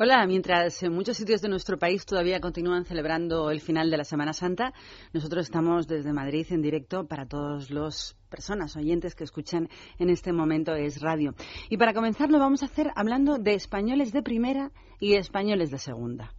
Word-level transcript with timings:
Hola, 0.00 0.24
mientras 0.28 0.80
en 0.84 0.92
muchos 0.92 1.16
sitios 1.16 1.42
de 1.42 1.48
nuestro 1.48 1.76
país 1.76 2.06
todavía 2.06 2.38
continúan 2.38 2.84
celebrando 2.84 3.50
el 3.50 3.60
final 3.60 3.90
de 3.90 3.96
la 3.96 4.04
Semana 4.04 4.32
Santa, 4.32 4.72
nosotros 5.12 5.46
estamos 5.46 5.88
desde 5.88 6.12
Madrid 6.12 6.46
en 6.50 6.62
directo 6.62 7.08
para 7.08 7.26
todos 7.26 7.68
los 7.72 8.16
personas 8.30 8.76
oyentes 8.76 9.16
que 9.16 9.24
escuchan 9.24 9.68
en 9.98 10.10
este 10.10 10.32
momento 10.32 10.72
es 10.76 11.00
radio. 11.00 11.34
Y 11.68 11.78
para 11.78 11.94
comenzar 11.94 12.30
lo 12.30 12.38
vamos 12.38 12.62
a 12.62 12.66
hacer 12.66 12.92
hablando 12.94 13.38
de 13.38 13.54
españoles 13.54 14.12
de 14.12 14.22
primera 14.22 14.70
y 15.00 15.14
españoles 15.14 15.72
de 15.72 15.78
segunda. 15.78 16.32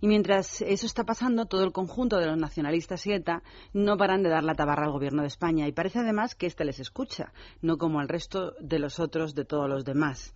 Y 0.00 0.08
mientras 0.08 0.62
eso 0.62 0.86
está 0.86 1.04
pasando, 1.04 1.46
todo 1.46 1.64
el 1.64 1.72
conjunto 1.72 2.18
de 2.18 2.26
los 2.26 2.36
nacionalistas 2.36 3.06
y 3.06 3.12
ETA 3.12 3.42
no 3.72 3.96
paran 3.96 4.22
de 4.22 4.30
dar 4.30 4.44
la 4.44 4.54
tabarra 4.54 4.86
al 4.86 4.92
gobierno 4.92 5.22
de 5.22 5.28
España 5.28 5.68
y 5.68 5.72
parece 5.72 6.00
además 6.00 6.34
que 6.34 6.46
éste 6.46 6.64
les 6.64 6.80
escucha, 6.80 7.32
no 7.60 7.78
como 7.78 8.00
al 8.00 8.08
resto 8.08 8.54
de 8.60 8.78
los 8.78 9.00
otros 9.00 9.34
de 9.34 9.44
todos 9.44 9.68
los 9.68 9.84
demás. 9.84 10.34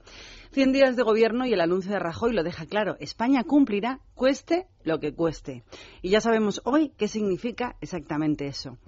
Cien 0.53 0.73
días 0.73 0.97
de 0.97 1.03
gobierno 1.03 1.47
y 1.47 1.53
el 1.53 1.61
anuncio 1.61 1.93
de 1.93 1.99
Rajoy 1.99 2.33
lo 2.33 2.43
deja 2.43 2.67
claro. 2.67 2.97
España 3.01 3.45
cumplirá, 3.45 4.01
cueste 4.15 4.67
lo 4.85 5.01
que 5.01 5.13
cueste. 5.13 5.65
Y 6.03 6.11
ya 6.11 6.21
sabemos 6.21 6.63
hoy 6.65 6.93
qué 6.97 7.09
significa 7.09 7.77
exactamente 7.81 8.47
eso. 8.47 8.79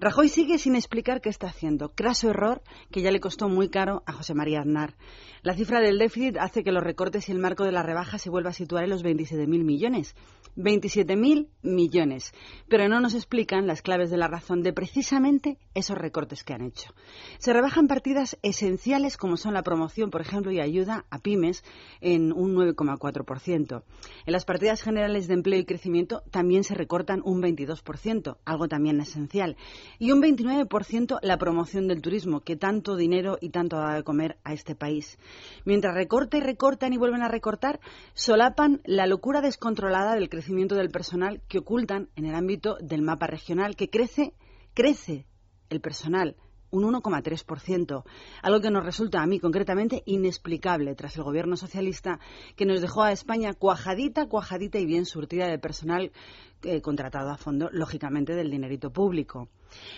Rajoy 0.00 0.28
sigue 0.28 0.58
sin 0.58 0.76
explicar 0.76 1.20
qué 1.20 1.28
está 1.28 1.48
haciendo. 1.48 1.90
Craso 1.90 2.30
error 2.30 2.62
que 2.90 3.02
ya 3.02 3.10
le 3.10 3.20
costó 3.20 3.48
muy 3.48 3.68
caro 3.68 4.02
a 4.06 4.12
José 4.12 4.34
María 4.34 4.60
Aznar. 4.60 4.94
La 5.42 5.54
cifra 5.54 5.80
del 5.80 5.98
déficit 5.98 6.36
hace 6.38 6.62
que 6.62 6.72
los 6.72 6.82
recortes 6.82 7.28
y 7.28 7.32
el 7.32 7.38
marco 7.38 7.64
de 7.64 7.72
la 7.72 7.82
rebaja 7.82 8.18
se 8.18 8.30
vuelva 8.30 8.50
a 8.50 8.54
situar 8.54 8.84
en 8.84 8.90
los 8.90 9.04
27.000 9.04 9.46
millones. 9.64 10.14
27.000 10.56 11.48
millones. 11.62 12.34
Pero 12.68 12.88
no 12.88 13.00
nos 13.00 13.14
explican 13.14 13.66
las 13.66 13.82
claves 13.82 14.10
de 14.10 14.18
la 14.18 14.28
razón 14.28 14.62
de 14.62 14.72
precisamente 14.72 15.58
esos 15.74 15.96
recortes 15.96 16.44
que 16.44 16.52
han 16.52 16.62
hecho. 16.62 16.92
Se 17.38 17.52
rebajan 17.52 17.88
partidas 17.88 18.38
esenciales 18.42 19.16
como 19.16 19.36
son 19.36 19.54
la 19.54 19.62
promoción, 19.62 20.10
por 20.10 20.20
ejemplo, 20.20 20.52
y 20.52 20.60
ayuda 20.60 21.06
a 21.10 21.18
pymes 21.18 21.64
en 22.00 22.32
un 22.32 22.54
9,4%. 22.54 23.82
En 24.26 24.32
las 24.32 24.44
partidas 24.44 24.82
generales 24.82 25.26
de 25.26 25.34
empleo 25.34 25.60
y 25.60 25.64
crecimiento 25.64 26.22
también 26.30 26.64
se 26.64 26.74
recortan 26.74 27.22
un 27.24 27.42
22%, 27.42 28.36
algo 28.44 28.68
también 28.68 29.00
esencial. 29.00 29.56
Y 29.98 30.12
un 30.12 30.20
29% 30.20 31.18
la 31.22 31.38
promoción 31.38 31.88
del 31.88 32.02
turismo, 32.02 32.40
que 32.40 32.56
tanto 32.56 32.96
dinero 32.96 33.38
y 33.40 33.50
tanto 33.50 33.76
da 33.76 33.94
de 33.94 34.02
comer 34.02 34.38
a 34.44 34.52
este 34.52 34.74
país. 34.74 35.18
Mientras 35.64 35.94
recorta 35.94 36.36
y 36.36 36.40
recortan 36.40 36.92
y 36.92 36.98
vuelven 36.98 37.22
a 37.22 37.28
recortar, 37.28 37.80
solapan 38.14 38.80
la 38.84 39.06
locura 39.06 39.40
descontrolada 39.40 40.14
del 40.14 40.28
crecimiento 40.28 40.74
del 40.74 40.90
personal 40.90 41.40
que 41.48 41.58
ocultan 41.58 42.08
en 42.16 42.26
el 42.26 42.34
ámbito 42.34 42.76
del 42.80 43.02
mapa 43.02 43.26
regional, 43.26 43.76
que 43.76 43.90
crece, 43.90 44.34
crece 44.74 45.26
el 45.70 45.80
personal 45.80 46.36
un 46.72 46.84
1,3%, 46.84 48.02
algo 48.42 48.60
que 48.60 48.70
nos 48.70 48.84
resulta 48.84 49.22
a 49.22 49.26
mí 49.26 49.38
concretamente 49.38 50.02
inexplicable 50.06 50.94
tras 50.94 51.16
el 51.16 51.22
gobierno 51.22 51.56
socialista 51.56 52.18
que 52.56 52.66
nos 52.66 52.80
dejó 52.80 53.02
a 53.02 53.12
España 53.12 53.52
cuajadita, 53.52 54.26
cuajadita 54.26 54.78
y 54.78 54.86
bien 54.86 55.04
surtida 55.04 55.46
de 55.46 55.58
personal 55.58 56.10
eh, 56.64 56.80
contratado 56.80 57.30
a 57.30 57.36
fondo, 57.36 57.68
lógicamente, 57.72 58.34
del 58.34 58.50
dinerito 58.50 58.90
público. 58.90 59.48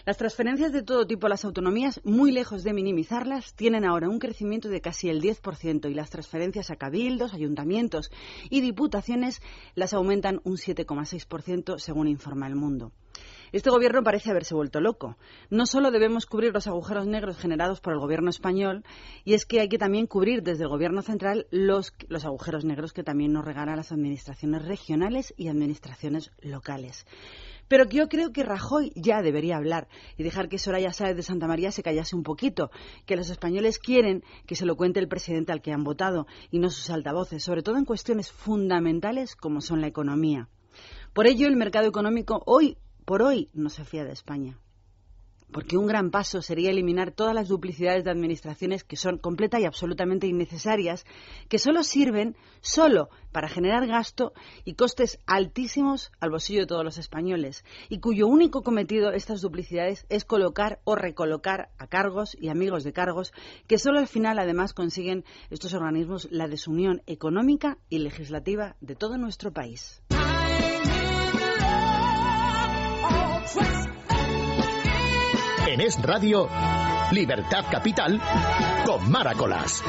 Las 0.07 0.17
transferencias 0.17 0.73
de 0.73 0.83
todo 0.83 1.07
tipo 1.07 1.27
a 1.27 1.31
las 1.31 1.45
autonomías, 1.45 2.01
muy 2.05 2.33
lejos 2.33 2.65
de 2.65 2.73
minimizarlas, 2.73 3.55
tienen 3.55 3.85
ahora 3.85 4.09
un 4.09 4.19
crecimiento 4.19 4.69
de 4.69 4.81
casi 4.81 5.09
el 5.09 5.21
10% 5.21 5.91
y 5.91 5.95
las 5.95 6.11
transferencias 6.11 6.71
a 6.71 6.77
cabildos, 6.77 7.35
ayuntamientos 7.35 8.11
y 8.51 8.61
diputaciones 8.61 9.43
las 9.75 9.93
aumentan 9.93 10.41
un 10.45 10.57
7,6% 10.57 11.79
según 11.79 12.09
informa 12.09 12.47
El 12.47 12.57
Mundo. 12.57 12.93
Este 13.55 13.71
gobierno 13.71 14.03
parece 14.03 14.33
haberse 14.33 14.53
vuelto 14.53 14.81
loco. 14.81 15.17
No 15.49 15.65
solo 15.67 15.93
debemos 15.93 16.27
cubrir 16.27 16.53
los 16.53 16.67
agujeros 16.67 17.07
negros 17.07 17.39
generados 17.39 17.81
por 17.81 17.93
el 17.93 18.01
gobierno 18.01 18.29
español, 18.29 18.83
y 19.25 19.35
es 19.35 19.47
que 19.47 19.61
hay 19.61 19.69
que 19.69 19.79
también 19.79 20.09
cubrir 20.09 20.43
desde 20.43 20.65
el 20.65 20.71
gobierno 20.71 21.03
central 21.03 21.47
los, 21.53 21.93
los 22.09 22.25
agujeros 22.25 22.65
negros 22.65 22.93
que 22.93 23.05
también 23.05 23.33
nos 23.33 23.45
regalan 23.45 23.77
las 23.77 23.93
administraciones 23.93 24.65
regionales 24.65 25.33
y 25.37 25.47
administraciones 25.47 26.33
locales. 26.41 27.07
Pero 27.69 27.85
yo 27.85 28.09
creo 28.09 28.33
que 28.33 28.43
Rajoy 28.43 28.91
ya 28.97 29.23
debería 29.23 29.59
hablar 29.59 29.87
y 30.17 30.25
dejar 30.25 30.49
que 30.49 30.59
Soraya 30.59 30.93
Sáez 30.93 31.15
de 31.15 31.23
Santa 31.23 31.47
María 31.47 31.71
se 31.71 31.85
callase 31.85 32.17
un 32.17 32.25
poquito, 32.25 32.73
que 33.07 33.15
los 33.15 33.31
españoles 33.31 33.79
quieren 33.79 34.25
que 34.49 34.57
se 34.57 34.67
lo 34.67 34.75
cuente 34.75 34.99
el 34.99 35.07
presidente 35.07 35.53
al 35.53 35.63
que 35.63 35.71
han 35.71 35.85
votado 35.85 36.27
y 36.51 36.59
no 36.59 36.71
sus 36.71 36.91
altavoces, 36.91 37.45
sobre 37.45 37.63
todo 37.63 37.77
en 37.77 37.85
cuestiones 37.85 38.33
fundamentales 38.33 39.37
como 39.37 39.61
son 39.61 39.81
la 39.81 39.87
economía. 39.87 40.49
Por 41.13 41.29
ello, 41.29 41.47
el 41.47 41.55
mercado 41.55 41.87
económico 41.87 42.43
hoy 42.47 42.77
por 43.05 43.23
hoy 43.23 43.51
no 43.53 43.71
se 43.71 43.85
fía 43.85 44.05
de 44.05 44.13
España. 44.13 44.59
Porque 45.53 45.77
un 45.77 45.87
gran 45.87 46.11
paso 46.11 46.43
sería 46.43 46.71
eliminar 46.71 47.13
todas 47.13 47.33
las 47.33 47.47
duplicidades 47.47 48.03
de 48.03 48.11
administraciones 48.11 48.83
que 48.83 48.97
son 48.97 49.19
completa 49.19 49.61
y 49.61 49.67
absolutamente 49.67 50.27
innecesarias, 50.27 51.05
que 51.49 51.61
solo 51.61 51.85
sirven 51.85 52.35
solo 52.61 53.09
para 53.31 53.49
generar 53.49 53.87
gasto 53.87 54.33
y 54.65 54.75
costes 54.75 55.21
altísimos 55.27 56.11
al 56.19 56.31
bolsillo 56.31 56.63
de 56.63 56.67
todos 56.67 56.85
los 56.85 56.99
españoles, 56.99 57.65
y 57.89 58.01
cuyo 58.01 58.27
único 58.27 58.63
cometido 58.63 59.13
estas 59.13 59.43
duplicidades 59.43 60.07
es 60.09 60.25
colocar 60.25 60.81
o 60.83 60.97
recolocar 60.97 61.71
a 61.79 61.87
cargos 61.87 62.37
y 62.41 62.49
amigos 62.49 62.83
de 62.83 62.93
cargos, 62.93 63.33
que 63.69 63.79
solo 63.79 64.01
al 64.01 64.09
final 64.09 64.41
además 64.41 64.73
consiguen 64.73 65.25
estos 65.51 65.73
organismos 65.75 66.27
la 66.33 66.49
desunión 66.49 67.03
económica 67.07 67.79
y 67.89 67.99
legislativa 67.99 68.77
de 68.81 68.97
todo 68.97 69.19
nuestro 69.19 69.53
país. 69.53 70.03
En 75.75 75.81
Es 75.81 76.01
Radio, 76.01 76.49
Libertad 77.11 77.65
Capital, 77.69 78.21
con 78.87 79.11
Maracolas. 79.11 79.83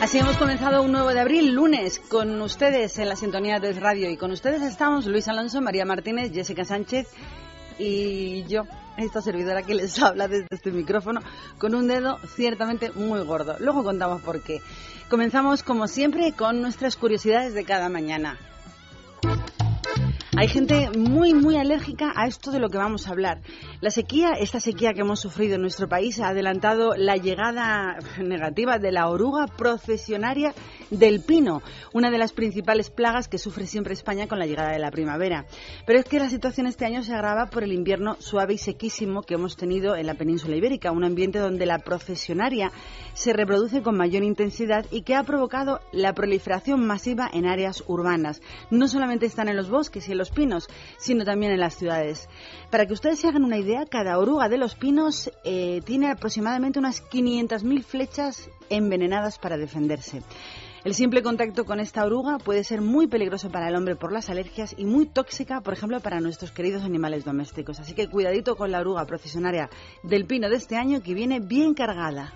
Así 0.00 0.18
hemos 0.18 0.36
comenzado 0.36 0.82
un 0.82 0.90
nuevo 0.90 1.10
de 1.10 1.20
abril, 1.20 1.52
lunes, 1.54 2.00
con 2.00 2.40
ustedes 2.42 2.98
en 2.98 3.08
la 3.08 3.14
sintonía 3.14 3.60
de 3.60 3.72
Radio. 3.74 4.10
Y 4.10 4.16
con 4.16 4.32
ustedes 4.32 4.60
estamos 4.62 5.06
Luis 5.06 5.28
Alonso, 5.28 5.60
María 5.60 5.84
Martínez, 5.84 6.32
Jessica 6.32 6.64
Sánchez 6.64 7.06
y 7.80 8.44
yo, 8.44 8.64
esta 8.98 9.22
servidora 9.22 9.62
que 9.62 9.74
les 9.74 9.98
habla 10.02 10.28
desde 10.28 10.46
este 10.50 10.70
micrófono, 10.70 11.20
con 11.58 11.74
un 11.74 11.88
dedo 11.88 12.18
ciertamente 12.36 12.90
muy 12.92 13.20
gordo. 13.24 13.56
Luego 13.58 13.82
contamos 13.82 14.20
por 14.22 14.42
qué. 14.42 14.60
Comenzamos, 15.08 15.62
como 15.62 15.88
siempre, 15.88 16.32
con 16.32 16.60
nuestras 16.60 16.96
curiosidades 16.96 17.54
de 17.54 17.64
cada 17.64 17.88
mañana. 17.88 18.38
Hay 20.40 20.48
gente 20.48 20.88
muy, 20.96 21.34
muy 21.34 21.58
alérgica 21.58 22.14
a 22.16 22.26
esto 22.26 22.50
de 22.50 22.60
lo 22.60 22.70
que 22.70 22.78
vamos 22.78 23.06
a 23.06 23.10
hablar. 23.10 23.42
La 23.82 23.90
sequía, 23.90 24.30
esta 24.40 24.58
sequía 24.58 24.94
que 24.94 25.02
hemos 25.02 25.20
sufrido 25.20 25.56
en 25.56 25.60
nuestro 25.60 25.86
país, 25.86 26.18
ha 26.18 26.28
adelantado 26.28 26.94
la 26.96 27.18
llegada 27.18 27.98
negativa 28.18 28.78
de 28.78 28.90
la 28.90 29.10
oruga 29.10 29.48
procesionaria 29.48 30.54
del 30.88 31.20
pino, 31.20 31.60
una 31.92 32.10
de 32.10 32.16
las 32.16 32.32
principales 32.32 32.88
plagas 32.88 33.28
que 33.28 33.36
sufre 33.36 33.66
siempre 33.66 33.92
España 33.92 34.28
con 34.28 34.38
la 34.38 34.46
llegada 34.46 34.72
de 34.72 34.78
la 34.78 34.90
primavera. 34.90 35.44
Pero 35.84 35.98
es 35.98 36.06
que 36.06 36.18
la 36.18 36.30
situación 36.30 36.66
este 36.66 36.86
año 36.86 37.02
se 37.02 37.12
agrava 37.12 37.50
por 37.50 37.62
el 37.62 37.74
invierno 37.74 38.16
suave 38.18 38.54
y 38.54 38.58
sequísimo 38.58 39.20
que 39.20 39.34
hemos 39.34 39.58
tenido 39.58 39.94
en 39.94 40.06
la 40.06 40.14
península 40.14 40.56
ibérica, 40.56 40.90
un 40.90 41.04
ambiente 41.04 41.38
donde 41.38 41.66
la 41.66 41.80
procesionaria 41.80 42.72
se 43.12 43.34
reproduce 43.34 43.82
con 43.82 43.94
mayor 43.94 44.22
intensidad 44.22 44.86
y 44.90 45.02
que 45.02 45.16
ha 45.16 45.22
provocado 45.22 45.80
la 45.92 46.14
proliferación 46.14 46.86
masiva 46.86 47.28
en 47.30 47.44
áreas 47.44 47.84
urbanas. 47.88 48.40
No 48.70 48.88
solamente 48.88 49.26
están 49.26 49.48
en 49.48 49.56
los 49.56 49.68
bosques 49.68 50.08
y 50.08 50.12
en 50.12 50.18
los 50.18 50.29
pinos, 50.30 50.68
sino 50.98 51.24
también 51.24 51.52
en 51.52 51.60
las 51.60 51.76
ciudades. 51.76 52.28
Para 52.70 52.86
que 52.86 52.94
ustedes 52.94 53.20
se 53.20 53.28
hagan 53.28 53.44
una 53.44 53.58
idea, 53.58 53.84
cada 53.86 54.18
oruga 54.18 54.48
de 54.48 54.58
los 54.58 54.74
pinos 54.74 55.30
eh, 55.44 55.80
tiene 55.84 56.10
aproximadamente 56.10 56.78
unas 56.78 57.02
500.000 57.04 57.82
flechas 57.82 58.50
envenenadas 58.68 59.38
para 59.38 59.56
defenderse. 59.56 60.22
El 60.82 60.94
simple 60.94 61.22
contacto 61.22 61.66
con 61.66 61.78
esta 61.78 62.04
oruga 62.06 62.38
puede 62.38 62.64
ser 62.64 62.80
muy 62.80 63.06
peligroso 63.06 63.50
para 63.50 63.68
el 63.68 63.76
hombre 63.76 63.96
por 63.96 64.12
las 64.12 64.30
alergias 64.30 64.74
y 64.78 64.86
muy 64.86 65.04
tóxica, 65.04 65.60
por 65.60 65.74
ejemplo, 65.74 66.00
para 66.00 66.20
nuestros 66.20 66.52
queridos 66.52 66.84
animales 66.84 67.24
domésticos. 67.24 67.80
Así 67.80 67.92
que 67.92 68.08
cuidadito 68.08 68.56
con 68.56 68.70
la 68.70 68.80
oruga 68.80 69.04
procesionaria 69.04 69.68
del 70.02 70.24
pino 70.24 70.48
de 70.48 70.56
este 70.56 70.76
año 70.76 71.02
que 71.02 71.12
viene 71.12 71.40
bien 71.40 71.74
cargada. 71.74 72.32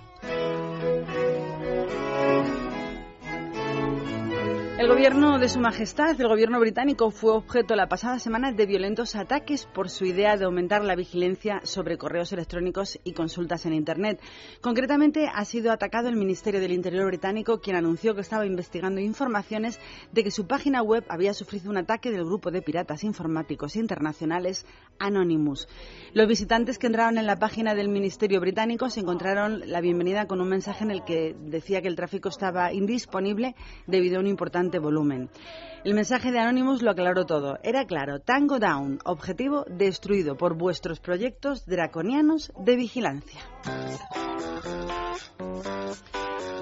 El 4.77 4.89
gobierno 4.89 5.39
de 5.39 5.49
Su 5.49 5.61
Majestad, 5.61 6.21
el 6.21 6.27
gobierno 6.27 6.59
británico, 6.59 7.13
fue 7.13 7.31
objeto 7.31 7.77
la 7.77 7.87
pasada 7.87 8.19
semana 8.19 8.51
de 8.51 8.67
violentos 8.67 9.15
ataques 9.15 9.67
por 9.67 9.89
su 9.89 10.05
idea 10.05 10.37
de 10.37 10.47
aumentar 10.47 10.85
la 10.85 10.97
vigilancia 10.97 11.61
sobre 11.63 11.97
correos 11.97 12.33
electrónicos 12.33 12.99
y 13.05 13.13
consultas 13.13 13.67
en 13.67 13.73
Internet. 13.73 14.21
Concretamente, 14.61 15.31
ha 15.33 15.45
sido 15.45 15.71
atacado 15.71 16.09
el 16.09 16.17
Ministerio 16.17 16.61
del 16.61 16.73
Interior 16.73 17.07
británico, 17.07 17.61
quien 17.61 17.77
anunció 17.77 18.17
que 18.17 18.23
estaba 18.23 18.47
investigando 18.47 19.01
informaciones 19.01 19.79
de 20.11 20.25
que 20.25 20.33
su 20.33 20.49
página 20.49 20.83
web 20.83 21.05
había 21.09 21.35
sufrido 21.35 21.71
un 21.71 21.77
ataque 21.77 22.11
del 22.11 22.25
grupo 22.25 22.51
de 22.51 22.61
piratas 22.61 23.05
informáticos 23.05 23.77
internacionales 23.77 24.67
Anonymous. 24.99 25.69
Los 26.15 26.27
visitantes 26.27 26.81
que 26.81 26.89
entraron 26.89 27.19
en 27.19 27.27
la 27.27 27.37
página 27.37 27.77
del 27.77 27.89
Ministerio 27.89 28.41
británico 28.41 28.91
se 28.91 29.01
encontraron 29.01 29.63
la 29.67 29.81
bienvenida 29.81 30.27
con 30.27 30.41
un 30.41 30.49
mensaje 30.49 30.83
en 30.83 30.91
el 30.91 31.05
que 31.05 31.37
decía 31.39 31.81
que 31.81 31.89
el 31.89 31.97
tráfico 31.97 32.29
estaba 32.29 32.73
indisponible 32.73 33.55
debido 33.87 34.17
a 34.17 34.21
un 34.21 34.27
importante 34.27 34.64
volumen. 34.71 35.31
El 35.85 35.95
mensaje 35.95 36.33
de 36.33 36.39
Anonymous 36.39 36.83
lo 36.83 36.91
aclaró 36.91 37.27
todo. 37.27 37.59
Era 37.63 37.87
claro, 37.87 38.19
Tango 38.19 38.59
Down, 38.59 39.01
objetivo 39.05 39.65
destruido 39.69 40.37
por 40.37 40.57
vuestros 40.57 40.99
proyectos 40.99 41.67
draconianos 41.67 42.53
de 42.59 42.77
vigilancia. 42.77 43.41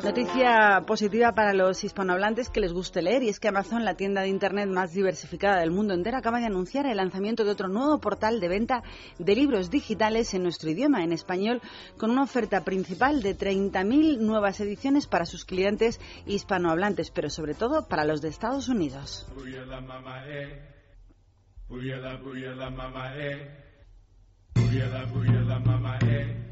Noticia 0.04 0.82
positiva 0.84 1.32
para 1.32 1.54
los 1.54 1.84
hispanohablantes 1.84 2.50
que 2.50 2.58
les 2.58 2.72
guste 2.72 3.02
leer 3.02 3.22
y 3.22 3.28
es 3.28 3.38
que 3.38 3.46
Amazon, 3.46 3.84
la 3.84 3.94
tienda 3.94 4.22
de 4.22 4.28
Internet 4.28 4.68
más 4.68 4.92
diversificada 4.92 5.60
del 5.60 5.70
mundo 5.70 5.94
entero, 5.94 6.16
acaba 6.16 6.40
de 6.40 6.46
anunciar 6.46 6.86
el 6.86 6.96
lanzamiento 6.96 7.44
de 7.44 7.52
otro 7.52 7.68
nuevo 7.68 8.00
portal 8.00 8.40
de 8.40 8.48
venta 8.48 8.82
de 9.20 9.36
libros 9.36 9.70
digitales 9.70 10.34
en 10.34 10.42
nuestro 10.42 10.70
idioma, 10.70 11.04
en 11.04 11.12
español, 11.12 11.62
con 11.98 12.10
una 12.10 12.24
oferta 12.24 12.64
principal 12.64 13.22
de 13.22 13.38
30.000 13.38 14.18
nuevas 14.18 14.58
ediciones 14.58 15.06
para 15.06 15.24
sus 15.24 15.44
clientes 15.44 16.00
hispanohablantes, 16.26 17.12
pero 17.12 17.30
sobre 17.30 17.54
todo 17.54 17.86
para 17.86 18.04
los 18.04 18.20
de 18.22 18.28
Estados 18.28 18.68
Unidos. 18.68 19.24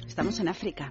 Estamos 0.07 0.41
en 0.41 0.49
África. 0.49 0.91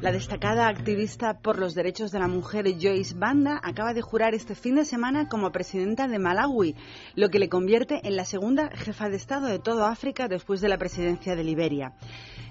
La 0.00 0.12
destacada 0.12 0.68
activista 0.68 1.38
por 1.38 1.58
los 1.58 1.74
derechos 1.74 2.10
de 2.12 2.18
la 2.18 2.28
mujer 2.28 2.66
Joyce 2.80 3.14
Banda 3.14 3.60
acaba 3.62 3.94
de 3.94 4.02
jurar 4.02 4.34
este 4.34 4.54
fin 4.54 4.74
de 4.74 4.84
semana 4.84 5.28
como 5.28 5.52
presidenta 5.52 6.08
de 6.08 6.18
Malawi, 6.18 6.76
lo 7.14 7.28
que 7.28 7.38
le 7.38 7.48
convierte 7.48 8.00
en 8.06 8.16
la 8.16 8.24
segunda 8.24 8.70
jefa 8.74 9.08
de 9.08 9.16
Estado 9.16 9.46
de 9.46 9.58
toda 9.58 9.90
África 9.90 10.28
después 10.28 10.60
de 10.60 10.68
la 10.68 10.78
presidencia 10.78 11.34
de 11.34 11.44
Liberia. 11.44 11.94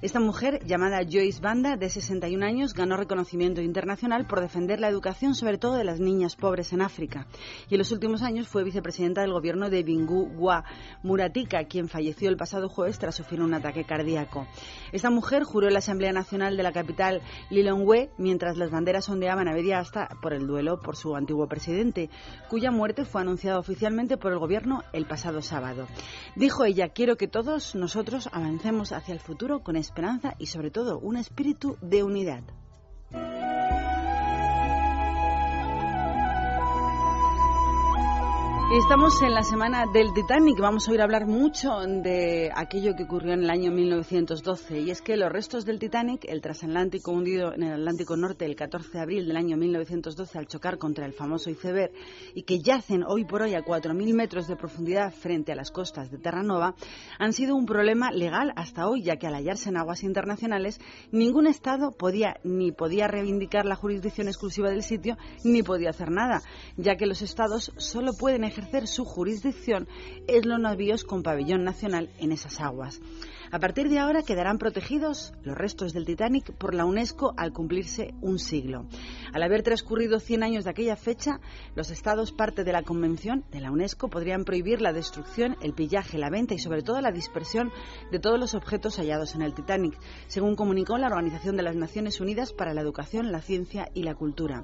Esta 0.02 0.20
mujer, 0.20 0.66
llamada 0.66 1.04
Joyce 1.04 1.40
Banda, 1.40 1.78
de 1.78 1.88
61 1.88 2.44
años, 2.44 2.74
ganó 2.74 2.98
reconocimiento 2.98 3.62
internacional 3.62 4.26
por 4.26 4.42
defender 4.42 4.80
la 4.80 4.90
educación, 4.90 5.36
sobre 5.36 5.60
todo 5.60 5.76
de 5.76 5.84
las 5.84 6.00
niñas 6.00 6.36
pobres 6.36 6.74
en 6.74 6.82
África. 6.82 7.28
Y 7.70 7.76
en 7.76 7.78
los 7.78 7.92
últimos 7.92 8.24
años 8.24 8.48
fue 8.48 8.64
vicepresidenta 8.64 9.22
del 9.22 9.32
gobierno 9.32 9.70
de 9.70 9.84
Bingu 9.84 10.32
Wa 10.38 10.64
Muratika, 11.04 11.66
quien 11.66 11.88
falleció 11.88 12.30
el 12.30 12.38
pasado 12.38 12.68
jueves 12.68 12.98
tras 12.98 13.14
sufrir 13.14 13.42
un 13.42 13.54
ataque 13.54 13.81
cardíaco. 13.84 14.48
Esta 14.92 15.10
mujer 15.10 15.44
juró 15.44 15.68
en 15.68 15.74
la 15.74 15.80
Asamblea 15.80 16.12
Nacional 16.12 16.58
de 16.58 16.64
la 16.64 16.72
capital 16.72 17.22
Lilongwe 17.50 18.10
mientras 18.18 18.58
las 18.58 18.72
banderas 18.72 19.10
ondeaban 19.10 19.48
a 19.48 19.54
media 19.54 19.80
hasta 19.80 20.10
por 20.22 20.34
el 20.34 20.48
duelo 20.48 20.80
por 20.80 20.96
su 20.96 21.16
antiguo 21.16 21.48
presidente, 21.48 22.10
cuya 22.50 22.72
muerte 22.72 23.06
fue 23.06 23.22
anunciada 23.22 23.60
oficialmente 23.60 24.18
por 24.18 24.32
el 24.32 24.40
gobierno 24.40 24.84
el 24.94 25.06
pasado 25.06 25.42
sábado. 25.42 25.88
Dijo 26.36 26.66
ella, 26.66 26.90
quiero 26.90 27.18
que 27.18 27.28
todos 27.28 27.76
nosotros 27.76 28.30
avancemos 28.32 28.92
hacia 28.92 29.14
el 29.14 29.20
futuro 29.20 29.62
con 29.64 29.76
esperanza 29.76 30.36
y 30.38 30.48
sobre 30.48 30.72
todo 30.72 31.00
un 31.00 31.18
espíritu 31.18 31.78
de 31.82 32.04
unidad. 32.04 32.44
Estamos 38.74 39.22
en 39.22 39.34
la 39.34 39.44
semana 39.44 39.84
del 39.86 40.14
Titanic. 40.14 40.58
Vamos 40.58 40.88
a 40.88 40.92
oír 40.92 41.02
hablar 41.02 41.28
mucho 41.28 41.82
de 41.82 42.50
aquello 42.56 42.96
que 42.96 43.04
ocurrió 43.04 43.34
en 43.34 43.44
el 43.44 43.50
año 43.50 43.70
1912. 43.70 44.80
Y 44.80 44.92
es 44.92 45.02
que 45.02 45.18
los 45.18 45.30
restos 45.30 45.66
del 45.66 45.78
Titanic, 45.78 46.24
el 46.24 46.40
transatlántico 46.40 47.12
hundido 47.12 47.54
en 47.54 47.64
el 47.64 47.74
Atlántico 47.74 48.16
Norte 48.16 48.46
el 48.46 48.56
14 48.56 48.92
de 48.94 49.00
abril 49.02 49.28
del 49.28 49.36
año 49.36 49.58
1912 49.58 50.38
al 50.38 50.48
chocar 50.48 50.78
contra 50.78 51.06
el 51.06 51.12
famoso 51.12 51.50
iceberg 51.50 51.92
y 52.34 52.44
que 52.44 52.60
yacen 52.60 53.04
hoy 53.04 53.26
por 53.26 53.42
hoy 53.42 53.56
a 53.56 53.62
4.000 53.62 54.14
metros 54.14 54.48
de 54.48 54.56
profundidad 54.56 55.12
frente 55.12 55.52
a 55.52 55.56
las 55.56 55.70
costas 55.70 56.10
de 56.10 56.18
Terranova, 56.18 56.74
han 57.20 57.34
sido 57.34 57.58
un 57.58 57.66
problema 57.66 58.10
legal 58.10 58.54
hasta 58.56 58.88
hoy, 58.88 59.04
ya 59.04 59.18
que 59.18 59.28
al 59.28 59.36
hallarse 59.36 59.68
en 59.68 59.76
aguas 59.76 60.02
internacionales, 60.04 60.80
ningún 61.12 61.46
Estado 61.46 61.92
podía 61.92 62.38
ni 62.46 62.72
podía 62.72 63.10
reivindicar 63.10 63.66
la 63.66 63.76
jurisdicción 63.76 64.30
exclusiva 64.30 64.70
del 64.70 64.84
sitio 64.84 65.18
ni 65.44 65.62
podía 65.62 65.90
hacer 65.90 66.10
nada, 66.10 66.42
ya 66.78 66.96
que 66.96 67.06
los 67.06 67.22
Estados 67.22 67.74
solo 67.76 68.14
pueden 68.14 68.46
ejercer 68.46 68.61
ejercer 68.62 68.88
su 68.88 69.06
jurisdicción 69.06 69.88
es 70.28 70.46
los 70.46 70.60
navíos 70.60 71.04
con 71.04 71.24
pabellón 71.24 71.64
nacional 71.64 72.10
en 72.20 72.32
esas 72.32 72.62
aguas. 72.62 73.02
A 73.54 73.60
partir 73.60 73.90
de 73.90 74.00
ahora 74.00 74.24
quedarán 74.24 74.58
protegidos 74.58 75.34
los 75.44 75.58
restos 75.58 75.92
del 75.92 76.06
Titanic 76.06 76.54
por 76.54 76.74
la 76.74 76.86
UNESCO 76.86 77.34
al 77.36 77.52
cumplirse 77.52 78.14
un 78.22 78.40
siglo. 78.40 78.86
Al 79.34 79.44
haber 79.44 79.62
transcurrido 79.62 80.22
100 80.22 80.44
años 80.44 80.64
de 80.64 80.70
aquella 80.70 80.96
fecha, 80.96 81.42
los 81.76 81.92
Estados 81.92 82.32
parte 82.32 82.64
de 82.64 82.72
la 82.72 82.84
Convención 82.84 83.44
de 83.52 83.60
la 83.60 83.70
UNESCO 83.70 84.08
podrían 84.08 84.46
prohibir 84.46 84.80
la 84.80 84.94
destrucción, 84.94 85.58
el 85.62 85.74
pillaje, 85.74 86.18
la 86.18 86.30
venta 86.30 86.54
y 86.54 86.60
sobre 86.60 86.82
todo 86.82 87.02
la 87.02 87.12
dispersión 87.12 87.74
de 88.10 88.20
todos 88.20 88.40
los 88.40 88.56
objetos 88.56 88.96
hallados 88.96 89.36
en 89.36 89.42
el 89.42 89.54
Titanic, 89.54 90.00
según 90.28 90.56
comunicó 90.56 90.98
la 90.98 91.08
Organización 91.08 91.58
de 91.58 91.64
las 91.64 91.76
Naciones 91.76 92.22
Unidas 92.22 92.54
para 92.54 92.74
la 92.74 92.80
Educación, 92.80 93.34
la 93.34 93.42
Ciencia 93.42 93.90
y 93.94 94.04
la 94.04 94.16
Cultura. 94.16 94.64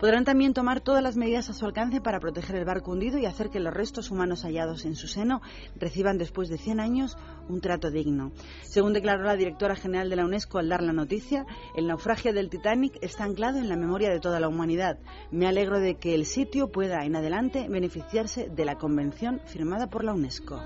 Podrán 0.00 0.24
también 0.24 0.54
tomar 0.54 0.80
todas 0.80 1.04
las 1.04 1.16
medidas 1.16 1.50
a 1.50 1.54
su 1.54 1.66
alcance 1.66 2.00
para 2.00 2.18
proteger 2.18 2.56
el 2.56 2.64
barco 2.64 2.90
hundido 2.90 3.16
y 3.16 3.26
hacer 3.26 3.50
que 3.50 3.60
los 3.60 3.72
restos 3.72 4.10
humanos 4.10 4.42
hallados 4.42 4.84
en 4.86 4.96
su 4.96 5.06
seno 5.06 5.40
reciban 5.76 6.18
después 6.18 6.48
de 6.48 6.58
100 6.58 6.80
años 6.80 7.16
un 7.48 7.60
trato 7.60 7.92
digno. 7.92 8.23
Según 8.62 8.92
declaró 8.92 9.24
la 9.24 9.36
directora 9.36 9.76
general 9.76 10.10
de 10.10 10.16
la 10.16 10.24
UNESCO 10.24 10.58
al 10.58 10.68
dar 10.68 10.82
la 10.82 10.92
noticia, 10.92 11.46
el 11.76 11.86
naufragio 11.86 12.32
del 12.32 12.50
Titanic 12.50 12.98
está 13.02 13.24
anclado 13.24 13.58
en 13.58 13.68
la 13.68 13.76
memoria 13.76 14.10
de 14.10 14.20
toda 14.20 14.40
la 14.40 14.48
humanidad. 14.48 14.98
Me 15.30 15.46
alegro 15.46 15.80
de 15.80 15.96
que 15.96 16.14
el 16.14 16.26
sitio 16.26 16.70
pueda 16.70 17.04
en 17.04 17.16
adelante 17.16 17.66
beneficiarse 17.68 18.48
de 18.48 18.64
la 18.64 18.76
convención 18.76 19.40
firmada 19.46 19.88
por 19.88 20.04
la 20.04 20.14
UNESCO. 20.14 20.60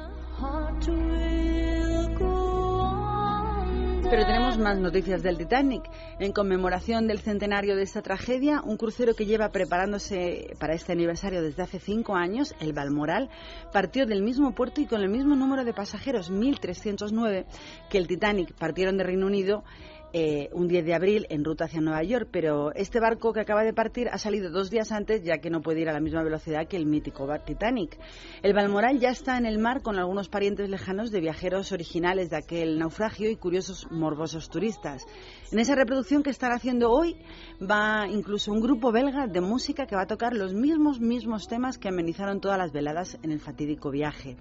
Pero 4.04 4.24
tenemos 4.24 4.58
más 4.58 4.78
noticias 4.78 5.22
del 5.22 5.36
Titanic. 5.36 5.82
En 6.18 6.32
conmemoración 6.32 7.06
del 7.06 7.18
centenario 7.18 7.76
de 7.76 7.82
esta 7.82 8.00
tragedia, 8.00 8.62
un 8.64 8.76
crucero 8.76 9.14
que 9.14 9.26
lleva 9.26 9.50
preparándose 9.50 10.54
para 10.58 10.74
este 10.74 10.92
aniversario 10.92 11.42
desde 11.42 11.62
hace 11.62 11.78
cinco 11.78 12.14
años, 12.14 12.54
el 12.60 12.72
Balmoral, 12.72 13.28
partió 13.72 14.06
del 14.06 14.22
mismo 14.22 14.54
puerto 14.54 14.80
y 14.80 14.86
con 14.86 15.02
el 15.02 15.08
mismo 15.10 15.36
número 15.36 15.64
de 15.64 15.74
pasajeros, 15.74 16.32
1.309, 16.32 17.44
que 17.90 17.98
el 17.98 18.06
Titanic 18.06 18.54
partieron 18.54 18.96
de 18.96 19.04
Reino 19.04 19.26
Unido 19.26 19.64
eh, 20.12 20.48
un 20.52 20.68
10 20.68 20.84
de 20.84 20.94
abril 20.94 21.26
en 21.28 21.44
ruta 21.44 21.64
hacia 21.64 21.80
Nueva 21.80 22.02
York, 22.02 22.28
pero 22.30 22.72
este 22.74 23.00
barco 23.00 23.32
que 23.32 23.40
acaba 23.40 23.62
de 23.62 23.74
partir 23.74 24.08
ha 24.08 24.18
salido 24.18 24.50
dos 24.50 24.70
días 24.70 24.90
antes 24.92 25.22
ya 25.22 25.38
que 25.38 25.50
no 25.50 25.60
puede 25.60 25.80
ir 25.80 25.88
a 25.88 25.92
la 25.92 26.00
misma 26.00 26.22
velocidad 26.22 26.66
que 26.66 26.76
el 26.76 26.86
mítico 26.86 27.28
Titanic. 27.44 27.98
El 28.42 28.54
Balmoral 28.54 28.98
ya 28.98 29.10
está 29.10 29.36
en 29.36 29.46
el 29.46 29.58
mar 29.58 29.82
con 29.82 29.98
algunos 29.98 30.28
parientes 30.28 30.68
lejanos 30.70 31.10
de 31.10 31.20
viajeros 31.20 31.72
originales 31.72 32.30
de 32.30 32.36
aquel 32.36 32.78
naufragio 32.78 33.30
y 33.30 33.36
curiosos 33.36 33.86
morbosos 33.90 34.48
turistas. 34.48 35.04
En 35.50 35.58
esa 35.58 35.74
reproducción 35.74 36.22
que 36.22 36.30
están 36.30 36.52
haciendo 36.52 36.90
hoy 36.90 37.16
va 37.60 38.06
incluso 38.08 38.52
un 38.52 38.60
grupo 38.60 38.92
belga 38.92 39.26
de 39.26 39.40
música 39.40 39.86
que 39.86 39.96
va 39.96 40.02
a 40.02 40.06
tocar 40.06 40.34
los 40.34 40.54
mismos 40.54 41.00
mismos 41.00 41.48
temas 41.48 41.78
que 41.78 41.88
amenizaron 41.88 42.40
todas 42.40 42.58
las 42.58 42.72
veladas 42.72 43.18
en 43.22 43.32
el 43.32 43.40
fatídico 43.40 43.90
viaje. 43.90 44.36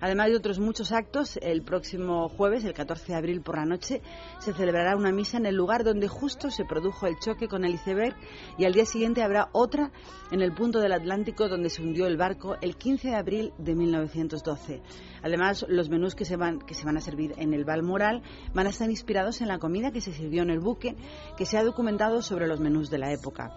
Además 0.00 0.28
de 0.28 0.36
otros 0.36 0.58
muchos 0.58 0.92
actos, 0.92 1.38
el 1.42 1.62
próximo 1.62 2.28
jueves, 2.28 2.64
el 2.64 2.74
14 2.74 3.12
de 3.12 3.18
abril 3.18 3.40
por 3.42 3.56
la 3.56 3.64
noche, 3.64 4.02
se 4.38 4.52
celebrará 4.52 4.96
una 4.96 5.05
misa 5.12 5.36
en 5.38 5.46
el 5.46 5.54
lugar 5.54 5.84
donde 5.84 6.08
justo 6.08 6.50
se 6.50 6.64
produjo 6.64 7.06
el 7.06 7.18
choque 7.18 7.48
con 7.48 7.64
el 7.64 7.74
iceberg 7.74 8.16
y 8.58 8.64
al 8.64 8.72
día 8.72 8.84
siguiente 8.84 9.22
habrá 9.22 9.48
otra 9.52 9.90
en 10.30 10.42
el 10.42 10.52
punto 10.52 10.80
del 10.80 10.92
Atlántico 10.92 11.48
donde 11.48 11.70
se 11.70 11.82
hundió 11.82 12.06
el 12.06 12.16
barco 12.16 12.56
el 12.60 12.76
15 12.76 13.08
de 13.08 13.14
abril 13.14 13.52
de 13.58 13.74
1912. 13.74 14.82
Además, 15.22 15.64
los 15.68 15.88
menús 15.88 16.14
que 16.14 16.24
se 16.24 16.36
van, 16.36 16.60
que 16.60 16.74
se 16.74 16.84
van 16.84 16.96
a 16.96 17.00
servir 17.00 17.34
en 17.36 17.54
el 17.54 17.64
Balmoral 17.64 18.22
van 18.54 18.66
a 18.66 18.70
estar 18.70 18.90
inspirados 18.90 19.40
en 19.40 19.48
la 19.48 19.58
comida 19.58 19.90
que 19.90 20.00
se 20.00 20.12
sirvió 20.12 20.42
en 20.42 20.50
el 20.50 20.60
buque, 20.60 20.96
que 21.36 21.46
se 21.46 21.58
ha 21.58 21.64
documentado 21.64 22.22
sobre 22.22 22.46
los 22.46 22.60
menús 22.60 22.90
de 22.90 22.98
la 22.98 23.12
época. 23.12 23.50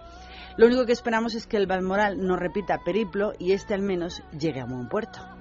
Lo 0.56 0.66
único 0.66 0.84
que 0.84 0.92
esperamos 0.92 1.34
es 1.34 1.46
que 1.46 1.56
el 1.56 1.66
Balmoral 1.66 2.18
no 2.18 2.36
repita 2.36 2.82
periplo 2.84 3.32
y 3.38 3.52
este 3.52 3.74
al 3.74 3.82
menos 3.82 4.22
llegue 4.38 4.60
a 4.60 4.66
buen 4.66 4.88
puerto. 4.88 5.39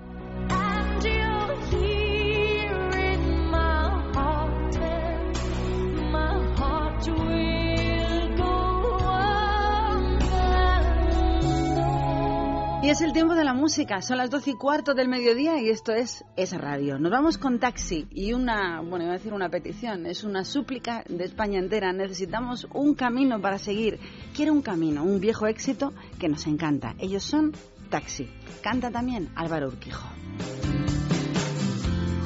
Y 12.81 12.89
es 12.89 13.01
el 13.01 13.11
tiempo 13.11 13.35
de 13.35 13.43
la 13.43 13.53
música, 13.53 14.01
son 14.01 14.19
las 14.19 14.29
doce 14.29 14.51
y 14.51 14.53
cuarto 14.53 14.93
del 14.93 15.09
mediodía 15.09 15.61
y 15.61 15.69
esto 15.69 15.91
es 15.91 16.23
esa 16.37 16.57
radio. 16.57 16.97
Nos 16.97 17.11
vamos 17.11 17.37
con 17.37 17.59
taxi 17.59 18.07
y 18.09 18.31
una, 18.31 18.79
bueno, 18.79 19.03
iba 19.03 19.13
a 19.13 19.17
decir 19.17 19.33
una 19.33 19.49
petición, 19.49 20.05
es 20.05 20.23
una 20.23 20.45
súplica 20.45 21.03
de 21.09 21.25
España 21.25 21.59
entera. 21.59 21.91
Necesitamos 21.91 22.69
un 22.73 22.95
camino 22.95 23.41
para 23.41 23.57
seguir. 23.57 23.99
Quiero 24.33 24.53
un 24.53 24.61
camino, 24.61 25.03
un 25.03 25.19
viejo 25.19 25.45
éxito 25.45 25.91
que 26.19 26.29
nos 26.29 26.47
encanta. 26.47 26.95
Ellos 26.99 27.23
son 27.23 27.51
taxi. 27.89 28.29
Canta 28.61 28.89
también 28.89 29.29
Álvaro 29.35 29.67
Urquijo. 29.67 30.07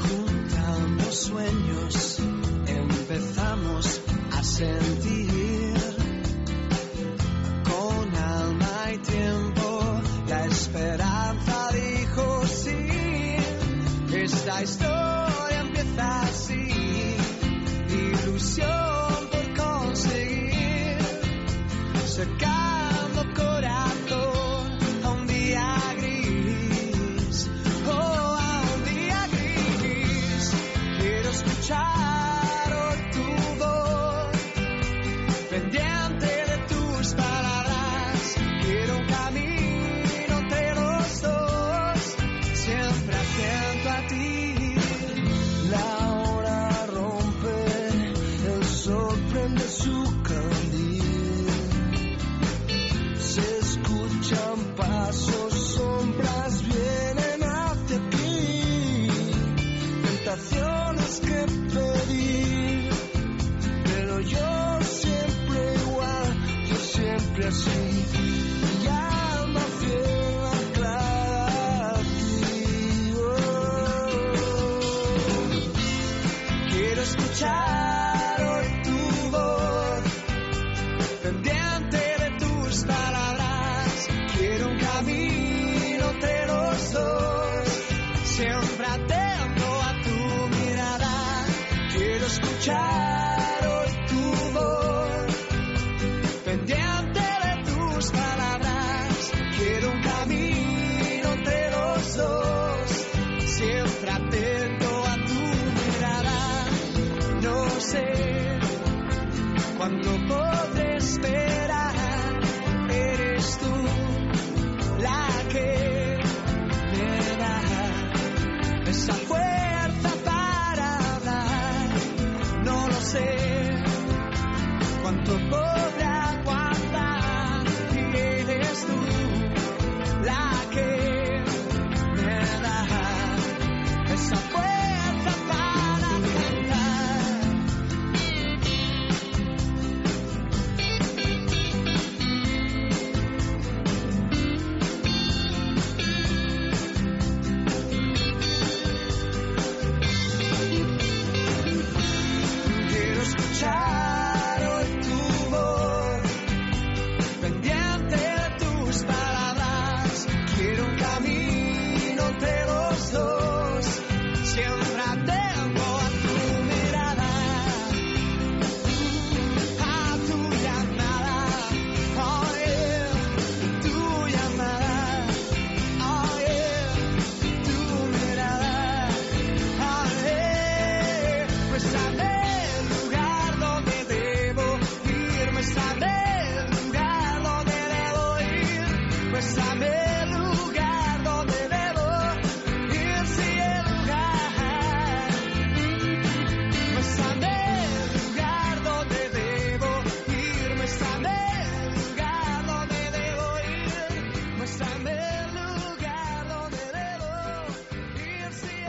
Juntamos 0.08 1.16
sueños, 1.16 2.20
empezamos 2.68 4.02
a 4.32 4.44
sentir 4.44 5.74
con 7.64 8.16
alma 8.16 8.92
y 8.94 8.98
tiempo 9.00 9.63
Esta 14.46 14.62
historia 14.62 15.62
empieza 15.62 16.22
así, 16.24 17.16
ilusión 17.88 19.30
por 19.32 19.54
conseguir, 19.56 20.98
sacando 22.08 22.63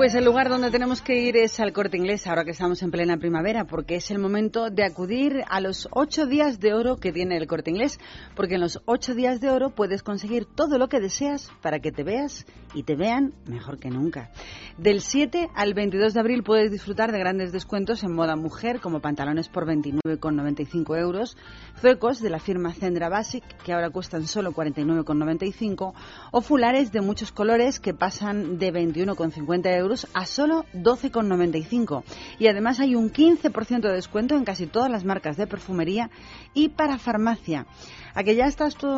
Pues 0.04 0.14
el 0.16 0.26
lugar 0.26 0.50
donde 0.50 0.70
tenemos 0.70 1.00
que 1.00 1.18
ir 1.18 1.34
es 1.38 1.58
al 1.61 1.73
corte 1.73 1.96
inglés, 1.96 2.26
ahora 2.26 2.44
que 2.44 2.50
estamos 2.50 2.82
en 2.82 2.90
plena 2.90 3.16
primavera, 3.16 3.64
porque 3.64 3.94
es 3.94 4.11
el 4.11 4.18
momento 4.18 4.68
de 4.68 4.84
acudir 4.84 5.42
a 5.49 5.62
los 5.62 5.88
ocho 5.92 6.26
días 6.26 6.61
de 6.61 6.75
oro 6.75 6.99
que 6.99 7.11
tiene 7.11 7.38
el 7.38 7.46
corte 7.46 7.70
inglés, 7.70 7.99
porque 8.37 8.56
en 8.56 8.61
los 8.61 8.82
ocho 8.84 9.14
días 9.14 9.40
de 9.40 9.49
oro 9.49 9.70
puedes 9.70 10.02
conseguir 10.02 10.44
todo 10.44 10.76
lo 10.76 10.90
que 10.90 11.00
deseas 11.00 11.50
para 11.62 11.78
que 11.78 11.90
te 11.90 12.02
veas 12.02 12.44
y 12.75 12.82
te 12.82 12.96
vean 12.96 13.32
mejor 13.46 13.78
que 13.78 13.88
nunca. 13.88 14.30
Del 14.76 15.00
7 15.00 15.49
al 15.54 15.73
22 15.73 16.12
de 16.12 16.20
abril 16.20 16.42
puedes 16.42 16.70
disfrutar 16.70 17.11
de 17.11 17.20
grandes 17.20 17.50
descuentos 17.50 18.04
en 18.04 18.12
moda 18.12 18.37
mujer, 18.37 18.80
como 18.80 19.00
pantalones 19.00 19.49
por 19.49 19.64
29,95 19.66 20.99
euros, 20.99 21.38
zuecos 21.80 22.20
de 22.20 22.28
la 22.28 22.40
firma 22.40 22.75
Zendra 22.75 23.08
Basic, 23.08 23.44
que 23.62 23.73
ahora 23.73 23.88
cuestan 23.88 24.26
solo 24.26 24.52
49,95, 24.52 25.94
o 26.30 26.40
fulares 26.42 26.92
de 26.92 27.00
muchos 27.00 27.32
colores 27.32 27.80
que 27.80 27.94
pasan 27.94 28.58
de 28.58 28.70
21,50 28.70 29.75
euros 29.78 29.93
a 30.14 30.26
solo 30.26 30.64
12,95. 30.74 32.02
Y 32.38 32.48
además 32.48 32.80
hay 32.80 32.94
un 32.94 33.10
15% 33.10 33.80
de 33.80 33.92
descuento 33.92 34.34
en 34.36 34.44
casi 34.44 34.66
todas 34.66 34.90
las 34.90 35.04
marcas 35.04 35.36
de 35.36 35.46
perfumería 35.46 36.10
y 36.52 36.70
para 36.70 36.98
farmacia. 36.98 37.66
¿A 38.16 38.23
que 38.23 38.37
ya 38.37 38.47
estás 38.47 38.76
tú 38.76 38.88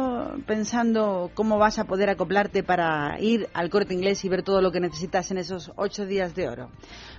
pensando 0.47 1.31
cómo 1.33 1.57
vas 1.57 1.79
a 1.79 1.85
poder 1.85 2.11
acoplarte 2.11 2.63
para 2.63 3.19
ir 3.19 3.49
al 3.55 3.71
corte 3.71 3.95
inglés 3.95 4.23
y 4.27 4.29
ver 4.29 4.43
todo 4.43 4.61
lo 4.61 4.73
que 4.73 4.81
necesitas 4.81 5.31
en 5.31 5.39
esos 5.39 5.73
ocho 5.77 6.05
días 6.05 6.35
de 6.35 6.49
oro? 6.49 6.69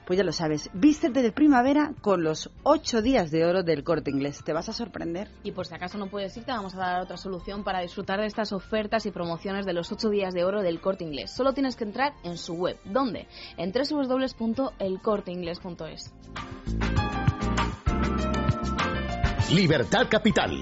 Pues 0.06 0.18
ya 0.18 0.24
lo 0.24 0.32
sabes, 0.32 0.70
vístete 0.74 1.24
de 1.24 1.32
primavera 1.32 1.94
con 2.02 2.24
los 2.24 2.52
ocho 2.62 3.02
días 3.02 3.32
de 3.32 3.46
oro 3.46 3.64
del 3.64 3.84
corte 3.84 4.12
inglés. 4.12 4.44
Te 4.44 4.54
vas 4.54 4.70
a 4.70 4.74
sorprender. 4.74 5.32
Y 5.44 5.54
por 5.54 5.66
si 5.66 5.74
acaso 5.74 5.98
no 5.98 6.06
puedes 6.08 6.38
ir, 6.38 6.44
te 6.44 6.52
vamos 6.52 6.76
a 6.76 6.78
dar 6.78 7.02
otra 7.02 7.18
solución 7.18 7.64
para 7.64 7.82
disfrutar 7.82 8.20
de 8.20 8.28
estas 8.28 8.54
ofertas 8.54 9.08
y 9.08 9.12
promociones 9.12 9.66
de 9.66 9.74
los 9.74 9.92
8 9.92 10.10
días 10.10 10.36
de 10.36 10.46
oro 10.46 10.62
del 10.62 10.80
Corte 10.80 11.04
Inglés. 11.04 11.32
Solo 11.36 11.54
tienes 11.54 11.76
que 11.76 11.84
entrar 11.84 12.14
en 12.24 12.38
su 12.38 12.54
web. 12.54 12.78
¿Dónde? 12.86 13.26
En 13.58 13.72
www.elcorteingles.es. 13.72 16.14
Libertad 19.52 20.08
Capital, 20.10 20.62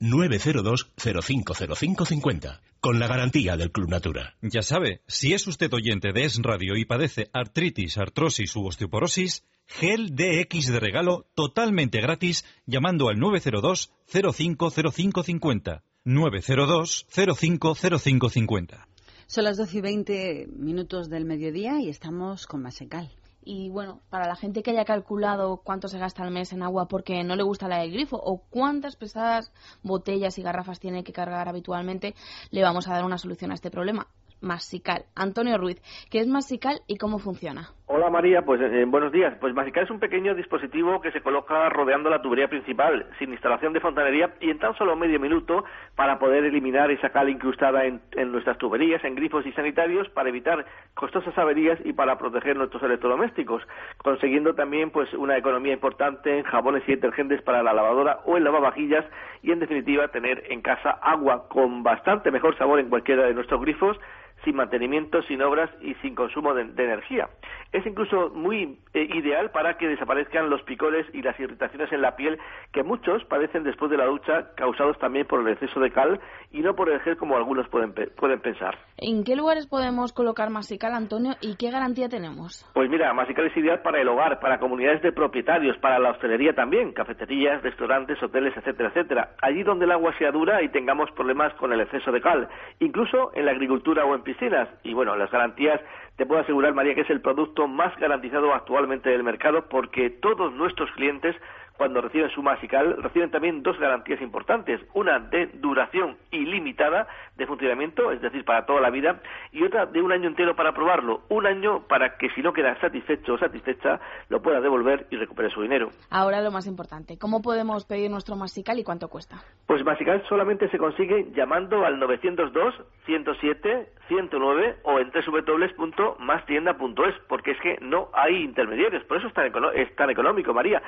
902 0.00 0.92
050550. 0.96 2.60
Con 2.80 2.98
la 3.00 3.08
garantía 3.08 3.56
del 3.56 3.72
Club 3.72 3.88
Natura. 3.88 4.36
Ya 4.40 4.62
sabe, 4.62 5.02
si 5.08 5.32
es 5.32 5.46
usted 5.46 5.72
oyente 5.72 6.12
de 6.12 6.24
Es 6.24 6.38
Radio 6.40 6.76
y 6.76 6.84
padece 6.84 7.28
artritis, 7.32 7.98
artrosis 7.98 8.54
u 8.54 8.66
osteoporosis, 8.66 9.44
gel 9.66 10.14
DX 10.14 10.68
de 10.68 10.80
regalo 10.80 11.26
totalmente 11.34 12.00
gratis 12.00 12.44
llamando 12.66 13.08
al 13.08 13.18
902 13.18 13.92
050550. 14.06 15.82
902 16.04 17.06
050550. 17.10 18.88
Son 19.26 19.44
las 19.44 19.58
12 19.58 19.78
y 19.78 19.80
20 19.80 20.48
minutos 20.56 21.10
del 21.10 21.24
mediodía 21.26 21.80
y 21.80 21.90
estamos 21.90 22.46
con 22.46 22.62
Masecal. 22.62 23.10
Y 23.42 23.70
bueno, 23.70 24.00
para 24.10 24.26
la 24.26 24.36
gente 24.36 24.62
que 24.62 24.72
haya 24.72 24.84
calculado 24.84 25.58
cuánto 25.64 25.88
se 25.88 25.98
gasta 25.98 26.22
al 26.22 26.30
mes 26.30 26.52
en 26.52 26.62
agua 26.62 26.88
porque 26.88 27.24
no 27.24 27.36
le 27.36 27.42
gusta 27.42 27.68
la 27.68 27.78
del 27.78 27.92
grifo 27.92 28.16
o 28.16 28.42
cuántas 28.50 28.96
pesadas 28.96 29.52
botellas 29.82 30.38
y 30.38 30.42
garrafas 30.42 30.80
tiene 30.80 31.04
que 31.04 31.12
cargar 31.12 31.48
habitualmente, 31.48 32.14
le 32.50 32.62
vamos 32.62 32.88
a 32.88 32.92
dar 32.92 33.04
una 33.04 33.18
solución 33.18 33.50
a 33.50 33.54
este 33.54 33.70
problema. 33.70 34.08
Masical. 34.40 35.06
Antonio 35.14 35.58
Ruiz, 35.58 35.80
¿qué 36.10 36.20
es 36.20 36.28
Masical 36.28 36.82
y 36.86 36.96
cómo 36.96 37.18
funciona? 37.18 37.74
Hola 37.90 38.10
María, 38.10 38.42
pues 38.42 38.60
eh, 38.60 38.84
buenos 38.86 39.10
días. 39.12 39.34
Pues 39.40 39.54
Masical 39.54 39.84
es 39.84 39.90
un 39.90 39.98
pequeño 39.98 40.34
dispositivo 40.34 41.00
que 41.00 41.10
se 41.10 41.22
coloca 41.22 41.70
rodeando 41.70 42.10
la 42.10 42.20
tubería 42.20 42.46
principal, 42.46 43.06
sin 43.18 43.32
instalación 43.32 43.72
de 43.72 43.80
fontanería 43.80 44.34
y 44.42 44.50
en 44.50 44.58
tan 44.58 44.76
solo 44.76 44.94
medio 44.94 45.18
minuto 45.18 45.64
para 45.96 46.18
poder 46.18 46.44
eliminar 46.44 46.90
esa 46.90 47.08
cal 47.08 47.30
incrustada 47.30 47.86
en, 47.86 48.02
en 48.12 48.30
nuestras 48.30 48.58
tuberías, 48.58 49.02
en 49.04 49.14
grifos 49.14 49.46
y 49.46 49.52
sanitarios, 49.52 50.06
para 50.10 50.28
evitar 50.28 50.66
costosas 50.92 51.36
averías 51.38 51.78
y 51.82 51.94
para 51.94 52.18
proteger 52.18 52.58
nuestros 52.58 52.82
electrodomésticos, 52.82 53.62
consiguiendo 53.96 54.54
también 54.54 54.90
pues 54.90 55.10
una 55.14 55.38
economía 55.38 55.72
importante 55.72 56.36
en 56.36 56.44
jabones 56.44 56.82
y 56.86 56.94
detergentes 56.94 57.40
para 57.40 57.62
la 57.62 57.72
lavadora 57.72 58.20
o 58.26 58.36
el 58.36 58.44
lavavajillas 58.44 59.06
y 59.42 59.50
en 59.50 59.60
definitiva 59.60 60.08
tener 60.08 60.44
en 60.50 60.60
casa 60.60 60.90
agua 60.90 61.48
con 61.48 61.82
bastante 61.82 62.30
mejor 62.30 62.54
sabor 62.58 62.80
en 62.80 62.90
cualquiera 62.90 63.24
de 63.24 63.32
nuestros 63.32 63.62
grifos 63.62 63.98
sin 64.44 64.56
mantenimiento, 64.56 65.22
sin 65.22 65.42
obras 65.42 65.70
y 65.80 65.94
sin 65.96 66.14
consumo 66.14 66.54
de, 66.54 66.64
de 66.64 66.84
energía. 66.84 67.28
Es 67.72 67.84
incluso 67.84 68.30
muy 68.30 68.78
eh, 68.94 69.08
ideal 69.14 69.50
para 69.50 69.76
que 69.76 69.88
desaparezcan 69.88 70.48
los 70.48 70.62
picores 70.62 71.06
y 71.12 71.20
las 71.20 71.38
irritaciones 71.38 71.92
en 71.92 72.00
la 72.00 72.16
piel 72.16 72.38
que 72.72 72.82
muchos 72.82 73.22
padecen 73.24 73.62
después 73.62 73.90
de 73.90 73.98
la 73.98 74.06
ducha, 74.06 74.54
causados 74.56 74.98
también 74.98 75.26
por 75.26 75.40
el 75.40 75.52
exceso 75.52 75.78
de 75.80 75.90
cal 75.90 76.18
y 76.50 76.60
no 76.60 76.74
por 76.74 76.88
el 76.88 77.00
gel 77.00 77.16
como 77.18 77.36
algunos 77.36 77.68
pueden, 77.68 77.92
pueden 77.92 78.40
pensar. 78.40 78.78
¿En 78.96 79.22
qué 79.22 79.36
lugares 79.36 79.66
podemos 79.66 80.12
colocar 80.12 80.48
Masical, 80.50 80.94
Antonio, 80.94 81.34
y 81.42 81.56
qué 81.56 81.70
garantía 81.70 82.08
tenemos? 82.08 82.68
Pues 82.72 82.88
mira, 82.88 83.12
Masical 83.12 83.46
es 83.46 83.56
ideal 83.56 83.82
para 83.82 84.00
el 84.00 84.08
hogar, 84.08 84.40
para 84.40 84.58
comunidades 84.58 85.02
de 85.02 85.12
propietarios, 85.12 85.76
para 85.78 85.98
la 85.98 86.10
hostelería 86.12 86.54
también, 86.54 86.92
cafeterías, 86.92 87.62
restaurantes, 87.62 88.22
hoteles, 88.22 88.56
etcétera, 88.56 88.88
etcétera. 88.88 89.30
Allí 89.42 89.62
donde 89.62 89.84
el 89.84 89.92
agua 89.92 90.16
sea 90.18 90.30
dura 90.30 90.62
y 90.62 90.70
tengamos 90.70 91.10
problemas 91.10 91.52
con 91.54 91.72
el 91.72 91.80
exceso 91.80 92.10
de 92.12 92.20
cal, 92.20 92.48
incluso 92.80 93.30
en 93.34 93.44
la 93.44 93.52
agricultura 93.52 94.04
o 94.06 94.14
en 94.14 94.22
piscinas. 94.28 94.68
Y 94.82 94.92
bueno, 94.92 95.16
las 95.16 95.30
garantías, 95.30 95.80
te 96.16 96.26
puedo 96.26 96.42
asegurar, 96.42 96.74
María, 96.74 96.94
que 96.94 97.00
es 97.00 97.08
el 97.08 97.22
producto 97.22 97.66
más 97.66 97.96
garantizado 97.96 98.52
actualmente 98.52 99.08
del 99.08 99.22
mercado 99.22 99.70
porque 99.70 100.10
todos 100.10 100.52
nuestros 100.52 100.90
clientes 100.92 101.34
cuando 101.78 102.00
reciben 102.00 102.28
su 102.30 102.42
Masical, 102.42 103.00
reciben 103.00 103.30
también 103.30 103.62
dos 103.62 103.78
garantías 103.78 104.20
importantes. 104.20 104.80
Una 104.94 105.20
de 105.20 105.46
duración 105.54 106.16
ilimitada 106.32 107.06
de 107.36 107.46
funcionamiento, 107.46 108.10
es 108.10 108.20
decir, 108.20 108.44
para 108.44 108.66
toda 108.66 108.80
la 108.80 108.90
vida, 108.90 109.20
y 109.52 109.62
otra 109.62 109.86
de 109.86 110.02
un 110.02 110.10
año 110.10 110.28
entero 110.28 110.56
para 110.56 110.72
probarlo. 110.72 111.22
Un 111.28 111.46
año 111.46 111.84
para 111.88 112.18
que 112.18 112.30
si 112.30 112.42
no 112.42 112.52
queda 112.52 112.78
satisfecho 112.80 113.34
o 113.34 113.38
satisfecha, 113.38 114.00
lo 114.28 114.42
pueda 114.42 114.60
devolver 114.60 115.06
y 115.10 115.16
recupere 115.16 115.50
su 115.50 115.62
dinero. 115.62 115.90
Ahora 116.10 116.42
lo 116.42 116.50
más 116.50 116.66
importante, 116.66 117.16
¿cómo 117.16 117.40
podemos 117.40 117.84
pedir 117.84 118.10
nuestro 118.10 118.34
Masical 118.34 118.80
y 118.80 118.84
cuánto 118.84 119.08
cuesta? 119.08 119.36
Pues 119.66 119.84
Masical 119.84 120.24
solamente 120.28 120.68
se 120.70 120.78
consigue 120.78 121.30
llamando 121.32 121.86
al 121.86 122.00
902 122.00 122.74
107 123.06 123.92
109 124.08 124.78
o 124.82 124.98
en 124.98 125.12
www.mastienda.es, 125.12 127.14
porque 127.28 127.52
es 127.52 127.60
que 127.60 127.78
no 127.82 128.08
hay 128.12 128.42
intermediarios, 128.42 129.04
por 129.04 129.18
eso 129.18 129.28
es 129.28 129.34
tan, 129.34 129.52
es 129.74 129.94
tan 129.94 130.10
económico, 130.10 130.52
María. 130.52 130.82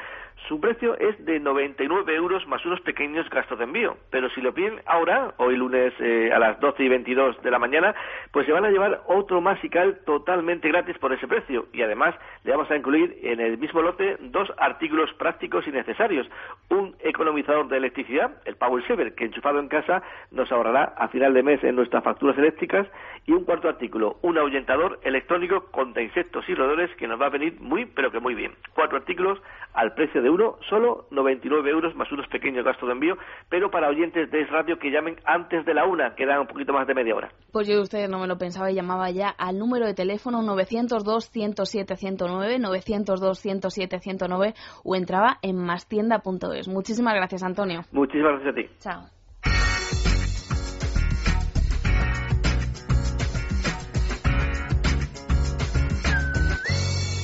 Su 0.48 0.58
precio 0.58 0.79
es 0.80 1.24
de 1.26 1.38
99 1.38 2.14
euros 2.14 2.46
más 2.48 2.64
unos 2.64 2.80
pequeños 2.80 3.28
gastos 3.28 3.58
de 3.58 3.64
envío, 3.64 3.98
pero 4.10 4.30
si 4.30 4.40
lo 4.40 4.54
piden 4.54 4.80
ahora, 4.86 5.34
hoy 5.36 5.54
lunes 5.54 5.92
eh, 6.00 6.30
a 6.32 6.38
las 6.38 6.58
12 6.58 6.82
y 6.82 6.88
22 6.88 7.42
de 7.42 7.50
la 7.50 7.58
mañana, 7.58 7.94
pues 8.32 8.46
se 8.46 8.52
van 8.52 8.64
a 8.64 8.70
llevar 8.70 9.02
otro 9.06 9.42
Masical 9.42 10.00
totalmente 10.06 10.68
gratis 10.68 10.96
por 10.98 11.12
ese 11.12 11.28
precio. 11.28 11.66
Y 11.74 11.82
además 11.82 12.14
le 12.44 12.52
vamos 12.52 12.70
a 12.70 12.76
incluir 12.76 13.18
en 13.22 13.40
el 13.40 13.58
mismo 13.58 13.82
lote 13.82 14.16
dos 14.20 14.50
artículos 14.56 15.12
prácticos 15.14 15.66
y 15.66 15.70
necesarios, 15.70 16.26
un 16.70 16.96
economizador 17.00 17.68
de 17.68 17.76
electricidad, 17.76 18.40
el 18.46 18.56
Power 18.56 18.86
Saver, 18.86 19.14
que 19.14 19.26
enchufado 19.26 19.60
en 19.60 19.68
casa 19.68 20.02
nos 20.30 20.50
ahorrará 20.50 20.94
a 20.96 21.08
final 21.08 21.34
de 21.34 21.42
mes 21.42 21.62
en 21.62 21.76
nuestras 21.76 22.02
facturas 22.02 22.38
eléctricas. 22.38 22.86
Y 23.26 23.32
un 23.32 23.44
cuarto 23.44 23.68
artículo, 23.68 24.16
un 24.22 24.38
ahuyentador 24.38 24.98
electrónico 25.02 25.66
contra 25.70 26.02
insectos 26.02 26.48
y 26.48 26.54
roedores 26.54 26.90
que 26.96 27.06
nos 27.06 27.20
va 27.20 27.26
a 27.26 27.30
venir 27.30 27.60
muy 27.60 27.84
pero 27.84 28.10
que 28.10 28.20
muy 28.20 28.34
bien. 28.34 28.52
Cuatro 28.74 28.96
artículos 28.96 29.40
al 29.74 29.94
precio 29.94 30.22
de 30.22 30.30
uno, 30.30 30.56
solo 30.70 31.06
99 31.10 31.70
euros 31.70 31.94
más 31.94 32.10
unos 32.12 32.26
pequeños 32.28 32.64
gastos 32.64 32.88
de 32.88 32.94
envío, 32.94 33.18
pero 33.48 33.70
para 33.70 33.88
oyentes 33.88 34.30
de 34.30 34.42
Es 34.42 34.50
Radio 34.50 34.78
que 34.78 34.90
llamen 34.90 35.16
antes 35.24 35.66
de 35.66 35.74
la 35.74 35.84
una, 35.84 36.14
que 36.14 36.24
dan 36.24 36.38
un 36.40 36.46
poquito 36.46 36.72
más 36.72 36.86
de 36.86 36.94
media 36.94 37.14
hora. 37.14 37.30
Pues 37.52 37.68
yo 37.68 37.82
usted 37.82 38.08
no 38.08 38.18
me 38.18 38.26
lo 38.26 38.38
pensaba 38.38 38.70
y 38.70 38.74
llamaba 38.74 39.10
ya 39.10 39.28
al 39.28 39.58
número 39.58 39.84
de 39.86 39.92
teléfono 39.94 40.40
902-107-109, 40.42 42.58
902-107-109 42.58 44.54
o 44.84 44.96
entraba 44.96 45.36
en 45.42 45.56
mastienda.es. 45.56 46.68
Muchísimas 46.68 47.14
gracias, 47.14 47.42
Antonio. 47.42 47.80
Muchísimas 47.92 48.40
gracias 48.40 48.52
a 48.52 48.54
ti. 48.54 48.68
Chao. 48.78 49.02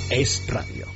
Es 0.09 0.47
radio. 0.49 0.96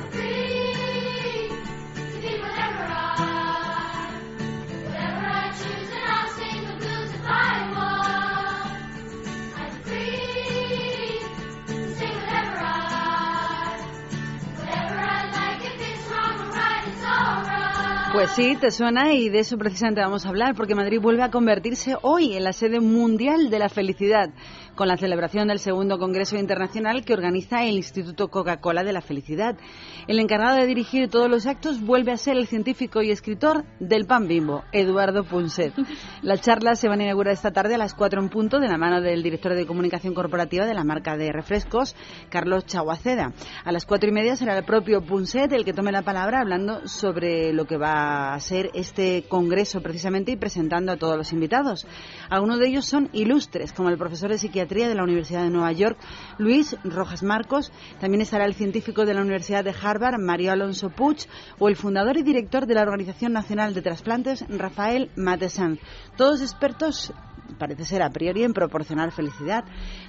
Pues 18.13 18.31
sí, 18.31 18.57
te 18.59 18.71
suena 18.71 19.13
y 19.13 19.29
de 19.29 19.39
eso 19.39 19.57
precisamente 19.57 20.01
vamos 20.01 20.25
a 20.25 20.29
hablar, 20.29 20.53
porque 20.53 20.75
Madrid 20.75 20.99
vuelve 21.01 21.23
a 21.23 21.31
convertirse 21.31 21.95
hoy 22.01 22.33
en 22.33 22.43
la 22.43 22.51
sede 22.51 22.81
mundial 22.81 23.49
de 23.49 23.57
la 23.57 23.69
felicidad, 23.69 24.29
con 24.81 24.87
la 24.87 24.97
celebración 24.97 25.47
del 25.47 25.59
segundo 25.59 25.99
Congreso 25.99 26.37
Internacional 26.37 27.05
que 27.05 27.13
organiza 27.13 27.63
el 27.63 27.75
Instituto 27.75 28.29
Coca-Cola 28.29 28.83
de 28.83 28.91
la 28.91 29.01
Felicidad. 29.01 29.55
El 30.07 30.17
encargado 30.17 30.55
de 30.55 30.65
dirigir 30.65 31.07
todos 31.07 31.29
los 31.29 31.45
actos 31.45 31.81
vuelve 31.81 32.11
a 32.11 32.17
ser 32.17 32.35
el 32.35 32.47
científico 32.47 33.03
y 33.03 33.11
escritor 33.11 33.63
del 33.79 34.07
pan 34.07 34.27
bimbo, 34.27 34.63
Eduardo 34.71 35.23
Punset. 35.23 35.75
La 36.23 36.39
charla 36.39 36.73
se 36.73 36.87
van 36.87 36.99
a 36.99 37.03
inaugurar 37.03 37.35
esta 37.35 37.51
tarde 37.51 37.75
a 37.75 37.77
las 37.77 37.93
4 37.93 38.21
en 38.21 38.29
punto 38.29 38.59
de 38.59 38.67
la 38.67 38.79
mano 38.79 39.01
del 39.01 39.21
director 39.21 39.53
de 39.53 39.67
comunicación 39.67 40.15
corporativa 40.15 40.65
de 40.65 40.73
la 40.73 40.83
marca 40.83 41.15
de 41.15 41.31
refrescos, 41.31 41.95
Carlos 42.31 42.65
Chaguaceda. 42.65 43.33
A 43.63 43.71
las 43.71 43.85
cuatro 43.85 44.09
y 44.09 44.13
media 44.13 44.35
será 44.35 44.57
el 44.57 44.63
propio 44.63 45.05
Punset 45.05 45.51
el 45.51 45.63
que 45.63 45.73
tome 45.73 45.91
la 45.91 46.01
palabra 46.01 46.39
hablando 46.39 46.87
sobre 46.87 47.53
lo 47.53 47.65
que 47.65 47.77
va 47.77 48.33
a 48.33 48.39
ser 48.39 48.71
este 48.73 49.25
congreso 49.29 49.81
precisamente 49.81 50.31
y 50.31 50.37
presentando 50.37 50.91
a 50.91 50.97
todos 50.97 51.17
los 51.17 51.33
invitados. 51.33 51.85
Algunos 52.31 52.57
de 52.57 52.67
ellos 52.67 52.85
son 52.85 53.09
ilustres, 53.13 53.73
como 53.73 53.89
el 53.89 53.99
profesor 53.99 54.31
de 54.31 54.39
psiquiatría 54.39 54.70
de 54.71 54.95
la 54.95 55.03
Universidad 55.03 55.43
de 55.43 55.49
Nueva 55.49 55.73
York, 55.73 55.97
Luis 56.37 56.77
Rojas 56.85 57.23
Marcos. 57.23 57.73
También 57.99 58.21
estará 58.21 58.45
el 58.45 58.53
científico 58.53 59.05
de 59.05 59.13
la 59.13 59.21
Universidad 59.21 59.65
de 59.65 59.75
Harvard, 59.79 60.17
Mario 60.17 60.53
Alonso 60.53 60.89
Puig, 60.89 61.27
o 61.59 61.67
el 61.67 61.75
fundador 61.75 62.15
y 62.15 62.23
director 62.23 62.65
de 62.65 62.75
la 62.75 62.83
Organización 62.83 63.33
Nacional 63.33 63.73
de 63.73 63.81
Trasplantes, 63.81 64.45
Rafael 64.47 65.11
Matesan. 65.17 65.77
Todos 66.15 66.41
expertos 66.41 67.13
parece 67.59 67.83
ser 67.83 68.01
a 68.01 68.11
priori 68.11 68.43
en 68.43 68.53
proporcionar 68.53 69.11
felicidad. 69.11 69.65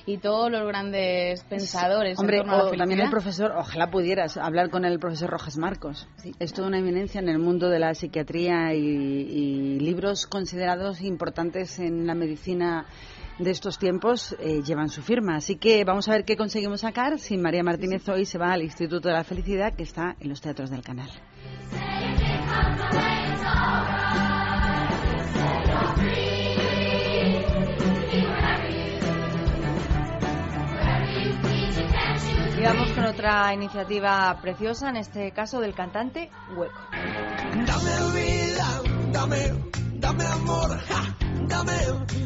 y 0.06 0.18
todos 0.18 0.50
los 0.50 0.66
grandes 0.66 1.44
pensadores. 1.44 2.18
Hombre, 2.18 2.38
en 2.38 2.42
torno 2.44 2.54
a 2.54 2.64
la 2.64 2.70
o 2.70 2.76
también 2.76 3.00
el 3.00 3.10
profesor, 3.10 3.52
ojalá 3.56 3.90
pudieras 3.90 4.38
hablar 4.38 4.70
con 4.70 4.84
el 4.84 4.98
profesor 4.98 5.28
Rojas 5.28 5.58
Marcos. 5.58 6.08
Es 6.38 6.54
toda 6.54 6.68
una 6.68 6.78
eminencia 6.78 7.20
en 7.20 7.28
el 7.28 7.38
mundo 7.38 7.68
de 7.68 7.78
la 7.78 7.94
psiquiatría 7.94 8.74
y, 8.74 8.78
y 8.80 9.80
libros 9.80 10.26
considerados 10.26 11.02
importantes 11.02 11.78
en 11.78 12.06
la 12.06 12.14
medicina 12.14 12.86
de 13.38 13.50
estos 13.50 13.78
tiempos 13.78 14.36
eh, 14.40 14.62
llevan 14.62 14.88
su 14.88 15.02
firma. 15.02 15.36
Así 15.36 15.56
que 15.56 15.84
vamos 15.84 16.08
a 16.08 16.12
ver 16.12 16.24
qué 16.24 16.36
conseguimos 16.36 16.80
sacar 16.80 17.18
si 17.18 17.36
María 17.36 17.62
Martínez 17.62 18.08
hoy 18.08 18.24
se 18.24 18.38
va 18.38 18.52
al 18.52 18.62
Instituto 18.62 19.08
de 19.08 19.14
la 19.14 19.24
Felicidad, 19.24 19.74
que 19.74 19.84
está 19.84 20.16
en 20.20 20.28
los 20.28 20.40
teatros 20.40 20.70
del 20.70 20.82
canal. 20.82 21.10
Y 32.58 32.62
vamos 32.62 32.90
con 32.90 33.04
otra 33.04 33.54
iniciativa 33.54 34.36
preciosa, 34.42 34.88
en 34.88 34.96
este 34.96 35.30
caso 35.30 35.60
del 35.60 35.74
cantante 35.74 36.28
Hueco. 36.56 36.74
Dame 37.64 37.92
vida, 38.14 38.82
dame, 39.12 39.52
dame 39.98 40.24
amor, 40.24 40.78
ja, 40.78 41.16
dame. 41.48 41.72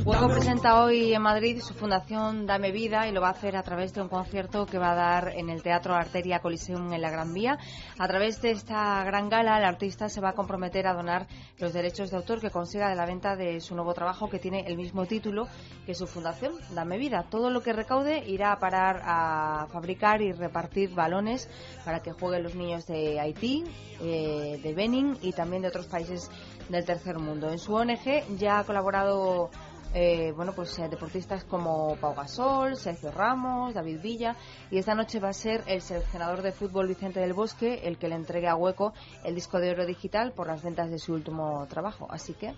Hueco 0.05 0.29
presenta 0.29 0.83
hoy 0.83 1.15
en 1.15 1.23
Madrid 1.23 1.61
su 1.63 1.75
fundación 1.75 2.45
Dame 2.45 2.73
Vida 2.73 3.07
y 3.07 3.13
lo 3.13 3.21
va 3.21 3.29
a 3.29 3.31
hacer 3.31 3.57
a 3.57 3.63
través 3.63 3.95
de 3.95 4.03
un 4.03 4.09
concierto 4.09 4.67
que 4.67 4.77
va 4.77 4.91
a 4.91 4.95
dar 4.97 5.29
en 5.37 5.49
el 5.49 5.63
Teatro 5.63 5.95
Arteria 5.95 6.41
Coliseum 6.41 6.93
en 6.93 7.01
la 7.01 7.09
Gran 7.09 7.33
Vía. 7.33 7.57
A 7.99 8.09
través 8.09 8.43
de 8.43 8.51
esta 8.51 9.05
gran 9.05 9.29
gala, 9.29 9.59
el 9.59 9.65
artista 9.65 10.09
se 10.09 10.21
va 10.21 10.31
a 10.31 10.33
comprometer 10.35 10.89
a 10.89 10.95
donar 10.95 11.29
los 11.59 11.73
derechos 11.73 12.11
de 12.11 12.17
autor 12.17 12.41
que 12.41 12.51
consiga 12.51 12.89
de 12.89 12.97
la 12.97 13.07
venta 13.07 13.37
de 13.37 13.61
su 13.61 13.77
nuevo 13.77 13.95
trabajo 13.95 14.29
que 14.29 14.41
tiene 14.41 14.65
el 14.67 14.77
mismo 14.77 15.07
título 15.07 15.47
que 15.87 15.95
su 15.95 16.09
fundación 16.09 16.55
Dame 16.75 16.99
Vida. 16.99 17.27
Todo 17.31 17.51
lo 17.51 17.63
que 17.63 17.73
recaude 17.73 18.25
irá 18.27 18.51
a 18.51 18.59
parar 18.59 19.03
a 19.05 19.69
fabricar 19.73 20.21
y 20.21 20.33
repartir 20.33 20.95
balones 20.95 21.49
para 21.85 22.01
que 22.01 22.11
jueguen 22.11 22.43
los 22.43 22.57
niños 22.57 22.87
de 22.87 23.21
Haití, 23.21 23.63
eh, 24.01 24.59
de 24.61 24.75
Benin 24.75 25.17
y 25.23 25.33
también 25.33 25.63
de 25.63 25.69
otros 25.69 25.87
países 25.87 26.29
del 26.69 26.85
tercer 26.85 27.19
mundo. 27.19 27.51
En 27.51 27.59
su 27.59 27.75
ONG 27.75 28.37
ya 28.37 28.59
ha 28.59 28.65
colaborado 28.65 29.51
eh, 29.95 30.33
bueno, 30.35 30.53
pues 30.55 30.79
eh, 30.79 30.89
deportistas 30.89 31.45
como 31.45 31.97
Pau 31.97 32.15
Gasol, 32.15 32.77
Sergio 32.77 33.11
Ramos, 33.11 33.75
David 33.75 34.01
Villa 34.01 34.37
y 34.71 34.79
esta 34.79 34.95
noche 34.95 35.21
va 35.21 35.29
a 35.29 35.35
ser 35.35 35.63
el 35.67 35.83
seleccionador 35.83 36.41
de 36.41 36.53
fútbol 36.53 36.89
Vicente 36.89 37.21
del 37.21 37.35
Bosque 37.35 37.83
el 37.85 37.99
que 37.99 38.09
le 38.09 38.15
entregue 38.15 38.49
a 38.49 38.57
Hueco 38.57 38.95
el 39.23 39.35
disco 39.35 39.59
de 39.59 39.71
oro 39.71 39.85
digital 39.85 40.33
por 40.33 40.47
las 40.47 40.63
ventas 40.63 40.91
de 40.91 40.99
su 40.99 41.13
último 41.13 41.67
trabajo. 41.69 42.07
Así 42.11 42.33
que 42.33 42.55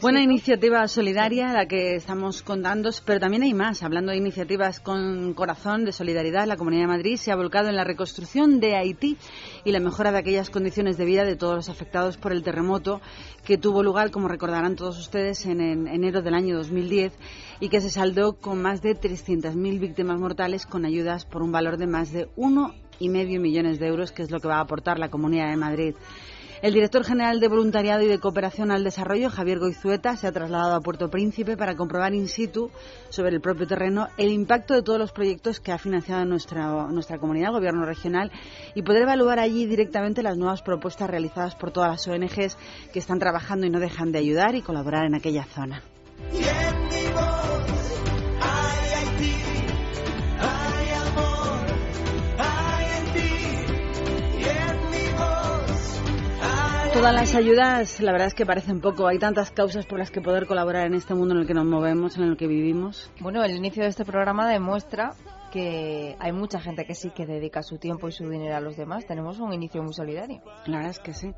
Buena 0.00 0.22
iniciativa 0.22 0.88
solidaria 0.88 1.52
la 1.52 1.66
que 1.66 1.94
estamos 1.94 2.42
contando, 2.42 2.90
pero 3.04 3.20
también 3.20 3.44
hay 3.44 3.54
más. 3.54 3.84
Hablando 3.84 4.10
de 4.10 4.18
iniciativas 4.18 4.80
con 4.80 5.34
corazón 5.34 5.84
de 5.84 5.92
solidaridad, 5.92 6.48
la 6.48 6.56
Comunidad 6.56 6.82
de 6.82 6.88
Madrid 6.88 7.16
se 7.16 7.30
ha 7.30 7.36
volcado 7.36 7.68
en 7.68 7.76
la 7.76 7.84
reconstrucción 7.84 8.58
de 8.58 8.74
Haití 8.74 9.16
y 9.64 9.70
la 9.70 9.78
mejora 9.78 10.10
de 10.10 10.18
aquellas 10.18 10.50
condiciones 10.50 10.96
de 10.96 11.04
vida 11.04 11.24
de 11.24 11.36
todos 11.36 11.54
los 11.54 11.68
afectados 11.68 12.16
por 12.16 12.32
el 12.32 12.42
terremoto 12.42 13.00
que 13.44 13.56
tuvo 13.56 13.84
lugar, 13.84 14.10
como 14.10 14.26
recordarán 14.26 14.74
todos 14.74 14.98
ustedes, 14.98 15.46
en, 15.46 15.60
en 15.60 15.86
enero 15.86 16.22
del 16.22 16.34
año 16.34 16.56
2010 16.56 17.12
y 17.60 17.68
que 17.68 17.80
se 17.80 17.90
saldó 17.90 18.32
con 18.32 18.60
más 18.60 18.82
de 18.82 18.98
300.000 18.98 19.78
víctimas 19.78 20.18
mortales 20.18 20.66
con 20.66 20.84
ayudas 20.84 21.24
por 21.24 21.40
un 21.40 21.52
valor 21.52 21.76
de 21.76 21.86
más 21.86 22.10
de 22.10 22.28
uno 22.34 22.74
y 22.98 23.10
medio 23.10 23.40
millones 23.40 23.78
de 23.78 23.86
euros, 23.86 24.10
que 24.10 24.22
es 24.22 24.32
lo 24.32 24.40
que 24.40 24.48
va 24.48 24.56
a 24.56 24.62
aportar 24.62 24.98
la 24.98 25.10
Comunidad 25.10 25.50
de 25.50 25.56
Madrid. 25.56 25.94
El 26.62 26.72
director 26.72 27.04
general 27.04 27.40
de 27.40 27.48
Voluntariado 27.48 28.02
y 28.02 28.06
de 28.06 28.18
Cooperación 28.18 28.70
al 28.70 28.84
Desarrollo, 28.84 29.30
Javier 29.30 29.58
Goizueta, 29.58 30.16
se 30.16 30.26
ha 30.26 30.32
trasladado 30.32 30.74
a 30.74 30.80
Puerto 30.80 31.10
Príncipe 31.10 31.56
para 31.56 31.74
comprobar 31.74 32.14
in 32.14 32.28
situ, 32.28 32.70
sobre 33.10 33.34
el 33.34 33.40
propio 33.40 33.66
terreno, 33.66 34.08
el 34.16 34.30
impacto 34.30 34.74
de 34.74 34.82
todos 34.82 34.98
los 34.98 35.12
proyectos 35.12 35.60
que 35.60 35.72
ha 35.72 35.78
financiado 35.78 36.24
nuestra, 36.24 36.86
nuestra 36.88 37.18
comunidad, 37.18 37.48
el 37.48 37.56
Gobierno 37.56 37.84
regional, 37.84 38.30
y 38.74 38.82
poder 38.82 39.02
evaluar 39.02 39.38
allí 39.38 39.66
directamente 39.66 40.22
las 40.22 40.36
nuevas 40.36 40.62
propuestas 40.62 41.10
realizadas 41.10 41.54
por 41.54 41.70
todas 41.70 41.90
las 41.90 42.08
ONGs 42.08 42.56
que 42.92 42.98
están 42.98 43.18
trabajando 43.18 43.66
y 43.66 43.70
no 43.70 43.80
dejan 43.80 44.12
de 44.12 44.18
ayudar 44.18 44.54
y 44.54 44.62
colaborar 44.62 45.06
en 45.06 45.14
aquella 45.14 45.44
zona. 45.44 45.82
Todas 56.94 57.12
las 57.12 57.34
ayudas, 57.34 58.00
la 58.00 58.12
verdad 58.12 58.28
es 58.28 58.34
que 58.34 58.46
parecen 58.46 58.80
poco. 58.80 59.08
Hay 59.08 59.18
tantas 59.18 59.50
causas 59.50 59.84
por 59.84 59.98
las 59.98 60.12
que 60.12 60.20
poder 60.20 60.46
colaborar 60.46 60.86
en 60.86 60.94
este 60.94 61.12
mundo 61.12 61.34
en 61.34 61.40
el 61.40 61.46
que 61.48 61.52
nos 61.52 61.64
movemos, 61.64 62.16
en 62.16 62.22
el 62.22 62.36
que 62.36 62.46
vivimos. 62.46 63.10
Bueno, 63.18 63.42
el 63.42 63.50
inicio 63.50 63.82
de 63.82 63.88
este 63.88 64.04
programa 64.04 64.48
demuestra 64.48 65.10
que 65.50 66.14
hay 66.20 66.30
mucha 66.30 66.60
gente 66.60 66.84
que 66.86 66.94
sí 66.94 67.10
que 67.10 67.26
dedica 67.26 67.64
su 67.64 67.78
tiempo 67.78 68.06
y 68.06 68.12
su 68.12 68.28
dinero 68.28 68.54
a 68.54 68.60
los 68.60 68.76
demás. 68.76 69.06
Tenemos 69.06 69.40
un 69.40 69.52
inicio 69.52 69.82
muy 69.82 69.92
solidario. 69.92 70.40
La 70.66 70.76
verdad 70.76 70.92
es 70.92 71.00
que 71.00 71.14
sí. 71.14 71.32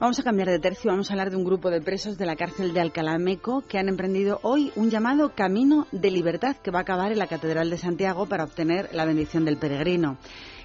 Vamos 0.00 0.18
a 0.18 0.22
cambiar 0.22 0.48
de 0.48 0.58
tercio, 0.58 0.90
vamos 0.90 1.10
a 1.10 1.12
hablar 1.12 1.30
de 1.30 1.36
un 1.36 1.44
grupo 1.44 1.70
de 1.70 1.80
presos 1.80 2.18
de 2.18 2.26
la 2.26 2.34
cárcel 2.34 2.72
de 2.72 2.80
Alcalá-Meco 2.80 3.62
que 3.68 3.78
han 3.78 3.88
emprendido 3.88 4.40
hoy 4.42 4.72
un 4.74 4.90
llamado 4.90 5.34
Camino 5.34 5.86
de 5.92 6.10
Libertad 6.10 6.56
que 6.56 6.70
va 6.70 6.80
a 6.80 6.82
acabar 6.82 7.12
en 7.12 7.18
la 7.18 7.28
Catedral 7.28 7.70
de 7.70 7.78
Santiago 7.78 8.26
para 8.26 8.44
obtener 8.44 8.88
la 8.92 9.04
bendición 9.04 9.44
del 9.44 9.58
peregrino. 9.58 10.18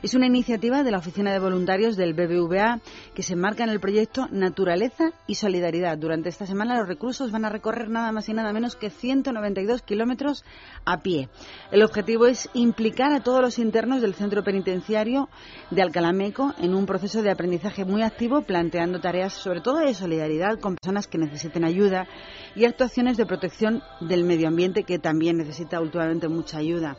Es 0.04 0.14
una 0.14 0.28
iniciativa 0.28 0.84
de 0.84 0.92
la 0.92 1.00
Oficina 1.00 1.34
de 1.34 1.40
Voluntarios 1.40 1.98
del 1.98 2.14
BBVA 2.14 2.80
que 3.16 3.24
se 3.24 3.34
enmarca 3.34 3.64
en 3.64 3.72
el 3.72 3.80
proyecto 3.80 4.28
Naturaleza 4.30 5.12
y 5.26 5.36
Solidaridad. 5.36 5.98
Durante 5.98 6.30
esta 6.30 6.46
semana 6.46 6.78
los 6.78 6.88
reclusos 6.88 7.32
van 7.32 7.46
a 7.46 7.50
recorrer 7.50 7.90
nada 7.90 8.12
más 8.12 8.30
y 8.30 8.34
nada 8.34 8.54
menos 8.54 8.76
que 8.76 8.92
192 8.92 9.82
kilómetros 9.82 10.46
a 10.86 11.00
pie. 11.02 11.30
El 11.72 11.82
objetivo 11.82 12.28
es 12.28 12.48
implicar 12.54 13.12
a 13.12 13.24
todos 13.24 13.42
los 13.42 13.58
internos 13.58 14.02
del 14.02 14.14
centro 14.14 14.44
penitenciario 14.44 15.30
de 15.72 15.82
Alcalameco 15.82 16.54
en 16.60 16.76
un 16.76 16.86
proceso 16.86 17.24
de 17.24 17.32
aprendizaje 17.32 17.84
muy 17.84 18.04
activo, 18.04 18.44
planteando 18.44 19.00
tareas 19.00 19.27
sobre 19.34 19.62
todo 19.62 19.80
de 19.80 19.94
solidaridad 19.94 20.60
con 20.60 20.76
personas 20.76 21.08
que 21.08 21.18
necesiten 21.18 21.64
ayuda 21.64 22.08
y 22.56 22.66
actuaciones 22.66 23.18
de 23.18 23.26
protección 23.26 23.84
del 24.02 24.24
medio 24.24 24.48
ambiente 24.48 24.84
que 24.84 25.00
también 25.00 25.38
necesita 25.38 25.80
últimamente 25.82 26.28
mucha 26.28 26.58
ayuda 26.58 26.98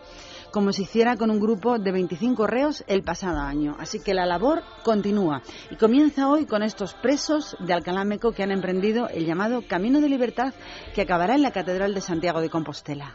como 0.51 0.73
se 0.73 0.83
hiciera 0.83 1.17
con 1.17 1.31
un 1.31 1.41
grupo 1.41 1.79
de 1.79 1.93
25 1.93 2.47
reos 2.47 2.85
el 2.87 3.03
pasado 3.03 3.39
año. 3.41 3.77
Así 3.79 4.01
que 4.01 4.15
la 4.15 4.27
labor 4.27 4.63
continúa 4.85 5.43
y 5.71 5.77
comienza 5.77 6.29
hoy 6.29 6.47
con 6.47 6.63
estos 6.63 6.95
presos 6.95 7.57
de 7.61 7.75
Alcalámeco 7.75 8.33
que 8.33 8.43
han 8.43 8.51
emprendido 8.51 9.09
el 9.09 9.27
llamado 9.27 9.63
Camino 9.67 10.01
de 10.01 10.09
Libertad 10.09 10.55
que 10.95 11.03
acabará 11.03 11.35
en 11.35 11.43
la 11.43 11.53
Catedral 11.53 11.95
de 11.95 12.01
Santiago 12.01 12.41
de 12.41 12.51
Compostela. 12.51 13.15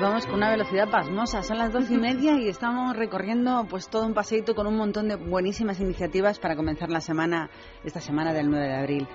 Vamos 0.00 0.24
con 0.24 0.36
una 0.36 0.50
velocidad 0.50 0.90
pasmosa. 0.90 1.42
Son 1.42 1.58
las 1.58 1.72
doce 1.72 1.94
y 1.94 1.98
media 1.98 2.38
y 2.38 2.48
estamos 2.48 2.96
recorriendo 2.96 3.66
pues 3.68 3.88
todo 3.88 4.06
un 4.06 4.14
paseíto 4.14 4.54
con 4.54 4.66
un 4.66 4.76
montón 4.76 5.08
de 5.08 5.16
buenísimas 5.16 5.78
iniciativas 5.80 6.38
para 6.38 6.56
comenzar 6.56 6.88
la 6.88 7.00
semana, 7.00 7.50
esta 7.84 8.00
semana 8.00 8.32
del 8.32 8.50
9 8.50 8.66
de 8.66 8.74
abril. 8.74 9.08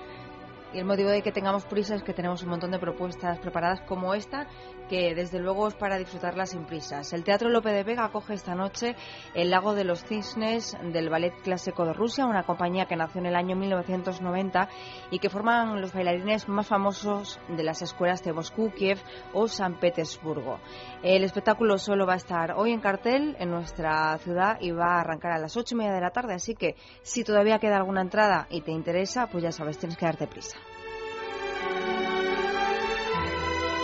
Y 0.72 0.78
el 0.78 0.84
motivo 0.84 1.08
de 1.08 1.22
que 1.22 1.32
tengamos 1.32 1.64
prisa 1.64 1.94
es 1.94 2.02
que 2.02 2.12
tenemos 2.12 2.42
un 2.42 2.50
montón 2.50 2.70
de 2.70 2.78
propuestas 2.78 3.38
preparadas 3.40 3.80
como 3.82 4.14
esta, 4.14 4.46
que 4.88 5.14
desde 5.14 5.38
luego 5.38 5.68
es 5.68 5.74
para 5.74 5.98
disfrutarlas 5.98 6.50
sin 6.50 6.64
prisas. 6.64 7.12
El 7.12 7.24
Teatro 7.24 7.48
Lope 7.48 7.70
de 7.70 7.82
Vega 7.82 8.04
acoge 8.04 8.34
esta 8.34 8.54
noche 8.54 8.96
El 9.34 9.50
Lago 9.50 9.74
de 9.74 9.84
los 9.84 10.04
Cisnes 10.04 10.76
del 10.92 11.08
Ballet 11.08 11.34
Clásico 11.42 11.84
de 11.84 11.92
Rusia, 11.92 12.26
una 12.26 12.44
compañía 12.44 12.86
que 12.86 12.96
nació 12.96 13.20
en 13.20 13.26
el 13.26 13.36
año 13.36 13.56
1990 13.56 14.68
y 15.10 15.18
que 15.18 15.30
forman 15.30 15.80
los 15.80 15.92
bailarines 15.92 16.48
más 16.48 16.66
famosos 16.66 17.40
de 17.48 17.62
las 17.62 17.82
escuelas 17.82 18.22
de 18.22 18.32
Moscú, 18.32 18.70
Kiev 18.72 18.98
o 19.32 19.48
San 19.48 19.78
Petersburgo. 19.78 20.58
El 21.02 21.24
espectáculo 21.24 21.78
solo 21.78 22.06
va 22.06 22.14
a 22.14 22.16
estar 22.16 22.52
hoy 22.52 22.72
en 22.72 22.80
cartel 22.80 23.36
en 23.38 23.50
nuestra 23.50 24.16
ciudad 24.18 24.58
y 24.60 24.70
va 24.70 24.96
a 24.96 25.00
arrancar 25.00 25.32
a 25.32 25.38
las 25.38 25.56
ocho 25.56 25.74
y 25.74 25.78
media 25.78 25.92
de 25.92 26.00
la 26.00 26.10
tarde, 26.10 26.34
así 26.34 26.54
que 26.54 26.76
si 27.02 27.24
todavía 27.24 27.58
queda 27.58 27.76
alguna 27.76 28.02
entrada 28.02 28.46
y 28.50 28.62
te 28.62 28.72
interesa, 28.72 29.26
pues 29.26 29.42
ya 29.42 29.52
sabes, 29.52 29.78
tienes 29.78 29.96
que 29.96 30.06
darte 30.06 30.26
prisa. 30.26 30.56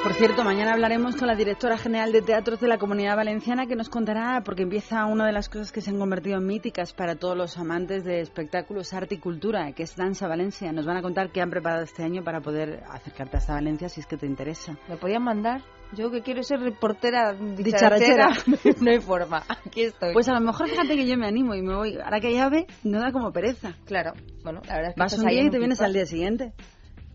Por 0.02 0.14
cierto, 0.14 0.42
mañana 0.42 0.72
hablaremos 0.72 1.14
con 1.14 1.28
la 1.28 1.36
directora 1.36 1.78
general 1.78 2.10
de 2.10 2.22
teatros 2.22 2.58
de 2.58 2.66
la 2.66 2.76
Comunidad 2.76 3.16
Valenciana 3.16 3.66
que 3.66 3.76
nos 3.76 3.88
contará, 3.88 4.42
porque 4.44 4.64
empieza 4.64 5.06
una 5.06 5.24
de 5.26 5.32
las 5.32 5.48
cosas 5.48 5.70
que 5.70 5.80
se 5.80 5.90
han 5.90 5.98
convertido 6.00 6.38
en 6.38 6.46
míticas 6.46 6.92
para 6.92 7.14
todos 7.14 7.36
los 7.36 7.56
amantes 7.56 8.02
de 8.04 8.20
espectáculos, 8.20 8.92
arte 8.92 9.14
y 9.14 9.18
cultura, 9.18 9.70
que 9.72 9.84
es 9.84 9.94
Danza 9.94 10.26
Valencia. 10.26 10.72
Nos 10.72 10.86
van 10.86 10.96
a 10.96 11.02
contar 11.02 11.30
qué 11.30 11.40
han 11.40 11.50
preparado 11.50 11.84
este 11.84 12.02
año 12.02 12.24
para 12.24 12.40
poder 12.40 12.82
acercarte 12.90 13.36
hasta 13.36 13.54
Valencia 13.54 13.88
si 13.88 14.00
es 14.00 14.06
que 14.06 14.16
te 14.16 14.26
interesa. 14.26 14.76
¿Me 14.88 14.96
podían 14.96 15.22
mandar? 15.22 15.62
Yo 15.92 16.10
que 16.10 16.22
quiero 16.22 16.42
ser 16.42 16.58
reportera 16.58 17.32
Dicharachera. 17.34 18.28
dicharachera, 18.30 18.74
no 18.80 18.90
hay 18.90 19.00
forma. 19.00 19.44
Aquí 19.48 19.82
estoy. 19.82 20.14
Pues 20.14 20.28
a 20.28 20.32
lo 20.32 20.40
mejor 20.40 20.68
fíjate 20.68 20.96
que 20.96 21.06
yo 21.06 21.16
me 21.16 21.28
animo 21.28 21.54
y 21.54 21.62
me 21.62 21.76
voy. 21.76 21.96
Ahora 22.02 22.18
que 22.18 22.26
hay 22.26 22.38
ave, 22.38 22.66
no 22.82 22.98
da 22.98 23.12
como 23.12 23.30
pereza. 23.32 23.76
claro, 23.84 24.14
bueno, 24.42 24.62
la 24.66 24.74
verdad 24.74 24.90
es 24.90 24.94
que 24.96 25.00
Vas 25.00 25.18
un 25.18 25.26
día 25.26 25.42
y 25.42 25.50
te 25.50 25.58
vienes 25.58 25.80
al 25.80 25.92
día 25.92 26.06
siguiente. 26.06 26.54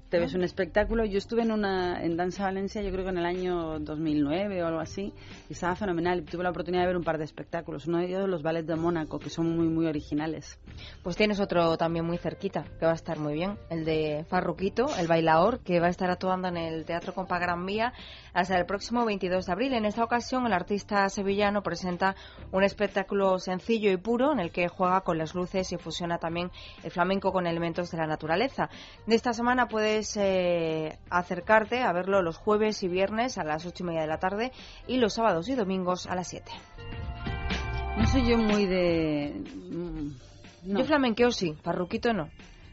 Te 0.10 0.20
ves 0.20 0.34
un 0.34 0.44
espectáculo. 0.44 1.04
Yo 1.04 1.18
estuve 1.18 1.42
en 1.42 1.52
una 1.52 2.02
en 2.02 2.16
Danza 2.16 2.44
Valencia, 2.44 2.82
yo 2.82 2.92
creo 2.92 3.04
que 3.04 3.10
en 3.10 3.18
el 3.18 3.26
año 3.26 3.78
2009 3.80 4.64
o 4.64 4.68
algo 4.68 4.80
así, 4.80 5.14
y 5.50 5.54
estaba 5.54 5.76
fenomenal. 5.76 6.24
Tuve 6.24 6.44
la 6.44 6.52
oportunidad 6.52 6.84
de 6.84 6.88
ver 6.88 6.96
un 6.96 7.04
par 7.04 7.18
de 7.18 7.26
espectáculos. 7.26 7.88
Uno 7.88 7.98
de 7.98 8.06
ellos 8.06 8.30
los 8.30 8.42
ballets 8.42 8.68
de 8.68 8.78
Mónaco, 8.78 9.20
que 9.20 9.30
son 9.30 9.58
muy 9.58 9.68
muy 9.68 9.86
originales. 9.86 10.60
Pues 11.04 11.18
tienes 11.18 11.42
otro 11.42 11.78
también 11.78 12.06
muy 12.06 12.18
cerquita, 12.18 12.64
que 12.80 12.86
va 12.86 12.94
a 12.94 12.96
estar 12.96 13.20
muy 13.20 13.34
bien, 13.34 13.58
el 13.70 13.84
de 13.84 14.26
Farruquito, 14.30 14.88
el 14.98 15.08
bailaor, 15.08 15.60
que 15.60 15.82
va 15.82 15.88
a 15.88 15.90
estar 15.90 16.10
actuando 16.10 16.48
en 16.48 16.56
el 16.56 16.86
Teatro 16.86 17.14
Compa 17.14 17.38
Gran 17.38 17.66
Vía 17.66 17.92
hasta 18.34 18.58
el 18.58 18.66
próximo 18.66 19.04
22 19.04 19.46
de 19.46 19.52
abril. 19.52 19.74
En 19.74 19.84
esta 19.84 20.06
ocasión, 20.06 20.46
el 20.46 20.54
artista 20.54 21.10
sevillano 21.10 21.64
presenta 21.64 22.16
un 22.54 22.64
espectáculo 22.64 23.40
sencillo 23.40 23.92
y 23.92 23.98
puro 23.98 24.32
en 24.32 24.40
el 24.40 24.52
que 24.52 24.70
juega 24.70 25.02
con 25.02 25.18
las 25.18 25.36
luces 25.36 25.70
y 25.74 25.78
fusiona 25.78 26.18
también 26.18 26.50
el 26.84 26.92
flamenco 26.92 27.34
con 27.34 27.46
elementos 27.46 27.92
de 27.92 27.98
la 27.98 28.08
naturaleza. 28.08 28.70
De 29.06 29.16
esta 29.16 29.34
semana 29.34 29.68
puedes 29.98 30.18
eh, 30.18 30.96
acercarte 31.10 31.82
a 31.82 31.92
verlo 31.92 32.22
los 32.22 32.38
jueves 32.38 32.84
y 32.84 32.88
viernes 32.88 33.40
a 33.40 33.44
las 33.44 33.66
ocho 33.66 33.84
y 33.84 33.88
media 33.88 34.02
de 34.02 34.08
la 34.08 34.20
tarde 34.20 34.52
y 34.86 34.98
los 34.98 35.16
sábados 35.16 35.50
y 35.50 35.56
domingos 35.56 36.06
a 36.06 36.14
las 36.14 36.28
7. 36.28 36.52
No 37.98 38.06
soy 38.06 38.30
yo 38.30 38.38
muy 38.38 38.68
de... 38.68 39.42
mm, 39.56 40.72
no. 40.72 40.80
Yo 40.80 40.86
flamenqueo 40.86 41.32
sí, 41.32 41.56
Farruquito 41.64 42.14
no. 42.14 42.30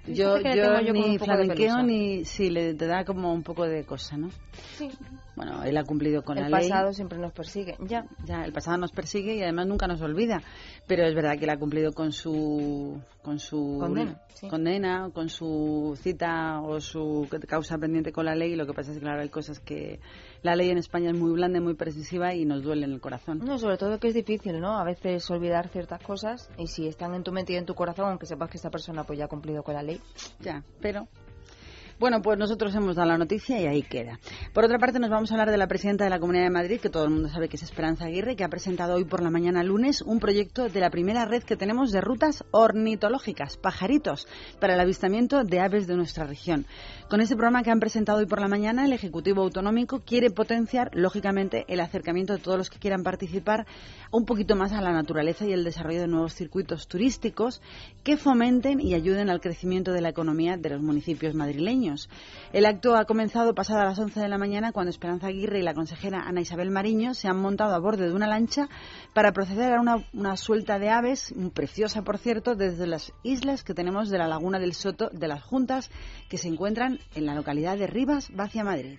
Yo, 0.06 0.38
yo 0.38 0.80
yo 0.82 0.92
ni 0.92 1.18
flamenqueo 1.18 1.82
ni... 1.82 2.26
Sí, 2.26 2.50
le 2.50 2.74
te 2.74 2.86
da 2.86 3.06
como 3.06 3.32
un 3.32 3.42
poco 3.42 3.64
de 3.66 3.84
cosa, 3.84 4.18
¿no? 4.18 4.28
Sí. 4.76 4.90
Bueno, 5.36 5.62
él 5.64 5.76
ha 5.76 5.84
cumplido 5.84 6.22
con 6.22 6.38
el 6.38 6.50
la 6.50 6.58
ley. 6.58 6.68
pasado 6.68 6.92
siempre 6.92 7.18
nos 7.18 7.32
persigue. 7.32 7.76
Ya. 7.80 8.06
Ya, 8.24 8.44
el 8.44 8.52
pasado 8.52 8.76
nos 8.78 8.92
persigue 8.92 9.34
y 9.34 9.42
además 9.42 9.66
nunca 9.66 9.86
nos 9.86 10.00
olvida. 10.00 10.42
Pero 10.86 11.04
es 11.04 11.14
verdad 11.14 11.36
que 11.38 11.44
él 11.44 11.50
ha 11.50 11.58
cumplido 11.58 11.92
con 11.92 12.12
su 12.12 13.00
con 13.22 13.38
su 13.38 13.78
Condena, 13.80 14.20
sí. 14.34 14.48
condena, 14.48 15.10
con 15.14 15.30
su 15.30 15.98
cita 16.02 16.60
o 16.60 16.78
su 16.78 17.26
causa 17.48 17.78
pendiente 17.78 18.12
con 18.12 18.26
la 18.26 18.34
ley. 18.34 18.54
Lo 18.54 18.66
que 18.66 18.74
pasa 18.74 18.90
es 18.92 18.98
que 18.98 19.02
claro 19.02 19.22
hay 19.22 19.30
cosas 19.30 19.60
que 19.60 19.98
la 20.42 20.54
ley 20.56 20.68
en 20.70 20.76
España 20.78 21.10
es 21.10 21.16
muy 21.16 21.32
blanda 21.32 21.58
y 21.58 21.62
muy 21.62 21.74
permisiva 21.74 22.34
y 22.34 22.44
nos 22.44 22.62
duele 22.62 22.84
en 22.84 22.92
el 22.92 23.00
corazón. 23.00 23.38
No, 23.38 23.58
sobre 23.58 23.78
todo 23.78 23.98
que 23.98 24.08
es 24.08 24.14
difícil, 24.14 24.60
¿no? 24.60 24.78
A 24.78 24.84
veces 24.84 25.28
olvidar 25.30 25.68
ciertas 25.68 26.02
cosas 26.02 26.50
y 26.58 26.66
si 26.66 26.86
están 26.86 27.14
en 27.14 27.22
tu 27.22 27.32
mente 27.32 27.54
y 27.54 27.56
en 27.56 27.64
tu 27.64 27.74
corazón, 27.74 28.10
aunque 28.10 28.26
sepas 28.26 28.50
que 28.50 28.58
esta 28.58 28.70
persona 28.70 29.04
pues 29.04 29.18
ya 29.18 29.24
ha 29.24 29.28
cumplido 29.28 29.62
con 29.62 29.74
la 29.74 29.82
ley. 29.82 30.00
Ya, 30.40 30.62
pero 30.82 31.08
bueno, 31.98 32.22
pues 32.22 32.38
nosotros 32.38 32.74
hemos 32.74 32.96
dado 32.96 33.08
la 33.08 33.18
noticia 33.18 33.60
y 33.60 33.66
ahí 33.66 33.82
queda. 33.82 34.18
Por 34.52 34.64
otra 34.64 34.78
parte, 34.78 34.98
nos 34.98 35.10
vamos 35.10 35.30
a 35.30 35.34
hablar 35.34 35.50
de 35.50 35.56
la 35.56 35.68
presidenta 35.68 36.04
de 36.04 36.10
la 36.10 36.18
Comunidad 36.18 36.44
de 36.44 36.50
Madrid, 36.50 36.80
que 36.80 36.90
todo 36.90 37.04
el 37.04 37.10
mundo 37.10 37.28
sabe 37.28 37.48
que 37.48 37.56
es 37.56 37.62
Esperanza 37.62 38.06
Aguirre, 38.06 38.36
que 38.36 38.44
ha 38.44 38.48
presentado 38.48 38.94
hoy 38.94 39.04
por 39.04 39.22
la 39.22 39.30
mañana 39.30 39.62
lunes 39.62 40.02
un 40.02 40.18
proyecto 40.18 40.68
de 40.68 40.80
la 40.80 40.90
primera 40.90 41.24
red 41.24 41.42
que 41.42 41.56
tenemos 41.56 41.92
de 41.92 42.00
rutas 42.00 42.44
ornitológicas, 42.50 43.56
pajaritos, 43.56 44.26
para 44.60 44.74
el 44.74 44.80
avistamiento 44.80 45.44
de 45.44 45.60
aves 45.60 45.86
de 45.86 45.96
nuestra 45.96 46.26
región. 46.26 46.66
Con 47.08 47.20
este 47.20 47.36
programa 47.36 47.62
que 47.62 47.70
han 47.70 47.80
presentado 47.80 48.18
hoy 48.18 48.26
por 48.26 48.40
la 48.40 48.48
mañana, 48.48 48.84
el 48.84 48.92
Ejecutivo 48.92 49.42
Autonómico 49.42 50.00
quiere 50.00 50.30
potenciar, 50.30 50.90
lógicamente, 50.94 51.64
el 51.68 51.80
acercamiento 51.80 52.32
de 52.32 52.40
todos 52.40 52.58
los 52.58 52.70
que 52.70 52.78
quieran 52.78 53.02
participar 53.02 53.66
un 54.10 54.24
poquito 54.24 54.56
más 54.56 54.72
a 54.72 54.80
la 54.80 54.92
naturaleza 54.92 55.46
y 55.46 55.52
el 55.52 55.64
desarrollo 55.64 56.00
de 56.00 56.08
nuevos 56.08 56.34
circuitos 56.34 56.88
turísticos 56.88 57.60
que 58.02 58.16
fomenten 58.16 58.80
y 58.80 58.94
ayuden 58.94 59.30
al 59.30 59.40
crecimiento 59.40 59.92
de 59.92 60.00
la 60.00 60.08
economía 60.08 60.56
de 60.56 60.70
los 60.70 60.80
municipios 60.80 61.34
madrileños. 61.34 61.83
El 62.52 62.64
acto 62.64 62.96
ha 62.96 63.04
comenzado 63.04 63.54
pasada 63.54 63.84
las 63.84 63.98
11 63.98 64.18
de 64.18 64.28
la 64.28 64.38
mañana 64.38 64.72
cuando 64.72 64.90
Esperanza 64.90 65.26
Aguirre 65.26 65.58
y 65.58 65.62
la 65.62 65.74
consejera 65.74 66.22
Ana 66.26 66.40
Isabel 66.40 66.70
Mariño 66.70 67.12
se 67.12 67.28
han 67.28 67.36
montado 67.36 67.74
a 67.74 67.78
borde 67.78 68.08
de 68.08 68.14
una 68.14 68.26
lancha 68.26 68.68
para 69.12 69.32
proceder 69.32 69.74
a 69.74 69.80
una, 69.80 70.36
suelta 70.36 70.78
de 70.78 70.88
aves, 70.88 71.34
preciosa 71.52 72.02
por 72.02 72.16
cierto, 72.18 72.54
desde 72.54 72.86
las 72.86 73.12
islas 73.22 73.64
que 73.64 73.74
tenemos 73.74 74.08
de 74.08 74.18
la 74.18 74.28
laguna 74.28 74.58
del 74.58 74.72
Soto 74.72 75.10
de 75.10 75.28
las 75.28 75.42
Juntas 75.42 75.90
que 76.30 76.38
se 76.38 76.48
encuentran 76.48 77.00
en 77.14 77.26
la 77.26 77.34
localidad 77.34 77.76
de 77.76 77.86
Rivas, 77.86 78.30
Vacia 78.34 78.64
Madrid. 78.64 78.98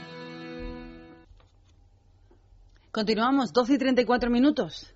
Continuamos, 2.91 3.53
12 3.53 3.75
y 3.75 3.77
34 3.77 4.29
minutos. 4.29 4.93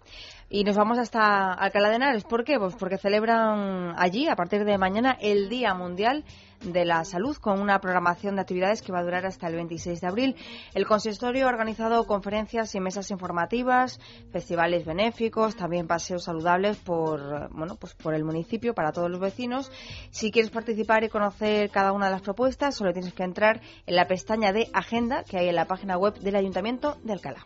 Y 0.49 0.65
nos 0.65 0.75
vamos 0.75 0.99
hasta 0.99 1.53
Alcalá 1.53 1.87
de 1.87 1.95
Henares. 1.95 2.25
¿Por 2.25 2.43
qué? 2.43 2.59
Pues 2.59 2.75
porque 2.75 2.97
celebran 2.97 3.93
allí, 3.97 4.27
a 4.27 4.35
partir 4.35 4.65
de 4.65 4.77
mañana, 4.77 5.17
el 5.21 5.47
Día 5.47 5.73
Mundial 5.73 6.25
de 6.61 6.83
la 6.83 7.05
Salud, 7.05 7.37
con 7.37 7.61
una 7.61 7.79
programación 7.79 8.35
de 8.35 8.41
actividades 8.41 8.81
que 8.81 8.91
va 8.91 8.99
a 8.99 9.03
durar 9.03 9.25
hasta 9.25 9.47
el 9.47 9.55
26 9.55 10.01
de 10.01 10.07
abril. 10.07 10.35
El 10.73 10.85
consistorio 10.85 11.45
ha 11.45 11.49
organizado 11.49 12.05
conferencias 12.05 12.75
y 12.75 12.81
mesas 12.81 13.11
informativas, 13.11 13.97
festivales 14.29 14.85
benéficos, 14.85 15.55
también 15.55 15.87
paseos 15.87 16.25
saludables 16.25 16.75
por, 16.75 17.49
bueno, 17.53 17.77
pues 17.77 17.93
por 17.93 18.13
el 18.13 18.25
municipio 18.25 18.73
para 18.73 18.91
todos 18.91 19.09
los 19.09 19.21
vecinos. 19.21 19.71
Si 20.11 20.31
quieres 20.31 20.51
participar 20.51 21.05
y 21.05 21.09
conocer 21.09 21.69
cada 21.69 21.93
una 21.93 22.07
de 22.07 22.11
las 22.11 22.21
propuestas, 22.21 22.75
solo 22.75 22.91
tienes 22.91 23.13
que 23.13 23.23
entrar 23.23 23.61
en 23.85 23.95
la 23.95 24.05
pestaña 24.05 24.51
de 24.51 24.67
Agenda 24.73 25.23
que 25.23 25.37
hay 25.37 25.47
en 25.47 25.55
la 25.55 25.65
página 25.65 25.97
web 25.97 26.15
del 26.19 26.35
Ayuntamiento 26.35 26.97
de 27.01 27.13
Alcalá. 27.13 27.45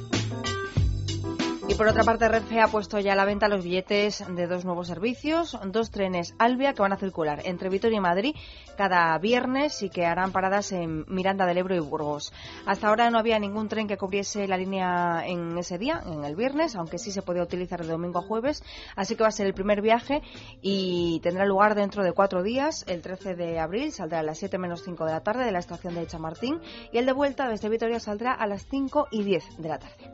Y 1.71 1.75
por 1.75 1.87
otra 1.87 2.03
parte, 2.03 2.27
Renfe 2.27 2.59
ha 2.59 2.67
puesto 2.67 2.99
ya 2.99 3.13
a 3.13 3.15
la 3.15 3.23
venta 3.23 3.47
los 3.47 3.63
billetes 3.63 4.25
de 4.27 4.45
dos 4.45 4.65
nuevos 4.65 4.87
servicios, 4.87 5.57
dos 5.67 5.89
trenes 5.89 6.35
Albia 6.37 6.73
que 6.73 6.81
van 6.81 6.91
a 6.91 6.97
circular 6.97 7.43
entre 7.45 7.69
Vitoria 7.69 7.95
y 7.95 8.01
Madrid 8.01 8.35
cada 8.75 9.17
viernes 9.19 9.81
y 9.81 9.89
que 9.89 10.05
harán 10.05 10.33
paradas 10.33 10.73
en 10.73 11.05
Miranda 11.07 11.45
del 11.45 11.59
Ebro 11.59 11.73
y 11.73 11.79
Burgos. 11.79 12.33
Hasta 12.65 12.89
ahora 12.89 13.09
no 13.09 13.17
había 13.17 13.39
ningún 13.39 13.69
tren 13.69 13.87
que 13.87 13.95
cubriese 13.95 14.49
la 14.49 14.57
línea 14.57 15.23
en 15.25 15.57
ese 15.57 15.77
día, 15.77 16.03
en 16.05 16.25
el 16.25 16.35
viernes, 16.35 16.75
aunque 16.75 16.97
sí 16.97 17.09
se 17.09 17.21
podía 17.21 17.43
utilizar 17.43 17.81
de 17.81 17.87
domingo 17.87 18.19
a 18.19 18.23
jueves, 18.23 18.65
así 18.97 19.15
que 19.15 19.23
va 19.23 19.29
a 19.29 19.31
ser 19.31 19.47
el 19.47 19.53
primer 19.53 19.81
viaje 19.81 20.21
y 20.61 21.21
tendrá 21.23 21.45
lugar 21.45 21.75
dentro 21.75 22.03
de 22.03 22.11
cuatro 22.11 22.43
días. 22.43 22.83
El 22.85 23.01
13 23.01 23.35
de 23.35 23.59
abril 23.59 23.93
saldrá 23.93 24.19
a 24.19 24.23
las 24.23 24.39
7 24.39 24.57
menos 24.57 24.83
5 24.83 25.05
de 25.05 25.11
la 25.13 25.21
tarde 25.21 25.45
de 25.45 25.53
la 25.53 25.59
estación 25.59 25.95
de 25.95 26.05
Chamartín 26.05 26.59
y 26.91 26.97
el 26.97 27.05
de 27.05 27.13
vuelta 27.13 27.47
desde 27.47 27.69
Vitoria 27.69 28.01
saldrá 28.01 28.33
a 28.33 28.45
las 28.45 28.65
5 28.65 29.07
y 29.09 29.23
10 29.23 29.57
de 29.59 29.69
la 29.69 29.79
tarde. 29.79 30.11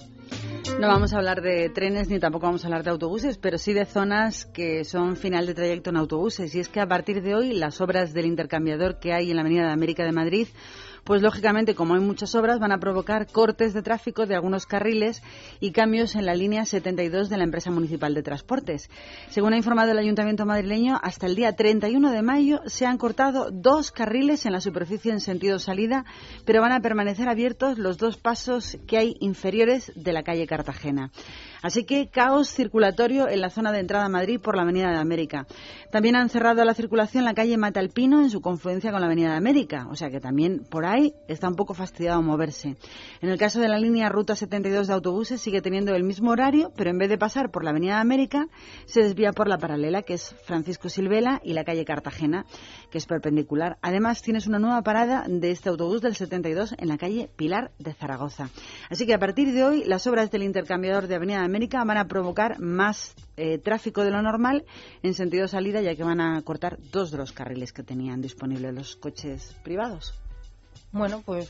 No 0.80 0.90
vamos 0.90 1.12
a 1.14 1.18
hablar 1.18 1.42
de 1.42 1.47
trenes 1.74 2.10
ni 2.10 2.20
tampoco 2.20 2.46
vamos 2.46 2.64
a 2.64 2.68
hablar 2.68 2.84
de 2.84 2.92
autobuses, 2.92 3.38
pero 3.38 3.58
sí 3.58 3.74
de 3.74 3.86
zonas 3.86 4.46
que 4.46 4.84
son 4.84 5.16
final 5.16 5.46
de 5.46 5.54
trayecto 5.54 5.90
en 5.90 5.98
autobuses. 5.98 6.54
Y 6.56 6.60
es 6.60 6.70
que 6.70 6.80
a 6.80 6.88
partir 6.88 7.22
de 7.22 7.36
hoy 7.36 7.54
las 7.54 7.82
obras 7.82 8.14
del 8.14 8.26
intercambiador 8.26 9.00
que 9.00 9.14
hay 9.14 9.30
en 9.30 9.36
la 9.36 9.42
Avenida 9.42 9.66
de 9.66 9.74
América 9.74 10.04
de 10.04 10.12
Madrid 10.12 10.48
pues 11.08 11.22
lógicamente, 11.22 11.74
como 11.74 11.96
hay 11.96 12.02
muchas 12.02 12.36
obras, 12.36 12.60
van 12.60 12.74
a 12.74 12.80
provocar 12.80 13.28
cortes 13.28 13.74
de 13.74 13.82
tráfico 13.82 14.26
de 14.26 14.36
algunos 14.36 14.66
carriles 14.66 15.24
y 15.62 15.72
cambios 15.72 16.16
en 16.16 16.26
la 16.26 16.36
línea 16.36 16.66
72 16.66 17.30
de 17.30 17.38
la 17.38 17.46
empresa 17.46 17.72
municipal 17.72 18.14
de 18.14 18.24
transportes. 18.24 18.90
Según 19.30 19.54
ha 19.54 19.58
informado 19.58 19.94
el 19.94 20.00
Ayuntamiento 20.00 20.46
madrileño, 20.46 21.00
hasta 21.02 21.26
el 21.26 21.38
día 21.38 21.56
31 21.56 22.12
de 22.12 22.22
mayo 22.22 22.60
se 22.66 22.86
han 22.86 22.98
cortado 22.98 23.52
dos 23.52 23.92
carriles 23.92 24.46
en 24.46 24.52
la 24.52 24.60
superficie 24.60 25.14
en 25.14 25.22
sentido 25.22 25.60
salida, 25.60 26.04
pero 26.44 26.60
van 26.60 26.74
a 26.74 26.82
permanecer 26.82 27.30
abiertos 27.30 27.78
los 27.78 27.98
dos 27.98 28.18
pasos 28.18 28.78
que 28.86 28.98
hay 28.98 29.16
inferiores 29.22 29.94
de 29.96 30.12
la 30.12 30.24
calle 30.24 30.46
Cartagena. 30.46 31.12
Así 31.62 31.86
que 31.86 32.10
caos 32.10 32.50
circulatorio 32.50 33.30
en 33.30 33.40
la 33.40 33.50
zona 33.50 33.72
de 33.72 33.80
entrada 33.80 34.06
a 34.06 34.10
Madrid 34.10 34.42
por 34.42 34.58
la 34.58 34.64
Avenida 34.64 34.92
de 34.92 34.98
América. 34.98 35.48
También 35.90 36.18
han 36.18 36.30
cerrado 36.30 36.66
la 36.66 36.74
circulación 36.74 37.24
la 37.24 37.34
calle 37.34 37.58
Matalpino 37.58 38.22
en 38.22 38.30
su 38.30 38.42
confluencia 38.42 38.92
con 38.92 39.00
la 39.00 39.08
Avenida 39.08 39.32
de 39.32 39.38
América, 39.38 39.88
o 39.90 39.96
sea 39.96 40.10
que 40.10 40.20
también 40.20 40.66
por 40.70 40.86
ahí 40.86 40.97
está 41.28 41.48
un 41.48 41.56
poco 41.56 41.74
fastidiado 41.74 42.22
moverse. 42.22 42.76
En 43.22 43.30
el 43.30 43.38
caso 43.38 43.60
de 43.60 43.68
la 43.68 43.78
línea 43.78 44.10
Ruta 44.10 44.36
72 44.36 44.88
de 44.88 44.94
autobuses 44.94 45.42
sigue 45.42 45.62
teniendo 45.62 45.96
el 45.96 46.04
mismo 46.04 46.32
horario, 46.32 46.72
pero 46.76 46.90
en 46.90 46.98
vez 46.98 47.10
de 47.10 47.18
pasar 47.18 47.52
por 47.52 47.64
la 47.64 47.72
Avenida 47.72 47.96
de 47.96 48.02
América, 48.02 48.48
se 48.86 49.02
desvía 49.02 49.32
por 49.32 49.48
la 49.48 49.58
paralela, 49.58 50.02
que 50.02 50.14
es 50.14 50.36
Francisco 50.46 50.90
Silvela, 50.90 51.42
y 51.44 51.54
la 51.54 51.64
calle 51.64 51.86
Cartagena, 51.86 52.46
que 52.92 52.98
es 52.98 53.06
perpendicular. 53.06 53.78
Además, 53.82 54.22
tienes 54.22 54.48
una 54.48 54.60
nueva 54.60 54.82
parada 54.82 55.26
de 55.28 55.52
este 55.52 55.70
autobús 55.70 56.02
del 56.02 56.16
72 56.16 56.76
en 56.78 56.88
la 56.88 56.98
calle 56.98 57.30
Pilar 57.36 57.72
de 57.80 57.94
Zaragoza. 57.94 58.50
Así 58.90 59.06
que 59.06 59.14
a 59.14 59.20
partir 59.20 59.54
de 59.54 59.64
hoy, 59.64 59.84
las 59.86 60.08
obras 60.08 60.32
del 60.32 60.44
intercambiador 60.44 61.08
de 61.08 61.16
Avenida 61.16 61.44
América 61.44 61.84
van 61.84 61.98
a 61.98 62.08
provocar 62.08 62.60
más 62.60 63.16
eh, 63.36 63.58
tráfico 63.58 64.04
de 64.04 64.12
lo 64.12 64.22
normal 64.22 64.66
en 65.04 65.14
sentido 65.14 65.48
salida, 65.48 65.82
ya 65.82 65.96
que 65.96 66.04
van 66.04 66.22
a 66.22 66.42
cortar 66.42 66.78
dos 66.92 67.12
de 67.12 67.18
los 67.18 67.32
carriles 67.32 67.74
que 67.74 67.84
tenían 67.84 68.22
disponibles 68.22 68.74
los 68.74 68.96
coches 68.96 69.56
privados. 69.64 70.14
Bueno, 70.98 71.22
pues 71.24 71.50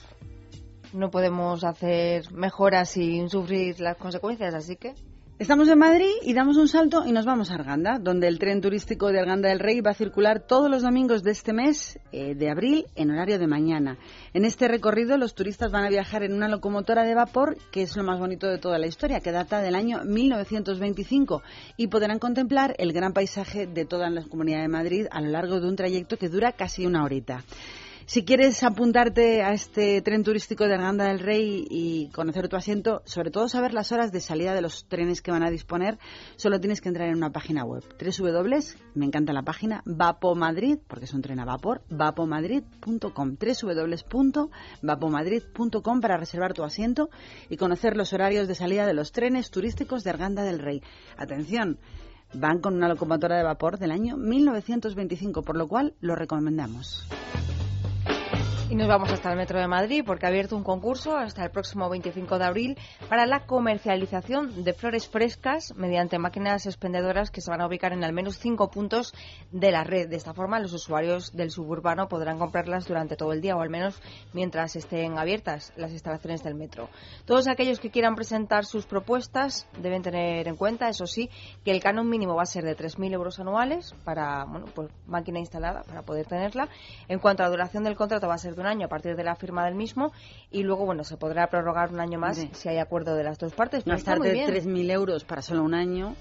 no 0.91 1.09
podemos 1.09 1.63
hacer 1.63 2.31
mejoras 2.33 2.89
sin 2.89 3.29
sufrir 3.29 3.79
las 3.79 3.95
consecuencias, 3.95 4.53
así 4.53 4.75
que 4.75 4.93
Estamos 5.39 5.69
en 5.69 5.77
Madrid 5.77 6.09
y 6.23 6.33
damos 6.33 6.57
un 6.57 6.67
salto 6.67 7.05
y 7.05 7.11
nos 7.11 7.23
vamos 7.23 7.51
a 7.51 7.53
Arganda, 7.53 7.99
donde 7.99 8.27
el 8.27 8.39
tren 8.39 8.59
turístico 8.59 9.11
de 9.11 9.19
Arganda 9.19 9.49
del 9.49 9.59
Rey 9.59 9.81
va 9.81 9.91
a 9.91 9.93
circular 9.93 10.39
todos 10.39 10.67
los 10.67 10.81
domingos 10.81 11.21
de 11.21 11.29
este 11.29 11.53
mes 11.53 11.99
eh, 12.11 12.33
de 12.33 12.49
abril 12.49 12.87
en 12.95 13.11
horario 13.11 13.37
de 13.37 13.45
mañana. 13.45 13.99
En 14.33 14.45
este 14.45 14.67
recorrido 14.67 15.15
los 15.15 15.35
turistas 15.35 15.71
van 15.71 15.85
a 15.85 15.89
viajar 15.89 16.23
en 16.23 16.33
una 16.33 16.47
locomotora 16.47 17.03
de 17.03 17.13
vapor, 17.13 17.55
que 17.71 17.83
es 17.83 17.95
lo 17.95 18.03
más 18.03 18.19
bonito 18.19 18.47
de 18.47 18.57
toda 18.57 18.79
la 18.79 18.87
historia, 18.87 19.19
que 19.19 19.31
data 19.31 19.61
del 19.61 19.75
año 19.75 20.03
1925 20.03 21.43
y 21.77 21.85
podrán 21.85 22.17
contemplar 22.17 22.73
el 22.79 22.91
gran 22.91 23.13
paisaje 23.13 23.67
de 23.67 23.85
toda 23.85 24.09
la 24.09 24.23
comunidad 24.23 24.61
de 24.61 24.69
Madrid 24.69 25.05
a 25.11 25.21
lo 25.21 25.29
largo 25.29 25.59
de 25.59 25.67
un 25.67 25.75
trayecto 25.75 26.17
que 26.17 26.29
dura 26.29 26.53
casi 26.53 26.87
una 26.87 27.03
horita. 27.03 27.43
Si 28.09 28.23
quieres 28.23 28.63
apuntarte 28.63 29.43
a 29.43 29.51
este 29.51 30.01
tren 30.01 30.23
turístico 30.23 30.65
de 30.65 30.75
Arganda 30.75 31.09
del 31.09 31.19
Rey 31.19 31.67
y 31.69 32.07
conocer 32.11 32.47
tu 32.47 32.55
asiento, 32.55 33.01
sobre 33.03 33.31
todo 33.31 33.49
saber 33.49 33.73
las 33.73 33.91
horas 33.91 34.13
de 34.13 34.21
salida 34.21 34.53
de 34.53 34.61
los 34.61 34.87
trenes 34.87 35.21
que 35.21 35.31
van 35.31 35.43
a 35.43 35.49
disponer, 35.49 35.99
solo 36.37 36.61
tienes 36.61 36.79
que 36.79 36.87
entrar 36.87 37.09
en 37.09 37.17
una 37.17 37.33
página 37.33 37.65
web. 37.65 37.83
www, 37.99 38.59
me 38.95 39.05
encanta 39.05 39.33
la 39.33 39.41
página, 39.41 39.83
Vapomadrid, 39.85 40.77
porque 40.87 41.03
es 41.03 41.13
un 41.13 41.21
tren 41.21 41.41
a 41.41 41.45
vapor, 41.45 41.81
vapomadrid.com. 41.89 43.09
www.vapomadrid.com 43.11 45.99
para 45.99 46.15
reservar 46.15 46.53
tu 46.53 46.63
asiento 46.63 47.09
y 47.49 47.57
conocer 47.57 47.97
los 47.97 48.13
horarios 48.13 48.47
de 48.47 48.55
salida 48.55 48.85
de 48.85 48.93
los 48.93 49.11
trenes 49.11 49.51
turísticos 49.51 50.05
de 50.05 50.11
Arganda 50.11 50.43
del 50.43 50.59
Rey. 50.59 50.81
Atención, 51.17 51.77
van 52.33 52.61
con 52.61 52.73
una 52.73 52.87
locomotora 52.87 53.35
de 53.35 53.43
vapor 53.43 53.77
del 53.77 53.91
año 53.91 54.15
1925, 54.15 55.41
por 55.41 55.57
lo 55.57 55.67
cual 55.67 55.93
lo 55.99 56.15
recomendamos. 56.15 57.05
Y 58.69 58.75
nos 58.75 58.89
vamos 58.89 59.09
hasta 59.13 59.31
el 59.31 59.37
Metro 59.37 59.61
de 59.61 59.67
Madrid 59.67 60.03
porque 60.05 60.25
ha 60.25 60.29
abierto 60.29 60.57
un 60.57 60.63
concurso 60.63 61.15
hasta 61.15 61.41
el 61.41 61.51
próximo 61.51 61.87
25 61.89 62.37
de 62.37 62.43
abril 62.43 62.77
para 63.07 63.25
la 63.25 63.45
comercialización 63.45 64.65
de 64.65 64.73
flores 64.73 65.07
frescas 65.07 65.73
mediante 65.77 66.19
máquinas 66.19 66.65
expendedoras 66.65 67.31
que 67.31 67.39
se 67.39 67.49
van 67.49 67.61
a 67.61 67.67
ubicar 67.67 67.93
en 67.93 68.03
al 68.03 68.11
menos 68.11 68.39
cinco 68.39 68.69
puntos 68.69 69.13
de 69.53 69.71
la 69.71 69.85
red. 69.85 70.09
De 70.09 70.17
esta 70.17 70.33
forma, 70.33 70.59
los 70.59 70.73
usuarios 70.73 71.31
del 71.31 71.49
suburbano 71.49 72.09
podrán 72.09 72.39
comprarlas 72.39 72.85
durante 72.85 73.15
todo 73.15 73.31
el 73.31 73.39
día 73.39 73.55
o 73.55 73.61
al 73.61 73.69
menos 73.69 74.01
mientras 74.33 74.75
estén 74.75 75.17
abiertas 75.17 75.71
las 75.77 75.93
instalaciones 75.93 76.43
del 76.43 76.55
metro. 76.55 76.89
Todos 77.23 77.47
aquellos 77.47 77.79
que 77.79 77.89
quieran 77.89 78.15
presentar 78.15 78.65
sus 78.65 78.85
propuestas 78.85 79.65
deben 79.79 80.01
tener 80.01 80.45
en 80.45 80.57
cuenta, 80.57 80.89
eso 80.89 81.07
sí, 81.07 81.29
que 81.63 81.71
el 81.71 81.81
canon 81.81 82.09
mínimo 82.09 82.35
va 82.35 82.43
a 82.43 82.45
ser 82.45 82.65
de 82.65 82.75
3.000 82.75 83.13
euros 83.13 83.39
anuales 83.39 83.95
para 84.03 84.43
bueno, 84.43 84.65
pues, 84.75 84.89
máquina 85.05 85.39
instalada 85.39 85.83
para 85.83 86.01
poder 86.01 86.25
tenerla. 86.25 86.67
En 87.07 87.19
cuanto 87.19 87.43
a 87.43 87.45
la 87.45 87.51
duración 87.51 87.85
del 87.85 87.95
contrato, 87.95 88.27
va 88.27 88.33
a 88.33 88.37
ser 88.37 88.56
de 88.57 88.61
un 88.61 88.67
año 88.67 88.87
a 88.87 88.89
partir 88.89 89.15
de 89.15 89.23
la 89.23 89.35
firma 89.35 89.65
del 89.65 89.75
mismo 89.75 90.11
y 90.51 90.63
luego, 90.63 90.85
bueno, 90.85 91.03
se 91.03 91.15
podrá 91.15 91.47
prorrogar 91.47 91.91
un 91.93 91.99
año 91.99 92.19
más 92.19 92.45
si 92.51 92.69
hay 92.69 92.77
acuerdo 92.77 93.15
de 93.15 93.23
las 93.23 93.37
dos 93.37 93.53
partes. 93.53 93.85
Gastarte 93.85 94.33
bien. 94.33 94.49
3.000 94.49 94.91
euros 94.91 95.23
para 95.23 95.41
solo 95.41 95.63
un 95.63 95.73
año. 95.73 96.15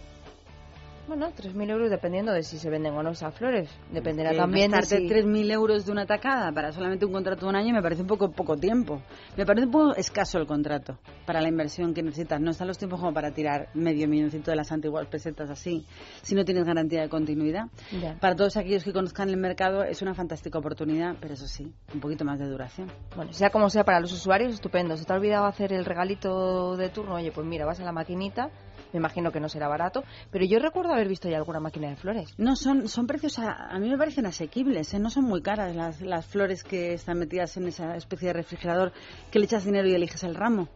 Bueno, 1.06 1.28
3.000 1.28 1.70
euros 1.70 1.90
dependiendo 1.90 2.32
de 2.32 2.42
si 2.42 2.58
se 2.58 2.68
venden 2.68 2.94
o 2.94 3.02
no 3.02 3.10
esas 3.10 3.32
flores. 3.34 3.70
Dependerá 3.92 4.34
también 4.34 4.72
de 4.72 4.82
si... 4.82 5.08
3.000 5.08 5.52
euros 5.52 5.86
de 5.86 5.92
una 5.92 6.04
tacada 6.04 6.50
para 6.52 6.72
solamente 6.72 7.06
un 7.06 7.12
contrato 7.12 7.46
de 7.46 7.50
un 7.50 7.56
año 7.56 7.72
me 7.72 7.80
parece 7.80 8.02
un 8.02 8.08
poco 8.08 8.30
poco 8.32 8.56
tiempo. 8.56 9.02
Me 9.36 9.46
parece 9.46 9.66
un 9.66 9.72
poco 9.72 9.94
escaso 9.94 10.38
el 10.38 10.46
contrato 10.46 10.98
para 11.24 11.40
la 11.40 11.48
inversión 11.48 11.94
que 11.94 12.02
necesitas. 12.02 12.40
No 12.40 12.50
están 12.50 12.66
los 12.66 12.78
tiempos 12.78 12.98
como 12.98 13.14
para 13.14 13.30
tirar 13.30 13.68
medio 13.74 14.08
milloncito 14.08 14.50
de 14.50 14.56
las 14.56 14.72
antiguas 14.72 15.06
pesetas 15.06 15.48
así, 15.48 15.86
si 16.22 16.34
no 16.34 16.44
tienes 16.44 16.64
garantía 16.64 17.02
de 17.02 17.08
continuidad. 17.08 17.66
Ya. 18.00 18.16
Para 18.18 18.34
todos 18.34 18.56
aquellos 18.56 18.82
que 18.82 18.92
conozcan 18.92 19.28
el 19.28 19.36
mercado 19.36 19.84
es 19.84 20.02
una 20.02 20.14
fantástica 20.14 20.58
oportunidad, 20.58 21.16
pero 21.20 21.34
eso 21.34 21.46
sí, 21.46 21.72
un 21.94 22.00
poquito 22.00 22.24
más 22.24 22.38
de 22.38 22.48
duración. 22.48 22.90
Bueno, 23.14 23.32
sea 23.32 23.50
como 23.50 23.70
sea, 23.70 23.84
para 23.84 24.00
los 24.00 24.12
usuarios, 24.12 24.54
estupendo. 24.54 24.96
¿Se 24.96 25.04
te 25.04 25.12
ha 25.12 25.16
olvidado 25.16 25.46
hacer 25.46 25.72
el 25.72 25.84
regalito 25.84 26.76
de 26.76 26.88
turno? 26.88 27.14
Oye, 27.14 27.30
pues 27.32 27.46
mira, 27.46 27.64
vas 27.64 27.80
a 27.80 27.84
la 27.84 27.92
maquinita. 27.92 28.50
Me 28.96 29.00
imagino 29.00 29.30
que 29.30 29.40
no 29.40 29.50
será 29.50 29.68
barato. 29.68 30.04
Pero 30.30 30.46
yo 30.46 30.58
recuerdo 30.58 30.94
haber 30.94 31.06
visto 31.06 31.28
ya 31.28 31.36
alguna 31.36 31.60
máquina 31.60 31.90
de 31.90 31.96
flores. 31.96 32.32
No, 32.38 32.56
son, 32.56 32.88
son 32.88 33.06
precios, 33.06 33.38
a, 33.38 33.68
a 33.68 33.78
mí 33.78 33.90
me 33.90 33.98
parecen 33.98 34.24
asequibles, 34.24 34.94
¿eh? 34.94 34.98
no 34.98 35.10
son 35.10 35.24
muy 35.24 35.42
caras 35.42 35.76
las, 35.76 36.00
las 36.00 36.24
flores 36.24 36.64
que 36.64 36.94
están 36.94 37.18
metidas 37.18 37.58
en 37.58 37.68
esa 37.68 37.94
especie 37.94 38.28
de 38.28 38.32
refrigerador 38.32 38.92
que 39.30 39.38
le 39.38 39.44
echas 39.44 39.66
dinero 39.66 39.86
y 39.86 39.94
eliges 39.94 40.24
el 40.24 40.34
ramo. 40.34 40.70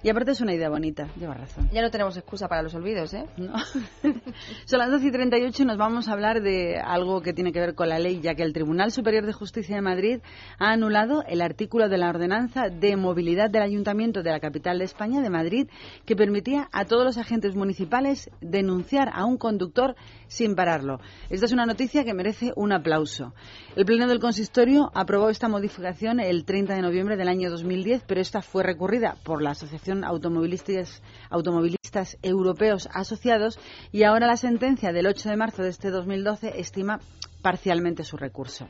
Y 0.00 0.10
aparte 0.10 0.30
es 0.30 0.40
una 0.40 0.54
idea 0.54 0.68
bonita, 0.68 1.08
lleva 1.18 1.34
razón. 1.34 1.68
Ya 1.72 1.82
no 1.82 1.90
tenemos 1.90 2.16
excusa 2.16 2.46
para 2.46 2.62
los 2.62 2.72
olvidos, 2.74 3.12
¿eh? 3.14 3.26
No. 3.36 3.54
Son 4.64 4.78
las 4.78 4.90
12 4.90 5.08
y 5.08 5.10
38 5.10 5.62
y 5.62 5.66
nos 5.66 5.76
vamos 5.76 6.06
a 6.06 6.12
hablar 6.12 6.40
de 6.40 6.78
algo 6.78 7.20
que 7.20 7.32
tiene 7.32 7.52
que 7.52 7.58
ver 7.58 7.74
con 7.74 7.88
la 7.88 7.98
ley, 7.98 8.20
ya 8.20 8.36
que 8.36 8.44
el 8.44 8.52
Tribunal 8.52 8.92
Superior 8.92 9.26
de 9.26 9.32
Justicia 9.32 9.74
de 9.74 9.82
Madrid 9.82 10.20
ha 10.60 10.70
anulado 10.70 11.24
el 11.26 11.40
artículo 11.40 11.88
de 11.88 11.98
la 11.98 12.10
ordenanza 12.10 12.68
de 12.68 12.96
movilidad 12.96 13.50
del 13.50 13.62
Ayuntamiento 13.62 14.22
de 14.22 14.30
la 14.30 14.38
capital 14.38 14.78
de 14.78 14.84
España, 14.84 15.20
de 15.20 15.30
Madrid, 15.30 15.68
que 16.06 16.14
permitía 16.14 16.68
a 16.72 16.84
todos 16.84 17.04
los 17.04 17.18
agentes 17.18 17.56
municipales 17.56 18.30
denunciar 18.40 19.10
a 19.12 19.24
un 19.24 19.36
conductor 19.36 19.96
sin 20.28 20.54
pararlo. 20.54 21.00
Esta 21.30 21.46
es 21.46 21.52
una 21.52 21.66
noticia 21.66 22.04
que 22.04 22.14
merece 22.14 22.52
un 22.54 22.72
aplauso. 22.72 23.34
El 23.74 23.84
Pleno 23.84 24.06
del 24.06 24.20
Consistorio 24.20 24.90
aprobó 24.94 25.30
esta 25.30 25.48
modificación 25.48 26.20
el 26.20 26.44
30 26.44 26.74
de 26.74 26.82
noviembre 26.82 27.16
del 27.16 27.28
año 27.28 27.50
2010, 27.50 28.04
pero 28.06 28.20
esta 28.20 28.42
fue 28.42 28.62
recurrida 28.62 29.16
por 29.24 29.42
la 29.42 29.50
Asociación 29.50 30.04
Automovilistas, 30.04 31.02
Automovilistas 31.30 32.18
Europeos 32.22 32.88
Asociados 32.92 33.58
y 33.90 34.04
ahora 34.04 34.26
la 34.26 34.36
sentencia 34.36 34.92
del 34.92 35.06
8 35.06 35.30
de 35.30 35.36
marzo 35.36 35.62
de 35.62 35.70
este 35.70 35.90
2012 35.90 36.60
estima 36.60 37.00
parcialmente 37.42 38.04
su 38.04 38.16
recurso. 38.16 38.66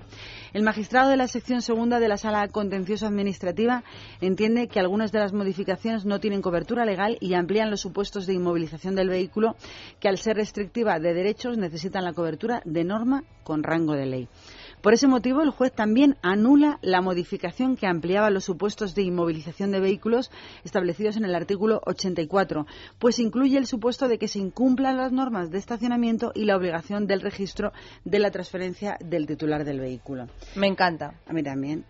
El 0.53 0.63
magistrado 0.63 1.11
de 1.11 1.17
la 1.17 1.29
sección 1.29 1.63
segunda 1.63 2.01
de 2.01 2.09
la 2.09 2.17
Sala 2.17 2.49
Contencioso 2.49 3.07
Administrativa 3.07 3.85
entiende 4.21 4.69
que 4.69 4.81
algunas 4.81 5.13
de 5.13 5.21
las 5.21 5.33
modificaciones 5.33 6.05
no 6.05 6.21
tienen 6.21 6.43
cobertura 6.43 6.85
legal 6.85 7.17
y 7.21 7.35
amplían 7.35 7.71
los 7.71 7.81
supuestos 7.81 8.27
de 8.27 8.35
inmovilización 8.35 8.95
del 8.95 9.09
vehículo 9.09 9.57
que 10.01 10.09
al 10.09 10.19
ser 10.19 10.37
restrictiva 10.37 10.99
de 10.99 11.15
derechos 11.15 11.57
necesitan 11.57 12.05
la 12.05 12.13
cobertura 12.13 12.63
de 12.65 12.85
norma 12.85 13.25
con 13.43 13.63
rango 13.63 13.95
de 13.95 14.07
ley. 14.07 14.29
Por 14.83 14.95
ese 14.95 15.09
motivo, 15.09 15.43
el 15.43 15.51
juez 15.51 15.73
también 15.73 16.17
anula 16.23 16.79
la 16.83 17.01
modificación 17.01 17.77
que 17.77 17.87
ampliaba 17.87 18.31
los 18.31 18.45
supuestos 18.45 18.95
de 18.95 19.03
inmovilización 19.03 19.73
de 19.73 19.81
vehículos 19.81 20.31
establecidos 20.65 21.17
en 21.17 21.25
el 21.25 21.35
artículo 21.35 21.81
84, 21.87 22.67
pues 22.99 23.19
incluye 23.19 23.59
el 23.59 23.67
supuesto 23.67 24.09
de 24.09 24.19
que 24.19 24.29
se 24.29 24.39
incumplan 24.39 24.97
las 24.97 25.13
normas 25.13 25.51
de 25.51 25.59
estacionamiento 25.59 26.31
y 26.35 26.45
la 26.45 26.57
obligación 26.57 27.07
del 27.07 27.21
registro 27.21 27.73
de 28.05 28.19
la 28.21 28.31
transferencia 28.31 28.97
del 29.01 29.27
titular 29.27 29.65
del 29.65 29.81
vehículo. 29.81 30.29
Me 30.55 30.69
encanta. 30.69 31.15
A 31.27 31.33
mí 31.33 31.43
también. 31.43 31.85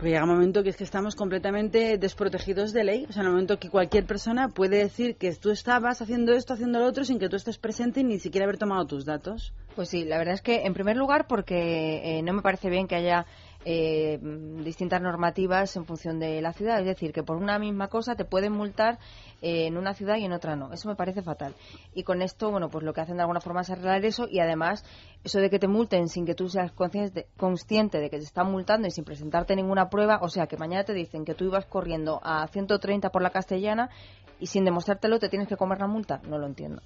Porque 0.00 0.12
llega 0.12 0.24
un 0.24 0.30
momento 0.30 0.62
que 0.62 0.70
es 0.70 0.78
que 0.78 0.84
estamos 0.84 1.14
completamente 1.14 1.98
desprotegidos 1.98 2.72
de 2.72 2.84
ley. 2.84 3.06
O 3.10 3.12
sea, 3.12 3.20
en 3.20 3.26
el 3.26 3.32
momento 3.32 3.58
que 3.58 3.68
cualquier 3.68 4.06
persona 4.06 4.48
puede 4.48 4.78
decir 4.78 5.16
que 5.16 5.30
tú 5.34 5.50
estabas 5.50 6.00
haciendo 6.00 6.32
esto, 6.32 6.54
haciendo 6.54 6.78
lo 6.78 6.86
otro, 6.86 7.04
sin 7.04 7.18
que 7.18 7.28
tú 7.28 7.36
estés 7.36 7.58
presente 7.58 8.00
y 8.00 8.04
ni 8.04 8.18
siquiera 8.18 8.46
haber 8.46 8.56
tomado 8.56 8.86
tus 8.86 9.04
datos. 9.04 9.52
Pues 9.76 9.90
sí, 9.90 10.06
la 10.06 10.16
verdad 10.16 10.32
es 10.32 10.40
que 10.40 10.64
en 10.64 10.72
primer 10.72 10.96
lugar 10.96 11.26
porque 11.26 12.00
eh, 12.02 12.22
no 12.22 12.32
me 12.32 12.40
parece 12.40 12.70
bien 12.70 12.88
que 12.88 12.94
haya 12.94 13.26
eh, 13.64 14.18
distintas 14.64 15.02
normativas 15.02 15.76
en 15.76 15.84
función 15.84 16.18
de 16.18 16.40
la 16.40 16.52
ciudad. 16.52 16.80
Es 16.80 16.86
decir, 16.86 17.12
que 17.12 17.22
por 17.22 17.36
una 17.36 17.58
misma 17.58 17.88
cosa 17.88 18.14
te 18.14 18.24
pueden 18.24 18.52
multar 18.52 18.98
eh, 19.42 19.66
en 19.66 19.76
una 19.76 19.94
ciudad 19.94 20.16
y 20.16 20.24
en 20.24 20.32
otra 20.32 20.56
no. 20.56 20.72
Eso 20.72 20.88
me 20.88 20.96
parece 20.96 21.22
fatal. 21.22 21.54
Y 21.94 22.02
con 22.02 22.22
esto, 22.22 22.50
bueno, 22.50 22.68
pues 22.70 22.84
lo 22.84 22.92
que 22.92 23.00
hacen 23.00 23.16
de 23.16 23.22
alguna 23.22 23.40
forma 23.40 23.60
es 23.60 23.70
arreglar 23.70 24.04
eso 24.04 24.26
y 24.30 24.40
además 24.40 24.84
eso 25.24 25.40
de 25.40 25.50
que 25.50 25.58
te 25.58 25.68
multen 25.68 26.08
sin 26.08 26.24
que 26.24 26.34
tú 26.34 26.48
seas 26.48 26.72
consciente, 26.72 27.26
consciente 27.36 27.98
de 27.98 28.08
que 28.08 28.18
te 28.18 28.24
están 28.24 28.50
multando 28.50 28.88
y 28.88 28.90
sin 28.90 29.04
presentarte 29.04 29.54
ninguna 29.54 29.90
prueba, 29.90 30.20
o 30.22 30.28
sea, 30.28 30.46
que 30.46 30.56
mañana 30.56 30.84
te 30.84 30.94
dicen 30.94 31.24
que 31.24 31.34
tú 31.34 31.44
ibas 31.44 31.66
corriendo 31.66 32.20
a 32.22 32.46
130 32.46 33.10
por 33.10 33.22
la 33.22 33.30
castellana 33.30 33.90
y 34.38 34.46
sin 34.46 34.64
demostrártelo 34.64 35.18
te 35.18 35.28
tienes 35.28 35.48
que 35.48 35.56
comer 35.56 35.78
la 35.78 35.86
multa, 35.86 36.20
no 36.26 36.38
lo 36.38 36.46
entiendo. 36.46 36.80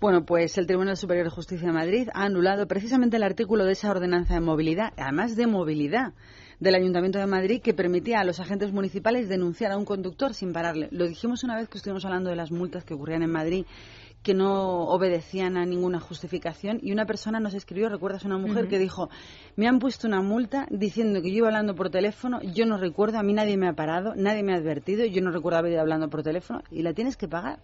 Bueno, 0.00 0.24
pues 0.24 0.58
el 0.58 0.66
Tribunal 0.66 0.96
Superior 0.96 1.26
de 1.26 1.30
Justicia 1.30 1.68
de 1.68 1.72
Madrid 1.72 2.08
ha 2.12 2.24
anulado 2.24 2.66
precisamente 2.66 3.16
el 3.16 3.22
artículo 3.22 3.64
de 3.64 3.72
esa 3.72 3.90
ordenanza 3.90 4.34
de 4.34 4.40
movilidad, 4.40 4.92
además 4.96 5.36
de 5.36 5.46
movilidad 5.46 6.12
del 6.60 6.74
Ayuntamiento 6.74 7.18
de 7.18 7.26
Madrid 7.26 7.62
que 7.62 7.74
permitía 7.74 8.20
a 8.20 8.24
los 8.24 8.40
agentes 8.40 8.72
municipales 8.72 9.28
denunciar 9.28 9.72
a 9.72 9.78
un 9.78 9.84
conductor 9.84 10.34
sin 10.34 10.52
pararle. 10.52 10.88
Lo 10.90 11.06
dijimos 11.06 11.44
una 11.44 11.56
vez 11.56 11.68
que 11.68 11.78
estuvimos 11.78 12.04
hablando 12.04 12.30
de 12.30 12.36
las 12.36 12.50
multas 12.50 12.84
que 12.84 12.94
ocurrían 12.94 13.22
en 13.22 13.30
Madrid 13.30 13.66
que 14.24 14.34
no 14.34 14.84
obedecían 14.88 15.58
a 15.58 15.66
ninguna 15.66 16.00
justificación 16.00 16.80
y 16.82 16.92
una 16.92 17.04
persona 17.04 17.40
nos 17.40 17.52
escribió, 17.52 17.90
recuerdas 17.90 18.24
una 18.24 18.38
mujer 18.38 18.68
que 18.68 18.78
dijo, 18.78 19.10
me 19.54 19.68
han 19.68 19.78
puesto 19.78 20.08
una 20.08 20.22
multa 20.22 20.66
diciendo 20.70 21.20
que 21.20 21.30
yo 21.30 21.38
iba 21.38 21.48
hablando 21.48 21.74
por 21.74 21.90
teléfono, 21.90 22.40
yo 22.40 22.64
no 22.64 22.78
recuerdo, 22.78 23.18
a 23.18 23.22
mí 23.22 23.34
nadie 23.34 23.58
me 23.58 23.68
ha 23.68 23.74
parado, 23.74 24.14
nadie 24.16 24.42
me 24.42 24.54
ha 24.54 24.56
advertido, 24.56 25.04
yo 25.04 25.20
no 25.20 25.30
recuerdo 25.30 25.58
haber 25.58 25.72
ido 25.72 25.82
hablando 25.82 26.08
por 26.08 26.22
teléfono 26.22 26.62
y 26.70 26.82
la 26.82 26.94
tienes 26.94 27.18
que 27.18 27.28
pagar. 27.28 27.58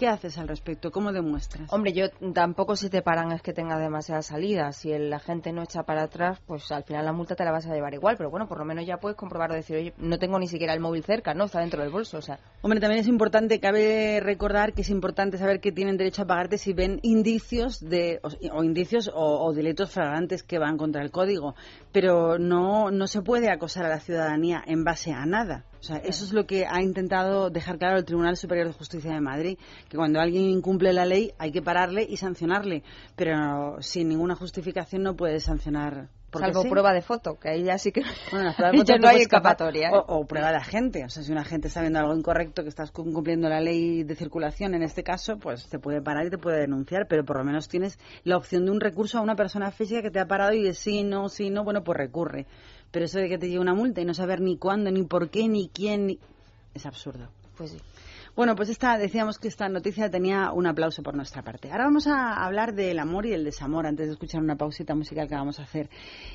¿Qué 0.00 0.08
haces 0.08 0.38
al 0.38 0.48
respecto? 0.48 0.90
¿Cómo 0.90 1.12
demuestras? 1.12 1.70
Hombre, 1.70 1.92
yo 1.92 2.06
tampoco 2.32 2.74
si 2.74 2.88
te 2.88 3.02
paran 3.02 3.32
es 3.32 3.42
que 3.42 3.52
tenga 3.52 3.78
demasiadas 3.78 4.28
salidas. 4.28 4.74
Si 4.74 4.90
el 4.90 5.12
agente 5.12 5.52
no 5.52 5.62
echa 5.62 5.82
para 5.82 6.04
atrás, 6.04 6.40
pues 6.46 6.72
al 6.72 6.84
final 6.84 7.04
la 7.04 7.12
multa 7.12 7.36
te 7.36 7.44
la 7.44 7.52
vas 7.52 7.66
a 7.66 7.74
llevar 7.74 7.92
igual. 7.92 8.16
Pero 8.16 8.30
bueno, 8.30 8.48
por 8.48 8.58
lo 8.58 8.64
menos 8.64 8.86
ya 8.86 8.96
puedes 8.96 9.18
comprobar, 9.18 9.52
decir, 9.52 9.76
oye, 9.76 9.94
no 9.98 10.18
tengo 10.18 10.38
ni 10.38 10.48
siquiera 10.48 10.72
el 10.72 10.80
móvil 10.80 11.04
cerca, 11.04 11.34
no, 11.34 11.44
está 11.44 11.60
dentro 11.60 11.82
del 11.82 11.92
bolso. 11.92 12.16
O 12.16 12.22
sea, 12.22 12.38
Hombre, 12.62 12.80
también 12.80 13.02
es 13.02 13.08
importante, 13.08 13.60
cabe 13.60 14.20
recordar 14.22 14.72
que 14.72 14.80
es 14.80 14.88
importante 14.88 15.36
saber 15.36 15.60
que 15.60 15.70
tienen 15.70 15.98
derecho 15.98 16.22
a 16.22 16.26
pagarte 16.26 16.56
si 16.56 16.72
ven 16.72 16.98
indicios 17.02 17.78
de, 17.78 18.20
o, 18.22 18.30
o 18.56 18.64
indicios 18.64 19.10
o, 19.12 19.44
o 19.44 19.52
delitos 19.52 19.90
flagrantes 19.90 20.42
que 20.42 20.58
van 20.58 20.78
contra 20.78 21.02
el 21.02 21.10
código. 21.10 21.56
Pero 21.92 22.38
no, 22.38 22.90
no 22.90 23.06
se 23.06 23.20
puede 23.20 23.50
acosar 23.50 23.84
a 23.84 23.90
la 23.90 24.00
ciudadanía 24.00 24.62
en 24.66 24.82
base 24.82 25.12
a 25.12 25.26
nada. 25.26 25.66
O 25.80 25.82
sea, 25.82 25.96
eso 25.96 26.24
es 26.24 26.32
lo 26.32 26.46
que 26.46 26.66
ha 26.66 26.82
intentado 26.82 27.48
dejar 27.48 27.78
claro 27.78 27.96
el 27.96 28.04
Tribunal 28.04 28.36
Superior 28.36 28.66
de 28.66 28.74
Justicia 28.74 29.12
de 29.12 29.20
Madrid, 29.20 29.58
que 29.88 29.96
cuando 29.96 30.20
alguien 30.20 30.44
incumple 30.44 30.92
la 30.92 31.06
ley 31.06 31.32
hay 31.38 31.52
que 31.52 31.62
pararle 31.62 32.06
y 32.08 32.18
sancionarle, 32.18 32.82
pero 33.16 33.76
sin 33.80 34.08
ninguna 34.08 34.34
justificación 34.34 35.02
no 35.02 35.16
puedes 35.16 35.44
sancionar. 35.44 36.08
porque 36.30 36.48
salvo 36.48 36.62
sí. 36.62 36.68
prueba 36.68 36.92
de 36.92 37.00
foto, 37.00 37.38
que 37.38 37.48
ahí 37.48 37.64
ya 37.64 37.78
sí 37.78 37.92
que 37.92 38.02
Bueno, 38.30 38.46
las 38.46 38.56
pruebas 38.56 38.72
de 38.72 38.78
foto 38.78 38.98
no 38.98 39.08
hay 39.08 39.22
escapatoria. 39.22 39.88
¿eh? 39.88 39.92
O, 39.94 40.18
o 40.18 40.26
prueba 40.26 40.50
de 40.50 40.58
agente. 40.58 41.04
O 41.04 41.08
sea, 41.08 41.22
si 41.22 41.32
un 41.32 41.38
agente 41.38 41.68
está 41.68 41.80
viendo 41.80 41.98
algo 41.98 42.14
incorrecto, 42.14 42.62
que 42.62 42.68
estás 42.68 42.92
incumpliendo 42.98 43.48
la 43.48 43.60
ley 43.60 44.04
de 44.04 44.14
circulación, 44.14 44.74
en 44.74 44.82
este 44.82 45.02
caso, 45.02 45.38
pues 45.38 45.66
te 45.70 45.78
puede 45.78 46.02
parar 46.02 46.26
y 46.26 46.30
te 46.30 46.38
puede 46.38 46.60
denunciar, 46.60 47.06
pero 47.08 47.24
por 47.24 47.38
lo 47.38 47.44
menos 47.44 47.68
tienes 47.68 47.98
la 48.24 48.36
opción 48.36 48.66
de 48.66 48.70
un 48.70 48.80
recurso 48.80 49.16
a 49.16 49.22
una 49.22 49.34
persona 49.34 49.70
física 49.70 50.02
que 50.02 50.10
te 50.10 50.20
ha 50.20 50.26
parado 50.26 50.52
y 50.52 50.62
de 50.62 50.74
sí, 50.74 51.04
no, 51.04 51.30
sí, 51.30 51.48
no, 51.48 51.64
bueno, 51.64 51.82
pues 51.82 51.96
recurre. 51.96 52.46
Pero 52.90 53.04
eso 53.04 53.18
de 53.18 53.28
que 53.28 53.38
te 53.38 53.46
llegue 53.46 53.58
una 53.60 53.74
multa 53.74 54.00
y 54.00 54.04
no 54.04 54.14
saber 54.14 54.40
ni 54.40 54.56
cuándo, 54.56 54.90
ni 54.90 55.04
por 55.04 55.30
qué, 55.30 55.48
ni 55.48 55.68
quién, 55.68 56.06
ni- 56.06 56.18
es 56.74 56.86
absurdo. 56.86 57.28
Pues 57.56 57.72
sí. 57.72 57.78
Bueno, 58.36 58.54
pues 58.54 58.68
esta, 58.70 58.96
decíamos 58.96 59.38
que 59.38 59.48
esta 59.48 59.68
noticia 59.68 60.08
tenía 60.08 60.52
un 60.52 60.66
aplauso 60.66 61.02
por 61.02 61.14
nuestra 61.16 61.42
parte. 61.42 61.70
Ahora 61.70 61.84
vamos 61.84 62.06
a 62.06 62.32
hablar 62.44 62.74
del 62.74 62.98
amor 63.00 63.26
y 63.26 63.32
el 63.32 63.44
desamor 63.44 63.86
antes 63.86 64.06
de 64.06 64.12
escuchar 64.12 64.40
una 64.40 64.54
pausita 64.56 64.94
musical 64.94 65.28
que 65.28 65.34
vamos 65.34 65.58
a 65.58 65.64
hacer. 65.64 65.90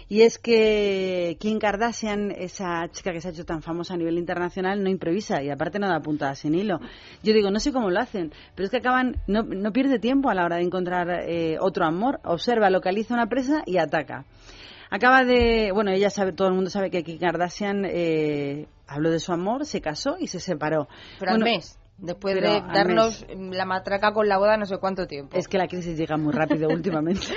Y 0.09 0.21
es 0.21 0.37
que 0.37 1.37
Kim 1.39 1.57
Kardashian, 1.57 2.31
esa 2.31 2.87
chica 2.91 3.13
que 3.13 3.21
se 3.21 3.29
ha 3.29 3.31
hecho 3.31 3.45
tan 3.45 3.61
famosa 3.61 3.93
a 3.93 3.97
nivel 3.97 4.17
internacional, 4.17 4.83
no 4.83 4.89
improvisa 4.89 5.41
y 5.41 5.49
aparte 5.49 5.79
no 5.79 5.87
da 5.87 6.01
puntadas 6.01 6.39
sin 6.39 6.53
hilo. 6.53 6.79
Yo 7.23 7.33
digo, 7.33 7.49
no 7.49 7.59
sé 7.61 7.71
cómo 7.71 7.89
lo 7.89 7.99
hacen, 7.99 8.31
pero 8.55 8.65
es 8.65 8.71
que 8.71 8.77
acaban, 8.77 9.15
no, 9.27 9.43
no 9.43 9.71
pierde 9.71 9.97
tiempo 9.97 10.29
a 10.29 10.35
la 10.35 10.43
hora 10.43 10.57
de 10.57 10.63
encontrar 10.63 11.07
eh, 11.09 11.57
otro 11.61 11.85
amor. 11.85 12.19
Observa, 12.25 12.69
localiza 12.69 13.13
una 13.13 13.27
presa 13.27 13.63
y 13.65 13.77
ataca. 13.77 14.25
Acaba 14.89 15.23
de, 15.23 15.71
bueno, 15.73 15.91
ella 15.91 16.09
sabe, 16.09 16.31
todo 16.31 16.47
el 16.47 16.53
mundo 16.53 16.69
sabe 16.69 16.91
que 16.91 17.03
Kim 17.03 17.17
Kardashian 17.17 17.85
eh, 17.85 18.67
habló 18.87 19.11
de 19.11 19.19
su 19.19 19.31
amor, 19.31 19.65
se 19.65 19.81
casó 19.81 20.17
y 20.19 20.27
se 20.27 20.39
separó. 20.39 20.87
Pero 21.19 21.31
Bueno, 21.31 21.45
al 21.45 21.51
mes, 21.51 21.79
después 21.97 22.35
de 22.35 22.41
darnos 22.41 23.25
la 23.29 23.65
matraca 23.65 24.13
con 24.13 24.27
la 24.27 24.37
boda 24.37 24.57
no 24.57 24.65
sé 24.65 24.77
cuánto 24.77 25.07
tiempo. 25.07 25.37
Es 25.37 25.47
que 25.47 25.57
la 25.57 25.67
crisis 25.67 25.97
llega 25.97 26.17
muy 26.17 26.33
rápido 26.33 26.67
últimamente. 26.73 27.27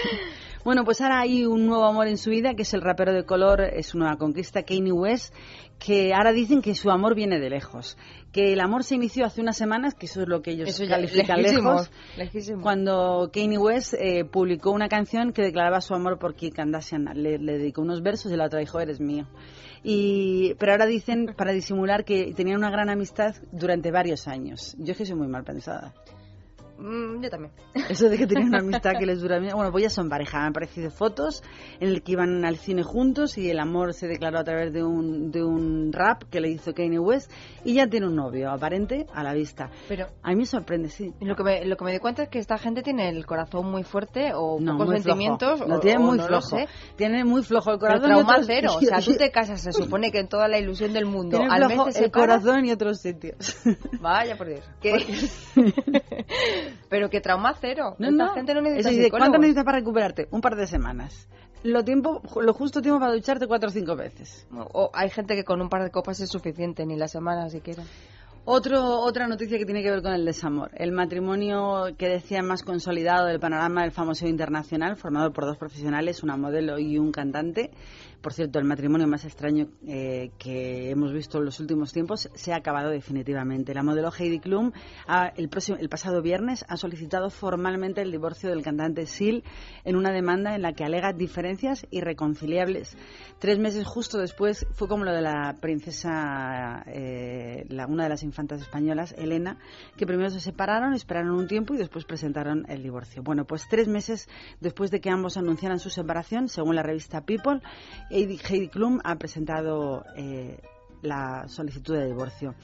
Bueno, 0.64 0.84
pues 0.84 1.00
ahora 1.00 1.20
hay 1.20 1.44
un 1.46 1.66
nuevo 1.66 1.84
amor 1.84 2.08
en 2.08 2.18
su 2.18 2.30
vida, 2.30 2.54
que 2.54 2.62
es 2.62 2.74
el 2.74 2.82
rapero 2.82 3.12
de 3.12 3.24
color, 3.24 3.62
es 3.62 3.94
nueva 3.94 4.16
conquista, 4.16 4.62
Kanye 4.64 4.92
West, 4.92 5.34
que 5.78 6.12
ahora 6.12 6.32
dicen 6.32 6.60
que 6.62 6.74
su 6.74 6.90
amor 6.90 7.14
viene 7.14 7.38
de 7.38 7.50
lejos. 7.50 7.96
Que 8.32 8.52
el 8.52 8.60
amor 8.60 8.84
se 8.84 8.96
inició 8.96 9.24
hace 9.24 9.40
unas 9.40 9.56
semanas, 9.56 9.94
que 9.94 10.06
eso 10.06 10.20
es 10.22 10.28
lo 10.28 10.42
que 10.42 10.50
ellos 10.50 10.68
Eso 10.68 10.84
califican 10.86 11.40
lejísimos, 11.40 11.90
lejos, 11.90 12.18
lejísimos. 12.18 12.62
cuando 12.62 13.30
Kanye 13.32 13.56
West 13.58 13.94
eh, 13.94 14.24
publicó 14.24 14.70
una 14.70 14.88
canción 14.88 15.32
que 15.32 15.42
declaraba 15.42 15.80
su 15.80 15.94
amor 15.94 16.18
por 16.18 16.34
Kim 16.34 16.50
Kardashian. 16.52 17.06
Le, 17.14 17.38
le 17.38 17.58
dedicó 17.58 17.80
unos 17.82 18.02
versos 18.02 18.30
y 18.30 18.36
la 18.36 18.46
otra 18.46 18.58
dijo, 18.60 18.80
eres 18.80 19.00
mío. 19.00 19.26
Y, 19.82 20.54
pero 20.58 20.72
ahora 20.72 20.86
dicen, 20.86 21.34
para 21.36 21.52
disimular, 21.52 22.04
que 22.04 22.34
tenían 22.34 22.58
una 22.58 22.70
gran 22.70 22.90
amistad 22.90 23.36
durante 23.52 23.90
varios 23.90 24.26
años. 24.28 24.76
Yo 24.78 24.92
es 24.92 24.98
que 24.98 25.06
soy 25.06 25.16
muy 25.16 25.28
mal 25.28 25.44
pensada. 25.44 25.94
Mm, 26.78 27.22
yo 27.22 27.28
también. 27.30 27.52
Eso 27.90 28.08
de 28.08 28.16
que 28.16 28.26
tenían 28.26 28.48
una 28.48 28.58
amistad 28.60 28.92
que 28.98 29.04
les 29.06 29.20
dura. 29.20 29.38
Bueno, 29.40 29.70
pues 29.72 29.82
ya 29.84 29.90
son 29.90 30.08
pareja. 30.08 30.38
Me 30.38 30.44
han 30.44 30.50
aparecido 30.50 30.90
fotos 30.90 31.42
en 31.80 31.88
el 31.88 32.02
que 32.02 32.12
iban 32.12 32.44
al 32.44 32.56
cine 32.56 32.82
juntos 32.84 33.36
y 33.36 33.50
el 33.50 33.58
amor 33.58 33.94
se 33.94 34.06
declaró 34.06 34.38
a 34.38 34.44
través 34.44 34.72
de 34.72 34.84
un, 34.84 35.30
de 35.30 35.42
un 35.42 35.92
rap 35.92 36.22
que 36.30 36.40
le 36.40 36.50
hizo 36.50 36.72
Kanye 36.74 36.98
West 36.98 37.30
y 37.64 37.74
ya 37.74 37.88
tiene 37.88 38.06
un 38.06 38.14
novio 38.16 38.50
aparente 38.50 39.06
a 39.12 39.22
la 39.24 39.34
vista. 39.34 39.70
Pero 39.88 40.06
A 40.22 40.30
mí 40.30 40.36
me 40.36 40.46
sorprende, 40.46 40.88
sí. 40.88 41.12
lo 41.20 41.34
que, 41.34 41.42
me, 41.42 41.64
lo 41.64 41.76
que 41.76 41.84
me 41.84 41.90
doy 41.90 42.00
cuenta 42.00 42.22
es 42.22 42.28
que 42.28 42.38
esta 42.38 42.58
gente 42.58 42.82
tiene 42.82 43.08
el 43.08 43.26
corazón 43.26 43.70
muy 43.70 43.82
fuerte 43.82 44.30
o 44.34 44.58
No, 44.60 44.78
pocos 44.78 44.94
sentimientos. 45.02 45.58
flojo. 45.58 45.72
Lo 45.74 45.80
tiene 45.80 45.98
o 45.98 46.06
muy 46.06 46.16
no 46.18 46.22
lo 46.28 46.40
flojo. 46.40 46.56
sé. 46.58 46.68
Tiene 46.96 47.24
muy 47.24 47.42
flojo 47.42 47.72
el 47.72 47.78
Pero 47.78 47.94
corazón. 47.94 48.10
y 48.10 48.14
trauma 48.14 48.32
otros- 48.34 48.46
cero. 48.46 48.70
O 48.76 48.80
sea, 48.80 49.00
tú 49.00 49.14
te 49.16 49.30
casas, 49.30 49.60
se 49.62 49.72
supone 49.72 50.12
que 50.12 50.20
en 50.20 50.28
toda 50.28 50.46
la 50.48 50.58
ilusión 50.58 50.92
del 50.92 51.06
mundo. 51.06 51.38
Tiene 51.38 51.52
al 51.52 51.70
flojo 51.72 51.88
el 51.94 52.10
corazón 52.12 52.64
y 52.66 52.70
otros 52.72 53.00
sitios. 53.00 53.56
Vaya 54.00 54.36
por 54.36 54.46
Dios. 54.48 54.64
Que- 54.80 55.04
Pero 56.88 57.10
que 57.10 57.20
trauma 57.20 57.54
cero. 57.60 57.96
No, 57.98 58.08
Esta 58.08 58.24
no. 58.26 58.34
gente 58.34 58.54
no 58.54 58.60
necesita 58.62 59.10
¿Cuánto 59.10 59.38
necesitas 59.38 59.64
para 59.64 59.78
recuperarte? 59.78 60.28
Un 60.30 60.40
par 60.40 60.56
de 60.56 60.66
semanas. 60.66 61.28
Lo, 61.64 61.84
tiempo, 61.84 62.22
lo 62.40 62.54
justo 62.54 62.80
tiempo 62.80 63.00
para 63.00 63.12
ducharte 63.12 63.46
cuatro 63.46 63.68
o 63.68 63.72
cinco 63.72 63.96
veces. 63.96 64.46
O 64.52 64.90
hay 64.94 65.10
gente 65.10 65.34
que 65.34 65.44
con 65.44 65.60
un 65.60 65.68
par 65.68 65.82
de 65.82 65.90
copas 65.90 66.20
es 66.20 66.30
suficiente, 66.30 66.86
ni 66.86 66.96
la 66.96 67.08
semana 67.08 67.48
siquiera. 67.50 67.82
Otro, 68.50 69.00
otra 69.00 69.28
noticia 69.28 69.58
que 69.58 69.66
tiene 69.66 69.82
que 69.82 69.90
ver 69.90 70.00
con 70.00 70.12
el 70.14 70.24
desamor. 70.24 70.70
El 70.74 70.92
matrimonio 70.92 71.88
que 71.98 72.08
decía 72.08 72.42
más 72.42 72.62
consolidado 72.62 73.26
del 73.26 73.38
panorama 73.40 73.82
del 73.82 73.90
famoso 73.90 74.26
internacional, 74.26 74.96
formado 74.96 75.32
por 75.32 75.44
dos 75.44 75.58
profesionales, 75.58 76.22
una 76.22 76.36
modelo 76.38 76.78
y 76.78 76.96
un 76.96 77.12
cantante. 77.12 77.70
Por 78.20 78.32
cierto, 78.32 78.58
el 78.58 78.64
matrimonio 78.64 79.06
más 79.06 79.24
extraño 79.24 79.68
eh, 79.86 80.32
que 80.38 80.90
hemos 80.90 81.12
visto 81.12 81.38
en 81.38 81.44
los 81.44 81.60
últimos 81.60 81.92
tiempos 81.92 82.28
se 82.34 82.52
ha 82.52 82.56
acabado 82.56 82.90
definitivamente. 82.90 83.72
La 83.74 83.84
modelo 83.84 84.10
Heidi 84.10 84.40
Klum 84.40 84.72
el 85.36 85.88
pasado 85.88 86.20
viernes 86.20 86.64
ha 86.68 86.76
solicitado 86.76 87.30
formalmente 87.30 88.02
el 88.02 88.10
divorcio 88.10 88.50
del 88.50 88.62
cantante 88.62 89.06
Seal 89.06 89.44
en 89.84 89.94
una 89.94 90.10
demanda 90.10 90.56
en 90.56 90.62
la 90.62 90.72
que 90.72 90.82
alega 90.84 91.12
diferencias 91.12 91.86
irreconciliables. 91.90 92.96
Tres 93.38 93.60
meses 93.60 93.86
justo 93.86 94.18
después 94.18 94.66
fue 94.72 94.88
como 94.88 95.04
lo 95.04 95.12
de 95.12 95.22
la 95.22 95.56
princesa, 95.60 96.82
eh, 96.86 97.66
la- 97.68 97.86
una 97.86 98.02
de 98.02 98.08
las 98.08 98.24
infantas 98.24 98.60
españolas, 98.60 99.14
Elena, 99.16 99.58
que 99.96 100.06
primero 100.06 100.28
se 100.30 100.40
separaron, 100.40 100.92
esperaron 100.92 101.30
un 101.36 101.46
tiempo 101.46 101.72
y 101.74 101.78
después 101.78 102.04
presentaron 102.04 102.66
el 102.68 102.82
divorcio. 102.82 103.22
Bueno, 103.22 103.44
pues 103.44 103.62
tres 103.70 103.86
meses 103.86 104.28
después 104.60 104.90
de 104.90 105.00
que 105.00 105.08
ambos 105.08 105.36
anunciaran 105.36 105.78
su 105.78 105.88
separación, 105.88 106.48
según 106.48 106.74
la 106.74 106.82
revista 106.82 107.20
People, 107.20 107.60
Heidi, 108.10 108.68
Klum 108.68 109.00
ha 109.04 109.16
presentado 109.16 110.04
eh, 110.16 110.60
la 111.02 111.46
solicitud 111.48 111.94
de 111.94 112.06
divorcio. 112.06 112.54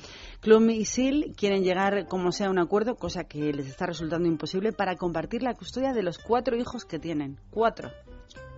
Klum 0.40 0.70
y 0.70 0.84
Seal 0.84 1.34
quieren 1.36 1.62
llegar 1.62 2.06
como 2.08 2.32
sea 2.32 2.48
a 2.48 2.50
un 2.50 2.58
acuerdo, 2.58 2.96
cosa 2.96 3.24
que 3.24 3.52
les 3.52 3.66
está 3.66 3.86
resultando 3.86 4.28
imposible, 4.28 4.72
para 4.72 4.96
compartir 4.96 5.42
la 5.42 5.54
custodia 5.54 5.92
de 5.92 6.02
los 6.02 6.18
cuatro 6.18 6.56
hijos 6.56 6.84
que 6.84 6.98
tienen. 6.98 7.38
Cuatro. 7.50 7.90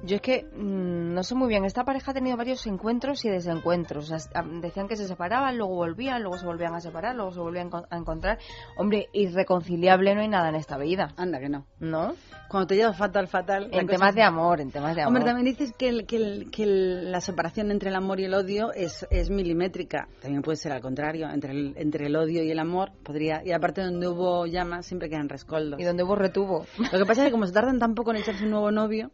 Yo 0.05 0.17
es 0.17 0.23
que 0.23 0.45
mm, 0.45 1.15
no 1.15 1.23
sé 1.23 1.35
muy 1.35 1.49
bien. 1.49 1.65
Esta 1.65 1.85
pareja 1.85 2.11
ha 2.11 2.15
tenido 2.15 2.37
varios 2.37 2.67
encuentros 2.67 3.25
y 3.25 3.31
desencuentros. 3.31 4.13
Decían 4.61 4.89
que 4.89 4.97
se 4.97 5.09
separaban, 5.09 5.57
luego 5.57 5.75
volvían, 5.75 6.23
luego 6.23 6.39
se 6.39 6.47
volvían 6.47 6.75
a 6.75 6.81
separar, 6.81 7.17
luego 7.17 7.33
se 7.33 7.41
volvían 7.41 7.71
a 7.91 7.97
encontrar. 7.97 8.39
Hombre, 8.77 9.09
irreconciliable 9.13 10.15
no 10.15 10.21
hay 10.21 10.29
nada 10.29 10.51
en 10.51 10.55
esta 10.57 10.77
vida. 10.79 11.13
Anda 11.17 11.41
que 11.41 11.49
no. 11.49 11.67
¿No? 11.81 12.15
Cuando 12.49 12.69
te 12.69 12.77
llevas 12.77 12.97
fatal, 12.97 13.27
fatal. 13.27 13.69
En 13.73 13.87
temas 13.89 14.15
de 14.15 14.23
amor, 14.23 14.61
en 14.61 14.71
temas 14.71 14.95
de 14.95 15.03
amor. 15.03 15.09
Hombre, 15.17 15.25
también 15.25 15.47
dices 15.47 15.75
que, 15.77 15.89
el- 15.89 16.07
que, 16.07 16.17
el- 16.17 16.51
que 16.51 16.63
el- 16.63 17.11
la 17.11 17.21
separación 17.21 17.71
entre 17.73 17.89
el 17.89 17.97
amor 17.97 18.21
y 18.21 18.25
el 18.27 18.35
odio 18.35 18.73
es, 18.73 19.07
es 19.11 19.31
milimétrica. 19.31 20.09
También 20.21 20.43
puede 20.43 20.57
ser 20.57 20.73
al 20.73 20.81
contrario. 20.83 21.29
Entre 21.31 21.51
el, 21.53 21.73
entre 21.77 22.07
el 22.07 22.15
odio 22.17 22.45
y 22.45 22.51
el 22.51 22.59
amor 22.61 22.93
podría. 23.03 23.43
Y 23.45 23.51
aparte, 23.53 23.83
donde 23.83 24.07
hubo 24.07 24.47
llamas, 24.47 24.87
siempre 24.87 25.09
quedan 25.09 25.29
rescoldos. 25.29 25.81
Y 25.81 25.85
donde 25.85 26.05
hubo 26.05 26.15
retuvo. 26.15 26.67
Lo 26.93 26.99
que 26.99 27.07
pasa 27.07 27.23
es 27.23 27.29
que, 27.29 27.33
como 27.33 27.47
se 27.47 27.53
tardan 27.53 27.79
tan 27.81 27.95
poco 27.95 28.11
en 28.13 28.19
echarse 28.19 28.45
un 28.45 28.51
nuevo 28.51 28.71
novio, 28.71 29.11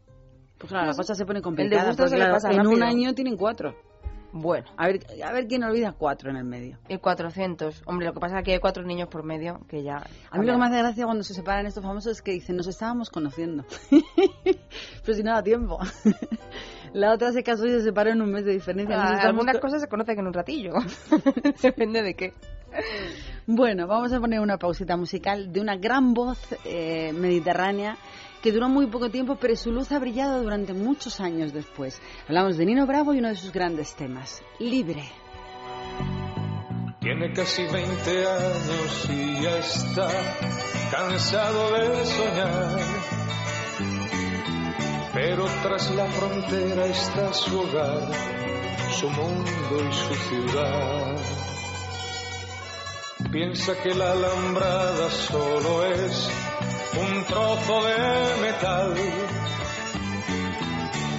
Pues 0.63 0.71
claro, 0.71 0.87
la 0.87 0.95
cosa 0.95 1.15
se 1.17 1.27
pone 1.27 1.43
complicada. 1.43 1.93
porque, 1.95 2.17
le 2.17 2.25
claro, 2.25 2.39
en 2.53 2.67
un 2.69 2.83
año 2.83 3.15
tienen 3.15 3.37
cuatro. 3.37 3.75
Bueno. 4.35 4.65
A 4.79 4.87
ver, 4.87 5.01
a 5.23 5.31
ver 5.33 5.47
quién 5.47 5.63
olvida 5.63 5.93
cuatro 5.93 6.31
en 6.31 6.37
el 6.37 6.45
medio. 6.45 6.79
Y 6.89 6.97
400. 6.97 7.83
Hombre, 7.85 8.07
lo 8.07 8.15
que 8.15 8.21
pasa 8.21 8.39
es 8.39 8.45
que 8.45 8.53
hay 8.55 8.61
cuatro 8.61 8.83
niños 8.83 9.09
por 9.09 9.25
medio 9.25 9.61
que 9.69 9.83
ya... 9.83 9.97
A 10.31 10.39
mí 10.39 10.47
lo 10.47 10.53
que 10.55 10.59
me 10.59 10.67
hace 10.67 10.79
gracia 10.79 11.05
cuando 11.05 11.23
se 11.23 11.35
separan 11.35 11.67
estos 11.67 11.83
famosos 11.85 12.13
es 12.13 12.23
que 12.23 12.31
dicen, 12.33 12.57
nos 12.57 12.67
estábamos 12.67 13.11
conociendo. 13.11 13.65
Pero 15.05 15.15
si 15.15 15.23
no 15.23 15.33
da 15.33 15.43
tiempo. 15.43 15.79
La 16.95 17.13
otra 17.13 17.33
se 17.33 17.43
casó 17.43 17.67
y 17.67 17.71
se 17.71 17.83
separó 17.83 18.11
en 18.11 18.23
un 18.23 18.31
mes 18.31 18.45
de 18.45 18.53
diferencia. 18.53 18.97
Ah, 18.99 19.19
algunas 19.23 19.57
co- 19.57 19.63
cosas 19.63 19.81
se 19.83 19.89
conocen 19.89 20.19
en 20.19 20.27
un 20.27 20.33
ratillo. 20.33 20.75
Depende 21.63 22.03
de 22.03 22.15
qué. 22.15 22.33
Bueno, 23.47 23.87
vamos 23.87 24.13
a 24.13 24.21
poner 24.21 24.41
una 24.41 24.57
pausita 24.59 24.97
musical 24.97 25.53
de 25.53 25.61
una 25.61 25.77
gran 25.77 26.15
voz 26.15 26.39
eh, 26.65 27.13
mediterránea 27.15 27.97
que 28.43 28.53
duró 28.53 28.69
muy 28.69 28.87
poco 28.87 29.09
tiempo, 29.09 29.37
pero 29.37 29.57
su 29.57 29.71
luz 29.71 29.93
ha 29.93 29.99
brillado 29.99 30.43
durante 30.43 30.75
muchos 30.75 31.21
años 31.21 31.53
después. 31.53 32.03
Hablamos 32.27 32.57
de 32.57 32.67
Nino 32.67 32.87
Bravo 32.87 33.15
y 33.15 33.19
uno 33.19 33.29
de 33.29 33.37
sus 33.37 33.53
grandes 33.53 33.95
temas, 33.95 34.43
Libre. 34.59 35.05
Tiene 37.01 37.33
casi 37.33 37.63
20 37.63 38.27
años 38.27 39.09
y 39.11 39.43
ya 39.43 39.59
está 39.59 40.09
cansado 40.91 41.73
de 41.73 42.07
soñar. 42.07 42.79
Pero 45.15 45.47
tras 45.63 45.95
la 45.95 46.07
frontera 46.07 46.87
está 46.87 47.33
su 47.33 47.61
hogar, 47.61 48.09
su 48.99 49.11
mundo 49.11 49.89
y 49.89 49.93
su 49.93 50.15
ciudad. 50.15 51.17
Piensa 53.31 53.75
que 53.83 53.95
la 53.95 54.13
alambrada 54.13 55.11
solo 55.11 55.85
es 55.85 56.31
un 56.95 57.25
trozo 57.25 57.83
de 57.85 58.41
metal, 58.43 58.95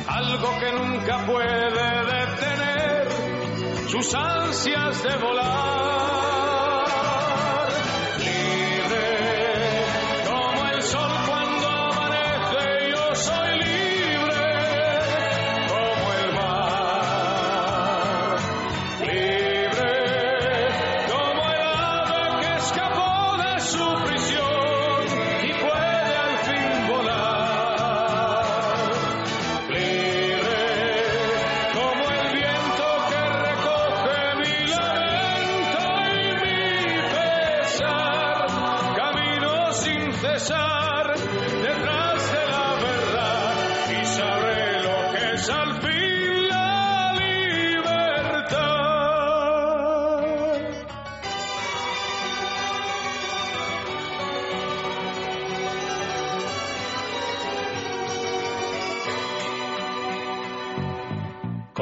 algo 0.07 0.59
que 0.59 0.71
nunca 0.71 1.25
puede 1.25 2.05
detener 2.13 3.07
sus 3.89 4.13
ansias 4.13 5.03
de 5.03 5.15
volar. 5.17 6.52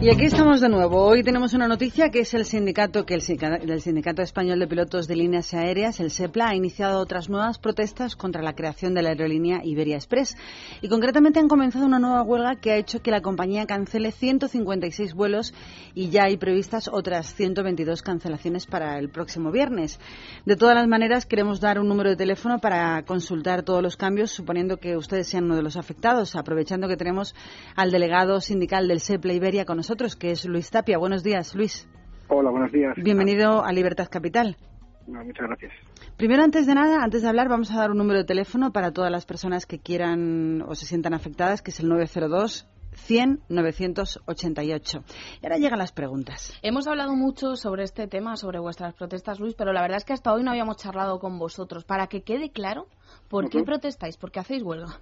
Y 0.00 0.10
aquí 0.10 0.26
estamos 0.26 0.60
de 0.60 0.68
nuevo. 0.68 1.02
Hoy 1.02 1.24
tenemos 1.24 1.54
una 1.54 1.66
noticia 1.66 2.10
que 2.10 2.20
es 2.20 2.32
el 2.32 2.44
sindicato 2.44 3.04
que 3.04 3.14
el 3.14 3.22
el 3.68 3.80
sindicato 3.80 4.22
español 4.22 4.60
de 4.60 4.68
pilotos 4.68 5.08
de 5.08 5.16
líneas 5.16 5.52
aéreas, 5.54 5.98
el 5.98 6.12
SEPLA, 6.12 6.50
ha 6.50 6.54
iniciado 6.54 7.00
otras 7.00 7.28
nuevas 7.28 7.58
protestas 7.58 8.14
contra 8.14 8.40
la 8.40 8.54
creación 8.54 8.94
de 8.94 9.02
la 9.02 9.08
aerolínea 9.08 9.60
Iberia 9.64 9.96
Express 9.96 10.36
y 10.82 10.88
concretamente 10.88 11.40
han 11.40 11.48
comenzado 11.48 11.84
una 11.84 11.98
nueva 11.98 12.22
huelga 12.22 12.54
que 12.60 12.70
ha 12.70 12.76
hecho 12.76 13.02
que 13.02 13.10
la 13.10 13.22
compañía 13.22 13.66
cancele 13.66 14.12
156 14.12 15.14
vuelos 15.14 15.52
y 15.96 16.10
ya 16.10 16.26
hay 16.26 16.36
previstas 16.36 16.86
otras 16.86 17.34
122 17.34 18.00
cancelaciones 18.02 18.66
para 18.66 19.00
el 19.00 19.10
próximo 19.10 19.50
viernes. 19.50 19.98
De 20.46 20.54
todas 20.54 20.76
las 20.76 20.86
maneras, 20.86 21.26
queremos 21.26 21.60
dar 21.60 21.80
un 21.80 21.88
número 21.88 22.10
de 22.10 22.16
teléfono 22.16 22.60
para 22.60 23.02
consultar 23.02 23.64
todos 23.64 23.82
los 23.82 23.96
cambios, 23.96 24.30
suponiendo 24.30 24.76
que 24.76 24.96
ustedes 24.96 25.26
sean 25.26 25.46
uno 25.46 25.56
de 25.56 25.62
los 25.62 25.76
afectados, 25.76 26.36
aprovechando 26.36 26.86
que 26.86 26.96
tenemos 26.96 27.34
al 27.74 27.90
delegado 27.90 28.40
sindical 28.40 28.86
del 28.86 29.00
SEPLA 29.00 29.32
Iberia 29.32 29.64
con 29.64 29.78
nosotros 29.78 29.87
que 30.18 30.32
es 30.32 30.44
Luis 30.44 30.70
Tapia. 30.70 30.98
Buenos 30.98 31.22
días, 31.22 31.54
Luis. 31.54 31.88
Hola, 32.28 32.50
buenos 32.50 32.70
días. 32.70 32.94
Bienvenido 32.96 33.64
a 33.64 33.72
Libertad 33.72 34.06
Capital. 34.10 34.58
No, 35.06 35.24
muchas 35.24 35.46
gracias. 35.46 35.72
Primero, 36.18 36.42
antes 36.42 36.66
de 36.66 36.74
nada, 36.74 37.02
antes 37.02 37.22
de 37.22 37.28
hablar, 37.28 37.48
vamos 37.48 37.70
a 37.70 37.78
dar 37.78 37.90
un 37.90 37.96
número 37.96 38.18
de 38.18 38.26
teléfono 38.26 38.70
para 38.70 38.92
todas 38.92 39.10
las 39.10 39.24
personas 39.24 39.64
que 39.64 39.78
quieran 39.78 40.60
o 40.60 40.74
se 40.74 40.84
sientan 40.84 41.14
afectadas, 41.14 41.62
que 41.62 41.70
es 41.70 41.80
el 41.80 41.88
902 41.88 42.68
100 42.92 43.40
988. 43.48 45.04
Y 45.40 45.46
ahora 45.46 45.56
llegan 45.56 45.78
las 45.78 45.92
preguntas. 45.92 46.52
Hemos 46.60 46.86
hablado 46.86 47.14
mucho 47.16 47.56
sobre 47.56 47.84
este 47.84 48.08
tema, 48.08 48.36
sobre 48.36 48.58
vuestras 48.58 48.92
protestas, 48.92 49.40
Luis, 49.40 49.54
pero 49.54 49.72
la 49.72 49.80
verdad 49.80 49.96
es 49.96 50.04
que 50.04 50.12
hasta 50.12 50.34
hoy 50.34 50.42
no 50.42 50.50
habíamos 50.50 50.76
charlado 50.76 51.18
con 51.18 51.38
vosotros. 51.38 51.84
Para 51.84 52.08
que 52.08 52.22
quede 52.22 52.50
claro, 52.50 52.88
¿por 53.28 53.48
qué 53.48 53.62
protestáis? 53.62 54.18
¿Por 54.18 54.32
qué 54.32 54.40
hacéis 54.40 54.62
huelga? 54.62 55.00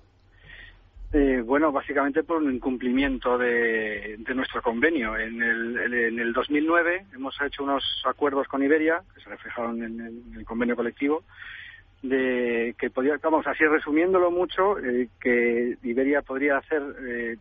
Eh, 1.19 1.41
bueno, 1.41 1.73
básicamente 1.73 2.25
por 2.25 2.43
un 2.43 2.55
incumplimiento 2.55 3.39
de, 3.39 4.19
nuestro 4.35 4.61
convenio. 4.61 5.17
En 5.17 5.43
el, 5.43 5.95
en 5.95 6.19
el 6.19 6.35
2009 6.35 7.07
hemos 7.14 7.41
hecho 7.41 7.64
unos 7.64 7.83
acuerdos 8.05 8.47
con 8.49 8.62
Iberia, 8.62 9.01
que 9.14 9.23
se 9.23 9.31
reflejaron 9.31 9.83
en 9.83 9.99
el, 9.99 10.23
en 10.31 10.35
el 10.37 10.45
convenio 10.45 10.77
colectivo, 10.77 11.25
de 12.03 12.75
que 12.79 12.91
podía, 12.91 13.17
vamos, 13.23 13.47
así 13.47 13.64
resumiéndolo 13.64 14.31
mucho, 14.31 14.79
eh, 14.79 15.09
que 15.19 15.79
Iberia 15.85 16.21
podría 16.21 16.59
hacer 16.59 16.83
eh, 17.09 17.39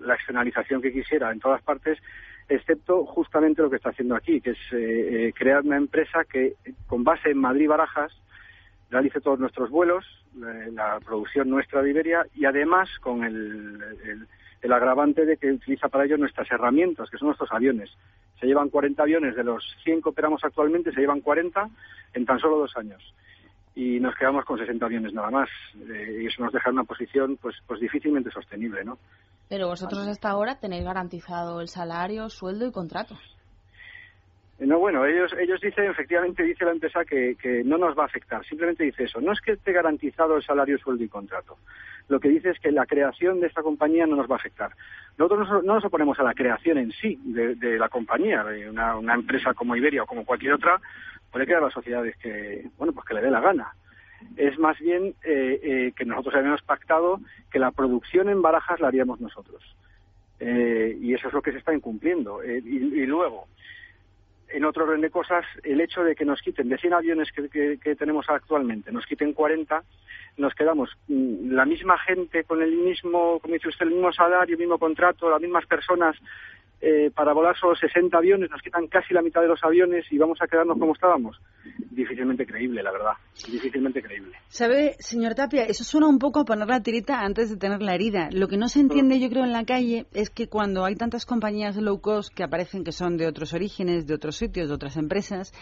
la 0.00 0.14
externalización 0.14 0.80
que 0.80 0.90
quisiera 0.90 1.30
en 1.30 1.40
todas 1.40 1.60
partes, 1.60 1.98
excepto 2.48 3.04
justamente 3.04 3.60
lo 3.60 3.68
que 3.68 3.76
está 3.76 3.90
haciendo 3.90 4.16
aquí, 4.16 4.40
que 4.40 4.52
es 4.52 4.58
eh, 4.72 5.30
crear 5.36 5.60
una 5.60 5.76
empresa 5.76 6.24
que, 6.24 6.54
con 6.86 7.04
base 7.04 7.32
en 7.32 7.38
Madrid-Barajas, 7.38 8.18
realice 8.90 9.20
todos 9.20 9.38
nuestros 9.40 9.70
vuelos, 9.70 10.04
la, 10.36 10.52
la 10.68 11.00
producción 11.00 11.48
nuestra 11.50 11.82
de 11.82 11.90
Iberia 11.90 12.26
y 12.34 12.44
además 12.44 12.88
con 13.00 13.24
el, 13.24 13.82
el- 14.04 14.26
el 14.62 14.72
agravante 14.72 15.26
de 15.26 15.36
que 15.36 15.52
utiliza 15.52 15.88
para 15.88 16.06
ello 16.06 16.16
nuestras 16.16 16.50
herramientas, 16.50 17.10
que 17.10 17.18
son 17.18 17.26
nuestros 17.28 17.52
aviones. 17.52 17.90
Se 18.40 18.46
llevan 18.46 18.70
40 18.70 19.02
aviones, 19.02 19.36
de 19.36 19.44
los 19.44 19.62
100 19.84 20.00
que 20.00 20.08
operamos 20.08 20.42
actualmente, 20.42 20.90
se 20.90 21.00
llevan 21.02 21.20
40 21.20 21.68
en 22.14 22.24
tan 22.24 22.38
solo 22.38 22.56
dos 22.60 22.74
años. 22.78 23.02
Y 23.74 24.00
nos 24.00 24.14
quedamos 24.14 24.42
con 24.46 24.56
60 24.58 24.86
aviones 24.86 25.12
nada 25.12 25.30
más. 25.30 25.50
Eh, 25.90 26.20
y 26.22 26.26
eso 26.28 26.42
nos 26.42 26.50
deja 26.50 26.70
en 26.70 26.76
una 26.76 26.84
posición 26.84 27.36
pues, 27.36 27.56
pues 27.66 27.78
difícilmente 27.78 28.30
sostenible, 28.30 28.82
¿no? 28.86 28.96
Pero 29.50 29.68
vosotros 29.68 30.06
hasta 30.08 30.30
ahora 30.30 30.58
tenéis 30.58 30.84
garantizado 30.84 31.60
el 31.60 31.68
salario, 31.68 32.30
sueldo 32.30 32.66
y 32.66 32.72
contrato. 32.72 33.18
No, 34.60 34.78
bueno, 34.78 35.04
ellos, 35.04 35.34
ellos 35.38 35.60
dicen, 35.60 35.90
efectivamente 35.90 36.44
dice 36.44 36.64
la 36.64 36.70
empresa 36.70 37.04
que, 37.04 37.34
que 37.34 37.64
no 37.64 37.76
nos 37.76 37.98
va 37.98 38.04
a 38.04 38.06
afectar. 38.06 38.44
Simplemente 38.44 38.84
dice 38.84 39.04
eso. 39.04 39.20
No 39.20 39.32
es 39.32 39.40
que 39.40 39.52
esté 39.52 39.72
garantizado 39.72 40.36
el 40.36 40.44
salario, 40.44 40.78
sueldo 40.78 41.02
y 41.02 41.08
contrato. 41.08 41.58
Lo 42.08 42.20
que 42.20 42.28
dice 42.28 42.50
es 42.50 42.60
que 42.60 42.70
la 42.70 42.86
creación 42.86 43.40
de 43.40 43.48
esta 43.48 43.62
compañía 43.62 44.06
no 44.06 44.14
nos 44.16 44.30
va 44.30 44.34
a 44.34 44.38
afectar. 44.38 44.70
Nosotros 45.18 45.48
no, 45.48 45.62
no 45.62 45.74
nos 45.74 45.84
oponemos 45.84 46.18
a 46.20 46.22
la 46.22 46.34
creación 46.34 46.78
en 46.78 46.92
sí 46.92 47.18
de, 47.24 47.78
la 47.78 47.88
compañía. 47.88 48.44
Una, 48.70 48.96
una 48.96 49.14
empresa 49.14 49.54
como 49.54 49.74
Iberia 49.74 50.04
o 50.04 50.06
como 50.06 50.24
cualquier 50.24 50.54
otra 50.54 50.80
puede 51.32 51.46
crear 51.46 51.62
las 51.62 51.72
sociedades 51.72 52.16
que, 52.18 52.68
bueno, 52.78 52.92
pues 52.92 53.06
que 53.06 53.14
le 53.14 53.22
dé 53.22 53.30
la 53.30 53.40
gana. 53.40 53.74
Es 54.36 54.56
más 54.58 54.78
bien 54.78 55.14
eh, 55.24 55.60
eh, 55.62 55.92
que 55.96 56.04
nosotros 56.04 56.36
habíamos 56.36 56.62
pactado 56.62 57.20
que 57.50 57.58
la 57.58 57.72
producción 57.72 58.28
en 58.28 58.40
barajas 58.40 58.78
la 58.80 58.88
haríamos 58.88 59.20
nosotros. 59.20 59.62
Eh, 60.38 60.96
y 61.00 61.12
eso 61.12 61.28
es 61.28 61.34
lo 61.34 61.42
que 61.42 61.52
se 61.52 61.58
está 61.58 61.74
incumpliendo. 61.74 62.42
Eh, 62.42 62.62
y 62.64 63.06
luego, 63.06 63.48
en 64.54 64.64
otro 64.64 64.84
orden 64.84 65.00
de 65.00 65.10
cosas, 65.10 65.44
el 65.64 65.80
hecho 65.80 66.04
de 66.04 66.14
que 66.14 66.24
nos 66.24 66.40
quiten 66.40 66.68
de 66.68 66.78
100 66.78 66.94
aviones 66.94 67.28
que, 67.32 67.96
tenemos 67.96 68.26
actualmente, 68.28 68.92
nos 68.92 69.04
quiten 69.04 69.32
40, 69.32 69.82
nos 70.36 70.54
quedamos 70.54 70.90
mm, 71.08 71.52
la 71.52 71.64
misma 71.64 71.98
gente 71.98 72.44
con 72.44 72.62
el 72.62 72.70
mismo, 72.70 73.40
como 73.40 73.54
dice 73.54 73.68
usted, 73.68 73.86
el 73.86 73.94
mismo 73.94 74.12
salario, 74.12 74.54
el 74.54 74.60
mismo 74.60 74.78
contrato, 74.78 75.28
las 75.28 75.40
mismas 75.40 75.66
personas 75.66 76.16
eh, 76.86 77.10
para 77.14 77.32
volar 77.32 77.56
solo 77.58 77.74
60 77.74 78.14
aviones, 78.14 78.50
nos 78.50 78.60
quitan 78.60 78.86
casi 78.88 79.14
la 79.14 79.22
mitad 79.22 79.40
de 79.40 79.48
los 79.48 79.64
aviones 79.64 80.04
y 80.10 80.18
vamos 80.18 80.36
a 80.42 80.46
quedarnos 80.46 80.78
como 80.78 80.92
estábamos. 80.92 81.40
Difícilmente 81.90 82.44
creíble, 82.44 82.82
la 82.82 82.92
verdad. 82.92 83.12
Difícilmente 83.50 84.02
creíble. 84.02 84.36
¿Sabe, 84.48 84.94
señor 84.98 85.34
Tapia? 85.34 85.64
Eso 85.64 85.82
suena 85.82 86.08
un 86.08 86.18
poco 86.18 86.40
a 86.40 86.44
poner 86.44 86.68
la 86.68 86.82
tirita 86.82 87.20
antes 87.20 87.48
de 87.48 87.56
tener 87.56 87.80
la 87.80 87.94
herida. 87.94 88.28
Lo 88.32 88.48
que 88.48 88.58
no 88.58 88.68
se 88.68 88.80
entiende, 88.80 89.18
yo 89.18 89.30
creo, 89.30 89.44
en 89.44 89.52
la 89.52 89.64
calle 89.64 90.04
es 90.12 90.28
que 90.28 90.48
cuando 90.48 90.84
hay 90.84 90.94
tantas 90.94 91.24
compañías 91.24 91.76
low 91.76 92.02
cost 92.02 92.34
que 92.34 92.44
aparecen 92.44 92.84
que 92.84 92.92
son 92.92 93.16
de 93.16 93.28
otros 93.28 93.54
orígenes, 93.54 94.06
de 94.06 94.14
otros 94.14 94.36
sitios, 94.44 94.68
de 94.68 94.74
otras 94.74 94.96
empresas, 94.96 95.52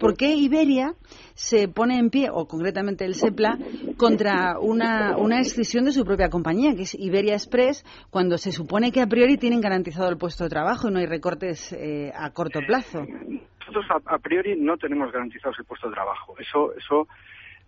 ¿por 0.00 0.16
qué 0.16 0.34
Iberia 0.34 0.94
se 1.34 1.68
pone 1.68 1.98
en 1.98 2.10
pie, 2.10 2.28
o 2.30 2.46
concretamente 2.46 3.04
el 3.04 3.14
SEPLA, 3.14 3.58
contra 3.96 4.58
una, 4.58 5.16
una 5.16 5.40
escisión 5.40 5.84
de 5.84 5.92
su 5.92 6.04
propia 6.04 6.28
compañía, 6.28 6.74
que 6.74 6.82
es 6.82 6.94
Iberia 6.94 7.34
Express, 7.34 7.84
cuando 8.10 8.38
se 8.38 8.52
supone 8.52 8.90
que 8.90 9.00
a 9.00 9.06
priori 9.06 9.36
tienen 9.36 9.60
garantizado 9.60 10.08
el 10.08 10.16
puesto 10.16 10.44
de 10.44 10.50
trabajo 10.50 10.88
y 10.88 10.92
no 10.92 10.98
hay 10.98 11.06
recortes 11.06 11.72
eh, 11.72 12.12
a 12.14 12.30
corto 12.30 12.60
plazo? 12.66 13.04
Nosotros 13.60 13.84
a, 13.90 14.14
a 14.14 14.18
priori 14.18 14.56
no 14.58 14.76
tenemos 14.76 15.12
garantizados 15.12 15.58
el 15.58 15.64
puesto 15.64 15.88
de 15.88 15.94
trabajo. 15.94 16.34
Eso, 16.38 16.74
eso, 16.74 17.08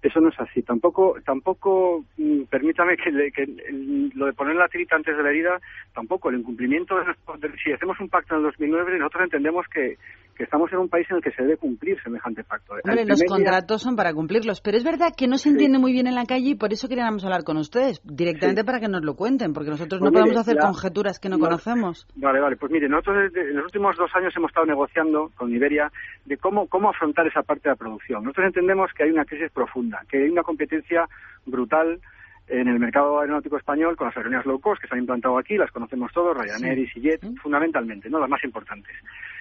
eso 0.08 0.20
no 0.20 0.28
es 0.28 0.38
así. 0.40 0.62
Tampoco, 0.62 1.16
tampoco, 1.24 2.04
mm, 2.16 2.42
permítame 2.50 2.96
que, 2.96 3.10
le- 3.10 3.30
que 3.32 3.42
el- 3.42 4.10
lo 4.14 4.26
de 4.26 4.32
poner 4.32 4.56
la 4.56 4.68
tirita 4.68 4.96
antes 4.96 5.16
de 5.16 5.22
la 5.22 5.30
herida, 5.30 5.58
tampoco 5.94 6.30
el 6.30 6.38
incumplimiento 6.40 6.96
de, 6.98 7.04
nuestro- 7.06 7.36
de- 7.38 7.56
si 7.62 7.72
hacemos 7.72 7.98
un 8.00 8.08
pacto 8.08 8.34
en 8.34 8.40
el 8.40 8.46
2009, 8.46 8.98
nosotros 8.98 9.24
entendemos 9.24 9.66
que, 9.72 9.96
que 10.36 10.42
estamos 10.42 10.72
en 10.72 10.78
un 10.80 10.88
país 10.88 11.06
en 11.10 11.18
el 11.18 11.22
que 11.22 11.30
se 11.30 11.42
debe 11.42 11.56
cumplir 11.56 11.96
semejante 12.02 12.42
pacto. 12.42 12.74
Hombre, 12.82 13.04
los 13.06 13.20
día- 13.20 13.28
contratos 13.28 13.80
son 13.82 13.94
para 13.94 14.12
cumplirlos, 14.12 14.60
pero 14.60 14.76
es 14.76 14.82
verdad 14.82 15.14
que 15.16 15.28
no 15.28 15.36
se 15.38 15.48
entiende 15.50 15.78
muy 15.78 15.92
bien 15.92 16.08
en 16.08 16.16
la 16.16 16.24
calle 16.26 16.50
y 16.50 16.54
por 16.56 16.72
eso 16.72 16.88
queríamos 16.88 17.24
hablar 17.24 17.44
con 17.44 17.56
ustedes 17.56 18.00
directamente 18.04 18.64
para 18.64 18.80
que 18.80 18.88
nos 18.88 19.04
lo 19.04 19.14
cuenten, 19.14 19.52
porque 19.52 19.70
nosotros 19.70 20.00
Pues 20.00 20.10
no 20.10 20.18
mire, 20.18 20.22
podemos 20.32 20.40
hacer 20.40 20.56
la- 20.56 20.66
conjeturas 20.66 21.20
que 21.20 21.28
no, 21.28 21.36
no- 21.36 21.44
conocemos. 21.44 22.08
Vale, 22.16 22.40
vale. 22.40 22.56
Pues 22.56 22.72
mire, 22.72 22.88
nosotros 22.88 23.30
desde- 23.32 23.50
en 23.50 23.56
los 23.56 23.66
últimos 23.66 23.96
dos 23.96 24.10
años 24.16 24.34
hemos 24.36 24.50
estado 24.50 24.66
negociando 24.66 25.30
con 25.36 25.52
Iberia 25.54 25.92
de 26.24 26.36
cómo, 26.36 26.66
cómo 26.66 26.90
afrontar 26.90 27.28
esa 27.28 27.42
parte 27.42 27.68
de 27.68 27.74
la 27.74 27.76
producción. 27.76 28.24
Nosotros 28.24 28.46
entendemos 28.46 28.90
que 28.92 29.04
hay 29.04 29.10
una 29.10 29.24
crisis 29.24 29.52
profunda, 29.52 29.93
que 30.08 30.18
hay 30.18 30.28
una 30.30 30.42
competencia 30.42 31.08
brutal 31.46 32.00
en 32.46 32.68
el 32.68 32.78
mercado 32.78 33.20
aeronáutico 33.20 33.56
español 33.56 33.96
con 33.96 34.06
las 34.08 34.16
aerolíneas 34.16 34.44
low 34.44 34.60
cost 34.60 34.80
que 34.80 34.88
se 34.88 34.94
han 34.94 35.00
implantado 35.00 35.38
aquí, 35.38 35.56
las 35.56 35.70
conocemos 35.70 36.12
todos, 36.12 36.36
Ryanair, 36.36 36.76
Sí. 36.76 37.00
EasyJet, 37.00 37.36
fundamentalmente, 37.40 38.10
no 38.10 38.18
las 38.18 38.28
más 38.28 38.44
importantes. 38.44 38.94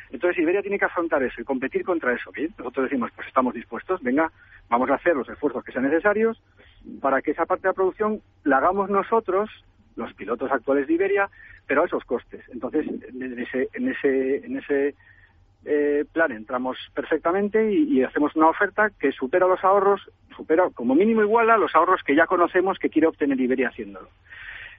Entonces 0.09 0.41
Iberia 0.41 0.61
tiene 0.61 0.77
que 0.77 0.85
afrontar 0.85 1.21
eso 1.23 1.41
y 1.41 1.43
competir 1.43 1.83
contra 1.83 2.13
eso. 2.13 2.31
¿bien? 2.31 2.53
Nosotros 2.57 2.85
decimos, 2.85 3.11
pues 3.15 3.27
estamos 3.27 3.53
dispuestos, 3.53 4.01
venga, 4.03 4.31
vamos 4.69 4.89
a 4.89 4.95
hacer 4.95 5.15
los 5.15 5.27
esfuerzos 5.27 5.63
que 5.63 5.71
sean 5.71 5.85
necesarios 5.85 6.41
para 7.01 7.21
que 7.21 7.31
esa 7.31 7.45
parte 7.45 7.63
de 7.63 7.69
la 7.69 7.73
producción 7.73 8.21
la 8.43 8.57
hagamos 8.57 8.89
nosotros, 8.89 9.49
los 9.95 10.13
pilotos 10.13 10.51
actuales 10.51 10.87
de 10.87 10.93
Iberia, 10.93 11.29
pero 11.65 11.81
a 11.81 11.85
esos 11.85 12.03
costes. 12.05 12.41
Entonces, 12.49 12.85
en 12.87 13.39
ese, 13.39 13.69
en 13.73 13.89
ese, 13.89 14.45
en 14.45 14.57
ese 14.57 14.95
eh, 15.65 16.05
plan 16.11 16.31
entramos 16.31 16.77
perfectamente 16.93 17.71
y, 17.71 17.99
y 17.99 18.03
hacemos 18.03 18.35
una 18.35 18.49
oferta 18.49 18.89
que 18.99 19.11
supera 19.11 19.47
los 19.47 19.63
ahorros, 19.63 20.01
supera 20.35 20.69
como 20.73 20.95
mínimo 20.95 21.21
igual 21.21 21.49
a 21.49 21.57
los 21.57 21.73
ahorros 21.75 22.01
que 22.03 22.15
ya 22.15 22.25
conocemos 22.25 22.77
que 22.79 22.89
quiere 22.89 23.07
obtener 23.07 23.39
Iberia 23.39 23.69
haciéndolo. 23.69 24.09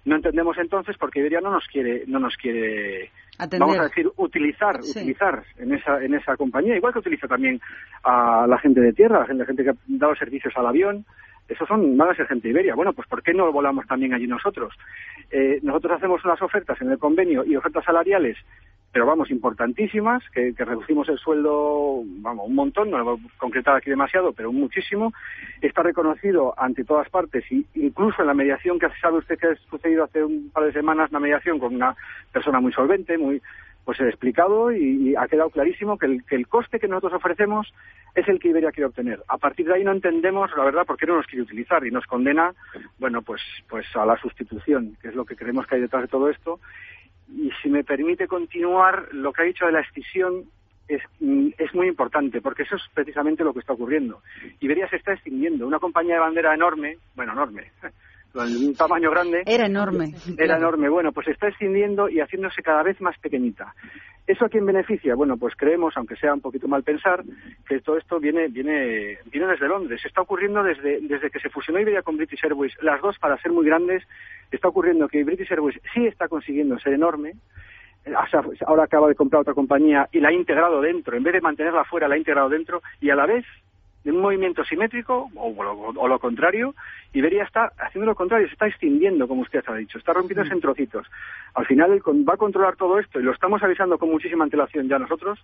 No 0.05 0.17
entendemos 0.17 0.59
entonces 0.59 0.97
porque 0.99 1.21
Iberia 1.21 1.41
no 1.41 1.51
nos 1.51 1.67
quiere, 1.67 2.05
no 2.07 2.19
nos 2.19 2.37
quiere, 2.37 3.11
Atender. 3.39 3.61
vamos 3.61 3.79
a 3.79 3.85
decir, 3.85 4.07
utilizar, 4.17 4.83
Sí. 4.83 4.99
utilizar 5.01 5.43
en 5.59 5.73
esa, 5.73 6.03
en 6.05 6.13
esa 6.15 6.37
compañía, 6.37 6.77
igual 6.77 6.93
que 6.93 6.99
utiliza 6.99 7.27
también 7.27 7.59
a 8.03 8.47
la 8.47 8.59
gente 8.59 8.81
de 8.83 8.93
tierra, 8.93 9.21
la 9.21 9.27
gente, 9.27 9.43
la 9.43 9.47
gente 9.47 9.65
que 9.65 9.71
ha 9.71 9.75
dado 9.87 10.15
servicios 10.17 10.53
al 10.57 10.67
avión, 10.67 11.07
esos 11.49 11.67
son, 11.69 11.97
van 11.97 12.11
a 12.11 12.15
ser 12.15 12.27
gente 12.27 12.49
de 12.49 12.53
Iberia. 12.53 12.75
Bueno, 12.75 12.93
pues 12.93 13.09
¿por 13.09 13.23
qué 13.23 13.33
no 13.33 13.51
volamos 13.53 13.87
también 13.87 14.13
allí 14.13 14.27
nosotros? 14.27 14.75
Eh, 15.31 15.59
nosotros 15.63 15.97
hacemos 15.97 16.23
unas 16.25 16.41
ofertas 16.43 16.81
en 16.83 16.91
el 16.91 16.99
convenio 16.99 17.43
y 17.45 17.57
ofertas 17.57 17.85
salariales, 17.85 18.37
pero 18.95 19.07
vamos, 19.07 19.29
importantísimas, 19.33 20.23
que, 20.31 20.55
que 20.55 20.65
reducimos 20.65 21.09
el 21.09 21.19
sueldo, 21.19 22.03
vamos, 22.21 22.47
un 22.47 22.55
montón, 22.55 22.93
no 22.93 22.99
lo 22.99 23.05
voy 23.05 23.19
a 23.19 23.39
concretar 23.39 23.75
aquí 23.75 23.91
demasiado, 23.91 24.33
pero 24.33 24.53
muchísimo. 24.53 25.13
Está 25.61 25.83
reconocido 25.83 26.55
ante 26.57 26.85
todas 26.85 27.11
partes, 27.11 27.45
incluso 27.75 28.23
en 28.23 28.29
la 28.29 28.35
mediación 28.35 28.79
que 28.79 28.87
sabe 29.01 29.19
usted 29.19 29.37
que 29.37 29.49
ha 29.49 29.57
sucedido 29.69 30.05
hace 30.05 30.23
un 30.23 30.49
par 30.51 30.67
de 30.67 30.73
semanas, 30.73 31.11
una 31.11 31.19
mediación 31.19 31.59
con 31.59 31.75
una 31.75 31.97
persona 32.33 32.61
muy 32.61 32.73
solvente, 32.73 33.19
muy 33.19 33.43
pues 33.85 34.01
he 34.01 34.09
explicado 34.09 34.73
y, 34.73 35.11
y 35.11 35.17
ha 35.17 35.27
quedado 35.27 35.51
clarísimo 35.51 35.99
que 35.99 36.07
el, 36.07 36.25
que 36.25 36.37
el 36.37 36.47
coste 36.47 36.79
que 36.79 36.89
nosotros 36.89 37.15
ofrecemos 37.15 37.75
es 38.15 38.29
el 38.29 38.39
que 38.39 38.49
Iberia 38.49 38.71
quiere 38.71 38.87
obtener. 38.87 39.25
A 39.27 39.39
partir 39.39 39.67
de 39.67 39.75
ahí 39.75 39.85
no 39.85 39.91
entendemos, 39.91 40.51
la 40.57 40.65
verdad, 40.65 40.87
por 40.87 40.97
qué 40.97 41.07
no 41.07 41.17
nos 41.17 41.27
quiere 41.27 41.43
utilizar 41.43 41.85
y 41.85 41.91
nos 41.91 42.07
condena, 42.07 42.55
bueno, 42.99 43.23
pues, 43.23 43.43
pues 43.69 43.85
a 43.97 44.07
la 44.07 44.17
sustitución, 44.19 44.97
que 45.03 45.09
es 45.09 45.15
lo 45.17 45.25
que 45.25 45.35
creemos 45.35 45.67
que 45.67 45.75
hay 45.75 45.81
detrás 45.81 46.03
de 46.03 46.09
todo 46.09 46.31
esto. 46.31 46.61
Y 47.29 47.51
si 47.63 47.69
me 47.69 47.85
permite 47.85 48.27
continuar, 48.27 49.09
lo 49.13 49.33
que 49.33 49.43
ha 49.43 49.47
dicho 49.47 49.67
de 49.67 49.73
la 49.73 49.81
escisión 49.81 50.45
es, 50.89 51.03
mm, 51.21 51.49
es 51.59 51.75
muy 51.75 51.89
importante, 51.89 52.41
porque 52.41 52.63
eso 52.63 52.77
es 52.77 52.83
precisamente 52.93 53.45
lo 53.45 53.53
que 53.53 53.61
está 53.61 53.73
ocurriendo. 53.73 54.21
Iberia 54.61 54.89
se 54.89 54.97
está 54.97 55.13
extinguiendo. 55.15 55.67
Una 55.67 55.79
compañía 55.79 56.15
de 56.15 56.21
bandera 56.21 56.55
enorme, 56.55 56.99
bueno, 57.15 57.33
enorme, 57.33 57.71
un 58.35 58.75
tamaño 58.75 59.11
grande. 59.11 59.43
Era 59.47 59.67
enorme. 59.67 60.13
Era 60.37 60.57
enorme. 60.57 60.89
Bueno, 60.89 61.13
pues 61.13 61.27
se 61.27 61.33
está 61.33 61.49
extendiendo 61.49 62.09
y 62.09 62.21
haciéndose 62.21 62.63
cada 62.63 62.83
vez 62.83 63.01
más 63.01 63.19
pequeñita. 63.19 63.75
¿Eso 64.27 64.47
a 64.47 64.49
quién 64.49 64.65
beneficia? 64.65 65.15
Bueno, 65.15 65.37
pues 65.37 65.55
creemos, 65.55 65.95
aunque 65.97 66.17
sea 66.17 66.33
un 66.33 66.41
poquito 66.41 66.67
mal 66.67 66.83
pensar, 66.83 67.23
que 67.69 67.81
todo 67.81 67.99
esto 67.99 68.19
viene, 68.19 68.49
viene, 68.49 69.19
viene 69.31 69.47
desde 69.47 69.69
Londres. 69.69 70.01
Está 70.05 70.23
ocurriendo 70.23 70.63
desde, 70.63 71.01
desde 71.01 71.31
que 71.31 71.41
se 71.41 71.51
fusionó 71.51 71.79
Iberia 71.79 72.03
con 72.03 72.17
British 72.17 72.43
Airways, 72.43 72.73
las 72.81 73.03
dos 73.03 73.19
para 73.19 73.37
ser 73.39 73.53
muy 73.53 73.67
grandes, 73.67 74.03
está 74.51 74.69
ocurriendo 74.69 75.09
que 75.09 75.25
British 75.25 75.51
Airways 75.51 75.79
sí 75.93 76.07
está 76.07 76.29
consiguiendo 76.29 76.79
ser 76.79 76.95
enorme, 76.95 77.35
ahora 78.67 78.85
acaba 78.85 79.09
de 79.09 79.15
comprar 79.15 79.43
otra 79.43 79.55
compañía 79.55 80.09
y 80.13 80.21
la 80.21 80.29
ha 80.29 80.33
integrado 80.33 80.81
dentro, 80.81 81.17
en 81.17 81.23
vez 81.23 81.35
de 81.35 81.41
mantenerla 81.41 81.85
fuera, 81.85 82.09
la 82.09 82.15
ha 82.15 82.19
integrado 82.19 82.49
dentro 82.49 82.83
y 83.01 83.11
a 83.11 83.17
la 83.17 83.27
vez 83.27 83.45
de 84.05 84.13
un 84.13 84.21
movimiento 84.21 84.65
simétrico 84.65 85.31
o, 85.35 85.63
lo, 85.63 85.73
o 85.73 86.09
lo 86.09 86.19
contrario, 86.19 86.75
Iberia 87.15 87.45
está 87.45 87.73
haciendo 87.79 88.07
lo 88.07 88.15
contrario, 88.15 88.47
se 88.47 88.53
está 88.53 88.67
extinguiendo, 88.67 89.27
como 89.27 89.43
usted 89.43 89.65
ha 89.67 89.75
dicho, 89.75 89.99
está 89.99 90.13
rompiéndose 90.13 90.53
en 90.53 90.61
trocitos. 90.61 91.07
Al 91.55 91.67
final 91.67 91.93
él 91.93 92.03
va 92.29 92.35
a 92.35 92.39
controlar 92.39 92.77
todo 92.77 92.99
esto 92.99 93.19
y 93.19 93.23
lo 93.23 93.33
estamos 93.33 93.63
avisando 93.63 93.99
con 93.99 94.11
muchísima 94.11 94.45
antelación 94.45 94.89
ya 94.89 94.99
nosotros, 94.99 95.39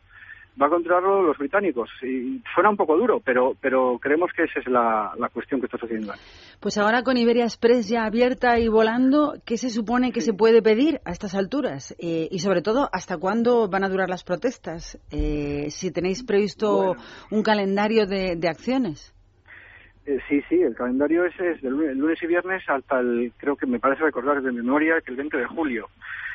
va 0.61 0.67
a 0.67 0.71
controlarlo 0.71 1.23
los 1.23 1.39
británicos. 1.39 1.91
Y 2.03 2.43
suena 2.55 2.71
un 2.71 2.77
poco 2.77 2.97
duro, 2.97 3.21
pero, 3.25 3.55
pero 3.61 3.99
creemos 4.01 4.31
que 4.37 4.45
esa 4.45 4.61
es 4.61 4.67
la, 4.67 5.13
la 5.19 5.29
cuestión 5.29 5.61
que 5.61 5.67
está 5.67 5.79
sucediendo. 5.79 6.13
Pues 6.61 6.79
ahora 6.79 7.03
con 7.03 7.17
Iberia 7.17 7.45
Express 7.45 7.89
ya 7.89 8.05
abierta 8.05 8.59
y 8.59 8.69
volando, 8.69 9.35
¿qué 9.45 9.57
se 9.57 9.71
supone 9.71 10.13
que 10.13 10.21
se 10.21 10.33
puede 10.33 10.63
pedir 10.63 11.01
a 11.05 11.11
estas 11.13 11.35
alturas? 11.35 11.95
Eh, 11.99 12.29
y 12.31 12.39
sobre 12.41 12.63
todo, 12.63 12.89
¿hasta 12.93 13.19
cuándo 13.19 13.69
van 13.69 13.85
a 13.85 13.89
durar 13.89 14.09
las 14.09 14.25
protestas? 14.25 14.99
Eh, 15.11 15.67
si 15.71 15.91
tenéis 15.91 16.23
previsto 16.23 16.97
un 17.31 17.43
calendario 17.43 18.07
de, 18.07 18.37
de 18.37 18.49
acciones. 18.49 19.15
Eh, 20.11 20.19
sí, 20.29 20.43
sí, 20.49 20.57
el 20.61 20.75
calendario 20.75 21.25
es, 21.25 21.39
es 21.39 21.63
del 21.63 21.73
lunes, 21.75 22.21
y 22.21 22.27
viernes 22.27 22.63
hasta 22.69 22.99
el, 22.99 23.33
creo 23.37 23.55
que 23.57 23.67
me 23.67 23.79
parece 23.79 24.03
recordar 24.03 24.43
de 24.43 24.51
memoria, 24.51 25.01
que 25.05 25.13
el 25.13 25.17
20 25.17 25.37
de 25.37 25.47
julio. 25.47 25.89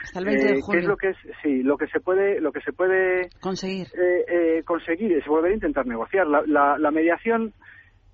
Hasta 0.03 0.19
el 0.19 0.25
20 0.25 0.43
de 0.45 0.51
Eh, 0.51 0.55
¿Qué 0.55 0.61
julio. 0.61 0.81
es 0.81 0.87
lo 0.87 0.97
que 0.97 1.09
es? 1.09 1.17
Sí, 1.43 1.61
lo 1.63 1.77
que 1.77 1.87
se 1.87 1.99
puede, 1.99 2.39
lo 2.39 2.53
que 2.53 2.61
se 2.61 2.71
puede 2.71 3.29
conseguir, 3.41 3.87
eh, 3.97 4.25
eh, 4.29 4.63
conseguir 4.65 5.11
es 5.11 5.25
volver 5.25 5.51
a 5.51 5.55
intentar 5.55 5.85
negociar. 5.85 6.25
La, 6.27 6.41
la- 6.47 6.77
la 6.77 6.91
mediación 6.91 7.51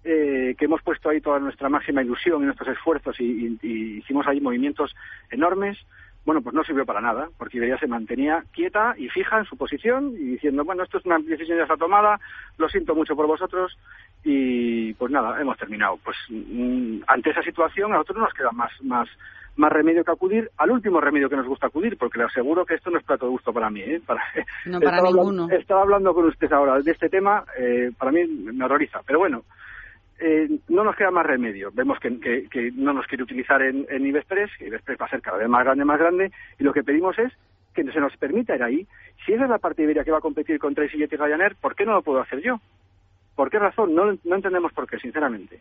eh, 0.04 0.56
que 0.58 0.66
hemos 0.66 0.82
puesto 0.82 1.10
ahí 1.10 1.22
toda 1.22 1.38
nuestra 1.38 1.70
máxima 1.70 2.02
ilusión 2.02 2.42
y 2.42 2.46
nuestros 2.46 2.70
esfuerzos 2.70 3.20
y, 3.20 3.24
y- 3.24 3.60
y 3.62 3.98
hicimos 4.00 4.26
ahí 4.26 4.42
movimientos 4.42 4.96
enormes. 5.30 5.78
Bueno, 6.24 6.42
pues 6.42 6.54
no 6.54 6.64
sirvió 6.64 6.86
para 6.86 7.02
nada, 7.02 7.30
porque 7.38 7.58
Iberia 7.58 7.80
se 7.80 7.88
mantenía 7.88 8.44
quieta 8.54 8.94
y 8.96 9.10
fija 9.10 9.40
en 9.40 9.46
su 9.46 9.58
posición 9.58 10.14
y 10.14 10.26
diciendo, 10.38 10.64
bueno, 10.64 10.84
esto 10.84 11.00
es 11.00 11.06
una 11.06 11.18
decisión 11.18 11.58
ya 11.58 11.64
está 11.64 11.78
tomada, 11.78 12.20
lo 12.58 12.70
siento 12.70 12.94
mucho 12.94 13.16
por 13.16 13.26
vosotros 13.26 13.76
y 14.24 14.94
pues 14.94 15.12
nada, 15.12 15.42
hemos 15.42 15.58
terminado. 15.58 15.98
Pues 16.04 16.16
mm, 16.30 17.00
ante 17.08 17.32
esa 17.32 17.42
situación 17.42 17.92
a 17.92 17.96
nosotros 17.96 18.18
no 18.20 18.24
nos 18.26 18.34
queda 18.34 18.52
más, 18.52 18.72
más, 18.84 19.10
más 19.56 19.72
remedio 19.72 20.04
que 20.04 20.12
acudir 20.12 20.50
al 20.58 20.70
último 20.70 21.02
remedio 21.02 21.28
que 21.28 21.38
nos 21.38 21.48
gusta 21.48 21.68
acudir, 21.68 21.98
porque 21.98 22.20
le 22.20 22.26
aseguro 22.26 22.66
que 22.66 22.76
esto 22.76 22.92
no 22.92 23.00
es 23.00 23.04
plato 23.04 23.26
de 23.26 23.32
gusto 23.32 23.52
para 23.52 23.72
mí. 23.72 23.82
¿eh? 23.82 24.00
Para, 24.06 24.22
No 24.68 24.80
para 24.80 24.98
estaba 24.98 25.10
ninguno. 25.12 25.48
estaba 25.50 25.82
hablando 25.82 26.14
con 26.14 26.26
usted 26.26 26.52
ahora 26.54 26.80
de 26.82 26.92
este 26.92 27.10
tema, 27.10 27.44
eh, 27.58 27.90
para 27.98 28.12
mí 28.12 28.26
me 28.28 28.64
horroriza, 28.66 29.02
pero 29.08 29.18
bueno, 29.18 29.42
eh, 30.22 30.48
no 30.70 30.84
nos 30.84 30.96
queda 30.96 31.12
más 31.12 31.26
remedio. 31.26 31.72
Vemos 31.74 32.00
que, 32.00 32.72
no 32.76 32.94
nos 32.94 33.08
quiere 33.08 33.24
utilizar 33.24 33.62
en, 33.62 33.86
en 33.90 34.06
Ibexpress, 34.06 34.52
Ibexpress 34.62 35.02
va 35.02 35.06
a 35.08 35.10
ser 35.10 35.22
cada 35.22 35.38
vez 35.38 35.50
más 35.50 35.64
grande, 35.64 35.84
más 35.84 36.00
grande, 36.00 36.32
y 36.60 36.64
lo 36.64 36.74
que 36.74 36.84
pedimos 36.84 37.18
es 37.18 37.34
que 37.74 37.84
se 37.84 38.00
nos 38.00 38.16
permita 38.18 38.56
ir 38.56 38.64
ahí. 38.64 38.88
Si 39.26 39.34
esa 39.34 39.46
es 39.46 39.50
la 39.50 39.58
parte 39.58 39.84
Iberia 39.84 40.04
que 40.04 40.12
va 40.12 40.20
a 40.20 40.22
competir 40.22 40.60
contra 40.60 40.84
EasyJet 40.84 41.14
y 41.14 41.16
Ryanair, 41.16 41.56
¿por 41.56 41.76
qué 41.76 41.86
no 41.86 41.94
lo 41.94 42.02
puedo 42.02 42.20
hacer 42.20 42.42
yo? 42.42 42.60
¿Por 43.36 43.50
qué 43.50 43.60
razón? 43.60 43.96
No, 43.96 44.18
no 44.24 44.36
entendemos 44.36 44.72
por 44.74 44.88
qué, 44.88 45.00
sinceramente. 45.00 45.60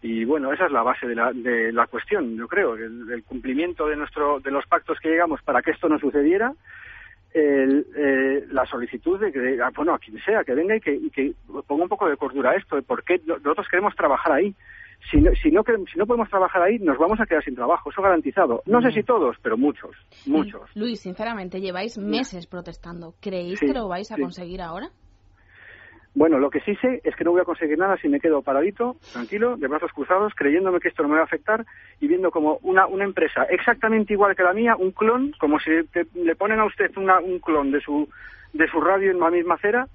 Y 0.00 0.24
bueno, 0.24 0.52
esa 0.52 0.66
es 0.66 0.72
la 0.72 0.82
base 0.82 1.06
de 1.06 1.14
la, 1.14 1.32
de 1.32 1.72
la 1.72 1.86
cuestión, 1.86 2.36
yo 2.36 2.48
creo, 2.48 2.74
el, 2.74 3.10
el 3.10 3.22
cumplimiento 3.22 3.86
de 3.86 3.96
nuestro 3.96 4.40
de 4.40 4.50
los 4.50 4.66
pactos 4.66 4.98
que 4.98 5.10
llegamos 5.10 5.42
para 5.42 5.62
que 5.62 5.70
esto 5.70 5.88
no 5.88 5.98
sucediera, 5.98 6.52
el, 7.34 7.86
eh, 7.96 8.44
la 8.50 8.64
solicitud 8.66 9.18
de 9.20 9.32
que, 9.32 9.58
ah, 9.62 9.70
bueno, 9.74 9.94
a 9.94 9.98
quien 9.98 10.18
sea, 10.24 10.44
que 10.44 10.54
venga 10.54 10.76
y 10.76 10.80
que, 10.80 10.94
y 10.94 11.10
que 11.10 11.32
ponga 11.66 11.84
un 11.84 11.88
poco 11.88 12.08
de 12.08 12.16
cordura 12.16 12.50
a 12.50 12.56
esto, 12.56 12.76
de 12.76 12.82
por 12.82 13.02
qué 13.04 13.20
no- 13.26 13.36
nosotros 13.38 13.66
queremos 13.70 13.94
trabajar 13.96 14.32
ahí. 14.32 14.54
Si 15.10 15.20
no, 15.20 15.32
si, 15.34 15.50
no, 15.50 15.64
si 15.92 15.98
no 15.98 16.06
podemos 16.06 16.28
trabajar 16.28 16.62
ahí, 16.62 16.78
nos 16.78 16.96
vamos 16.96 17.18
a 17.20 17.26
quedar 17.26 17.42
sin 17.42 17.56
trabajo, 17.56 17.90
eso 17.90 18.00
garantizado. 18.02 18.62
No 18.66 18.80
sé 18.82 18.92
si 18.92 19.02
todos, 19.02 19.36
pero 19.42 19.56
muchos, 19.56 19.90
muchos. 20.26 20.62
Luis, 20.76 21.00
sinceramente, 21.00 21.60
lleváis 21.60 21.98
meses 21.98 22.46
protestando. 22.46 23.14
¿Creéis 23.20 23.58
Sí, 23.58 23.66
que 23.66 23.72
lo 23.72 23.88
vais 23.88 24.12
a 24.12 24.14
sí. 24.14 24.22
conseguir 24.22 24.62
ahora? 24.62 24.90
Bueno, 26.14 26.38
lo 26.38 26.50
que 26.50 26.60
sí 26.60 26.74
sé 26.76 27.00
es 27.04 27.16
que 27.16 27.24
no 27.24 27.30
voy 27.32 27.40
a 27.40 27.44
conseguir 27.44 27.78
nada 27.78 27.96
si 27.96 28.06
me 28.08 28.20
quedo 28.20 28.42
paradito, 28.42 28.96
tranquilo, 29.12 29.56
de 29.56 29.66
brazos 29.66 29.92
cruzados, 29.92 30.34
creyéndome 30.36 30.78
que 30.78 30.88
esto 30.88 31.02
no 31.02 31.08
me 31.08 31.14
va 31.14 31.22
a 31.22 31.24
afectar 31.24 31.64
y 32.00 32.06
viendo 32.06 32.30
como 32.30 32.58
una, 32.62 32.86
una 32.86 33.04
empresa 33.04 33.44
exactamente 33.44 34.12
igual 34.12 34.36
que 34.36 34.42
la 34.42 34.52
mía, 34.52 34.76
un 34.76 34.90
clon, 34.92 35.32
como 35.40 35.58
si 35.58 35.70
te- 35.90 36.06
le 36.14 36.36
ponen 36.36 36.58
a 36.60 36.66
usted 36.66 36.90
una- 36.98 37.18
un 37.20 37.38
clon 37.38 37.70
de 37.70 37.80
su, 37.80 38.08
de 38.52 38.68
su 38.68 38.78
radio 38.80 39.10
en 39.10 39.20
la 39.20 39.30
misma 39.30 39.54
acera 39.54 39.86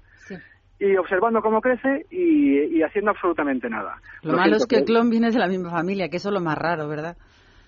y 0.80 0.96
observando 0.96 1.40
cómo 1.40 1.60
crece 1.60 2.06
y, 2.10 2.58
y 2.76 2.82
haciendo 2.82 3.12
absolutamente 3.12 3.68
nada. 3.70 3.96
Lo, 4.22 4.32
Lo 4.32 4.38
malo 4.38 4.56
es 4.56 4.66
que 4.66 4.76
el 4.76 4.84
clon 4.86 5.10
viene 5.10 5.30
de 5.30 5.38
la 5.38 5.46
misma 5.48 5.70
familia, 5.70 6.08
que 6.08 6.16
eso 6.16 6.30
es 6.30 6.34
lo 6.34 6.40
más 6.40 6.58
raro, 6.58 6.88
¿verdad? 6.88 7.16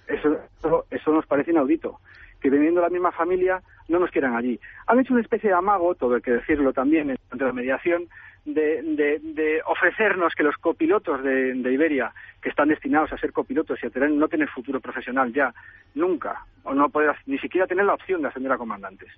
Eso, 0.09 0.37
eso, 0.59 0.87
eso 0.91 1.13
nos 1.13 1.25
parece 1.27 1.53
inaudito. 1.53 2.01
Que 2.41 2.51
viniendo 2.51 2.81
de 2.81 2.87
la 2.87 2.91
misma 2.93 3.13
familia 3.13 3.61
no 3.89 3.99
nos 3.99 4.11
quieran 4.11 4.35
allí. 4.35 4.59
Han 4.87 4.99
hecho 4.99 5.13
una 5.13 5.23
especie 5.23 5.51
de 5.51 5.57
amago, 5.57 5.95
todo 5.95 6.15
hay 6.17 6.23
que 6.23 6.33
decirlo 6.33 6.73
también, 6.73 7.11
entre 7.11 7.47
la 7.47 7.53
mediación, 7.53 8.05
de, 8.45 8.83
de, 8.83 9.19
de 9.21 9.63
ofrecernos 9.67 10.35
que 10.35 10.43
los 10.43 10.57
copilotos 10.57 11.23
de, 11.23 11.55
de 11.55 11.73
Iberia, 11.73 12.13
que 12.43 12.49
están 12.49 12.69
destinados 12.69 13.13
a 13.13 13.19
ser 13.19 13.33
copilotos 13.33 13.79
y 13.83 13.87
a 13.87 13.91
tener, 13.91 14.11
no 14.11 14.29
tener 14.29 14.49
futuro 14.49 14.81
profesional 14.81 15.33
ya, 15.33 15.53
nunca, 15.95 16.45
o 16.65 16.75
no 16.75 16.89
poder 16.89 17.17
ni 17.27 17.39
siquiera 17.39 17.67
tener 17.67 17.85
la 17.85 17.95
opción 17.95 18.23
de 18.23 18.29
ascender 18.29 18.53
a 18.53 18.59
comandantes. 18.59 19.11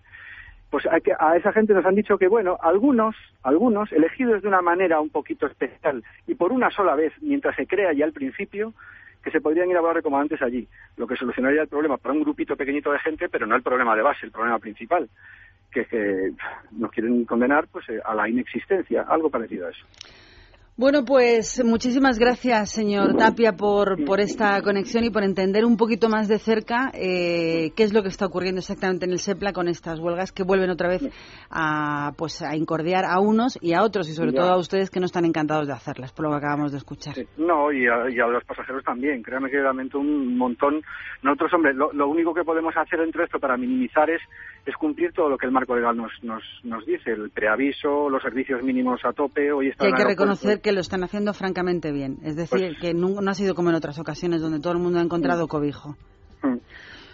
Pues 0.70 0.84
que, 1.04 1.12
a 1.18 1.36
esa 1.36 1.52
gente 1.52 1.74
nos 1.74 1.84
han 1.84 1.94
dicho 1.94 2.16
que, 2.16 2.28
bueno, 2.28 2.56
algunos, 2.62 3.14
algunos, 3.42 3.92
elegidos 3.92 4.40
de 4.40 4.48
una 4.48 4.62
manera 4.62 5.00
un 5.00 5.10
poquito 5.10 5.46
especial 5.46 6.02
y 6.26 6.34
por 6.34 6.50
una 6.50 6.70
sola 6.70 6.94
vez, 6.94 7.12
mientras 7.20 7.54
se 7.56 7.66
crea 7.66 7.92
ya 7.92 8.06
al 8.06 8.14
principio, 8.14 8.72
que 9.22 9.30
se 9.30 9.40
podrían 9.40 9.70
ir 9.70 9.76
a 9.76 9.78
hablar 9.78 9.96
de 9.96 10.02
comandantes 10.02 10.42
allí, 10.42 10.68
lo 10.96 11.06
que 11.06 11.16
solucionaría 11.16 11.62
el 11.62 11.68
problema 11.68 11.96
para 11.96 12.14
un 12.14 12.22
grupito 12.22 12.56
pequeñito 12.56 12.92
de 12.92 12.98
gente, 12.98 13.28
pero 13.28 13.46
no 13.46 13.54
el 13.54 13.62
problema 13.62 13.94
de 13.94 14.02
base, 14.02 14.26
el 14.26 14.32
problema 14.32 14.58
principal, 14.58 15.08
que 15.70 15.84
que 15.86 16.32
nos 16.72 16.90
quieren 16.90 17.24
condenar 17.24 17.66
pues 17.68 17.88
eh, 17.88 18.00
a 18.04 18.14
la 18.14 18.28
inexistencia, 18.28 19.02
algo 19.02 19.30
parecido 19.30 19.66
a 19.66 19.70
eso. 19.70 19.86
Bueno, 20.74 21.04
pues 21.04 21.62
muchísimas 21.62 22.18
gracias, 22.18 22.72
señor 22.72 23.14
Tapia, 23.18 23.52
por, 23.52 24.02
por 24.06 24.20
esta 24.20 24.62
conexión 24.62 25.04
y 25.04 25.10
por 25.10 25.22
entender 25.22 25.66
un 25.66 25.76
poquito 25.76 26.08
más 26.08 26.28
de 26.28 26.38
cerca 26.38 26.90
eh, 26.94 27.72
qué 27.76 27.82
es 27.82 27.92
lo 27.92 28.02
que 28.02 28.08
está 28.08 28.24
ocurriendo 28.24 28.60
exactamente 28.60 29.04
en 29.04 29.12
el 29.12 29.18
SEPLA 29.18 29.52
con 29.52 29.68
estas 29.68 30.00
huelgas 30.00 30.32
que 30.32 30.42
vuelven 30.44 30.70
otra 30.70 30.88
vez 30.88 31.02
a, 31.50 32.12
pues, 32.16 32.40
a 32.40 32.56
incordiar 32.56 33.04
a 33.04 33.20
unos 33.20 33.58
y 33.60 33.74
a 33.74 33.82
otros 33.82 34.08
y 34.08 34.14
sobre 34.14 34.32
Ya. 34.32 34.40
todo 34.40 34.50
a 34.52 34.56
ustedes 34.58 34.88
que 34.88 34.98
no 34.98 35.04
están 35.04 35.26
encantados 35.26 35.66
de 35.66 35.74
hacerlas, 35.74 36.10
por 36.14 36.24
lo 36.24 36.30
que 36.30 36.38
acabamos 36.38 36.72
de 36.72 36.78
escuchar. 36.78 37.16
No, 37.36 37.70
y 37.70 37.86
a, 37.86 38.08
y 38.10 38.18
a 38.18 38.26
los 38.26 38.42
pasajeros 38.44 38.82
también. 38.82 39.22
Créame 39.22 39.50
que 39.50 39.58
lamento 39.58 39.98
un 39.98 40.38
montón. 40.38 40.80
Nosotros, 41.22 41.52
hombre, 41.52 41.74
lo, 41.74 41.92
lo 41.92 42.08
único 42.08 42.32
que 42.32 42.44
podemos 42.44 42.74
hacer 42.78 42.98
dentro 42.98 43.20
de 43.20 43.26
esto 43.26 43.38
para 43.38 43.58
minimizar 43.58 44.08
es, 44.08 44.22
es 44.64 44.76
cumplir 44.76 45.12
todo 45.12 45.28
lo 45.28 45.36
que 45.38 45.46
el 45.46 45.52
marco 45.52 45.74
legal 45.74 45.96
nos, 45.96 46.12
nos, 46.22 46.42
nos 46.62 46.86
dice. 46.86 47.12
El 47.12 47.30
preaviso, 47.30 48.08
los 48.08 48.22
servicios 48.22 48.62
mínimos 48.62 49.00
a 49.04 49.12
tope. 49.12 49.50
Hoy 49.52 49.68
está 49.68 49.84
Que 49.84 49.88
hay 49.88 49.94
que 49.94 50.04
reconocer 50.04 50.60
que 50.60 50.72
lo 50.72 50.80
están 50.80 51.02
haciendo 51.02 51.34
francamente 51.34 51.90
bien. 51.90 52.18
Es 52.22 52.36
decir, 52.36 52.60
Pues- 52.60 52.80
que 52.80 52.94
no, 52.94 53.20
no 53.20 53.30
ha 53.30 53.34
sido 53.34 53.54
como 53.54 53.70
en 53.70 53.76
otras 53.76 53.98
ocasiones 53.98 54.40
donde 54.40 54.60
todo 54.60 54.72
el 54.72 54.78
mundo 54.78 54.98
ha 55.00 55.02
encontrado 55.02 55.48
cobijo. 55.48 55.96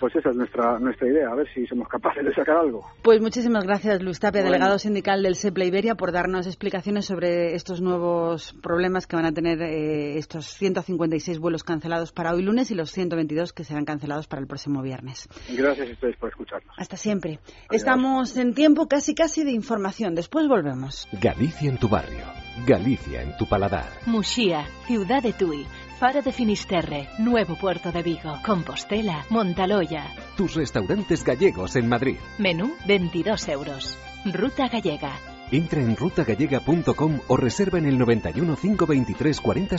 Pues 0.00 0.14
esa 0.16 0.30
es 0.30 0.36
nuestra, 0.36 0.78
nuestra 0.78 1.08
idea, 1.08 1.28
a 1.30 1.34
ver 1.34 1.46
si 1.52 1.66
somos 1.66 1.88
capaces 1.88 2.24
de 2.24 2.34
sacar 2.34 2.56
algo. 2.56 2.84
Pues 3.02 3.20
muchísimas 3.20 3.64
gracias, 3.64 4.02
Luis 4.02 4.20
Tapia, 4.20 4.40
Bueno. 4.42 4.52
delegado 4.52 4.78
sindical 4.78 5.22
del 5.22 5.34
SEPLA 5.34 5.64
Iberia, 5.64 5.94
por 5.94 6.12
darnos 6.12 6.46
explicaciones 6.46 7.06
sobre 7.06 7.54
estos 7.54 7.80
nuevos 7.80 8.54
problemas 8.62 9.06
que 9.06 9.16
van 9.16 9.24
a 9.26 9.32
tener 9.32 9.60
eh, 9.62 10.18
estos 10.18 10.46
156 10.54 11.38
vuelos 11.38 11.64
cancelados 11.64 12.12
para 12.12 12.32
hoy 12.32 12.42
lunes 12.42 12.70
y 12.70 12.74
los 12.74 12.90
122 12.92 13.52
que 13.52 13.64
serán 13.64 13.84
cancelados 13.84 14.26
para 14.28 14.40
el 14.40 14.46
próximo 14.46 14.82
viernes. 14.82 15.28
Gracias 15.56 15.88
a 15.88 15.92
ustedes 15.92 16.16
por 16.16 16.28
escucharnos. 16.30 16.74
Hasta 16.78 16.96
siempre. 16.96 17.40
Estamos 17.70 18.36
en 18.36 18.54
tiempo 18.54 18.86
casi 18.88 19.14
casi 19.14 19.44
de 19.44 19.52
información. 19.52 20.14
Después 20.14 20.46
volvemos. 20.48 21.08
Galicia 21.20 21.68
en 21.70 21.78
tu 21.78 21.88
barrio, 21.88 22.24
Galicia 22.66 23.22
en 23.22 23.36
tu 23.36 23.46
paladar. 23.46 23.88
Muxía, 24.06 24.66
Ciudad 24.86 25.22
de 25.22 25.32
Tui, 25.32 25.66
Faro 25.98 26.22
de 26.22 26.30
Finisterre, 26.30 27.08
Nuevo 27.18 27.56
Puerto 27.56 27.90
de 27.90 28.04
Vigo, 28.04 28.38
Compostela, 28.46 29.26
Montaloya. 29.30 30.04
Tus 30.36 30.54
restaurantes 30.54 31.24
gallegos 31.24 31.74
en 31.74 31.88
Madrid. 31.88 32.18
Menú 32.38 32.72
22 32.86 33.48
euros. 33.48 33.98
Ruta 34.24 34.68
Gallega. 34.68 35.18
Entra 35.50 35.80
en 35.80 35.96
rutagallega.com 35.96 37.20
o 37.26 37.36
reserva 37.36 37.78
en 37.78 37.86
el 37.86 37.98
91 37.98 38.56
523 38.56 39.40
40 39.40 39.76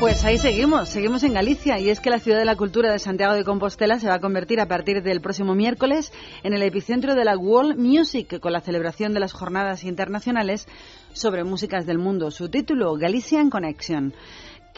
Pues 0.00 0.24
ahí 0.24 0.38
seguimos, 0.38 0.88
seguimos 0.88 1.22
en 1.24 1.34
Galicia 1.34 1.78
y 1.78 1.90
es 1.90 2.00
que 2.00 2.08
la 2.08 2.20
ciudad 2.20 2.38
de 2.38 2.46
la 2.46 2.56
cultura 2.56 2.90
de 2.90 2.98
Santiago 2.98 3.34
de 3.34 3.44
Compostela 3.44 3.98
se 3.98 4.08
va 4.08 4.14
a 4.14 4.18
convertir 4.18 4.58
a 4.58 4.66
partir 4.66 5.02
del 5.02 5.20
próximo 5.20 5.54
miércoles 5.54 6.10
en 6.42 6.54
el 6.54 6.62
epicentro 6.62 7.14
de 7.14 7.22
la 7.22 7.36
World 7.36 7.76
Music 7.78 8.40
con 8.40 8.54
la 8.54 8.62
celebración 8.62 9.12
de 9.12 9.20
las 9.20 9.34
jornadas 9.34 9.84
internacionales 9.84 10.66
sobre 11.12 11.44
músicas 11.44 11.84
del 11.84 11.98
mundo. 11.98 12.30
Su 12.30 12.48
título, 12.48 12.94
Galician 12.94 13.50
Connection 13.50 14.14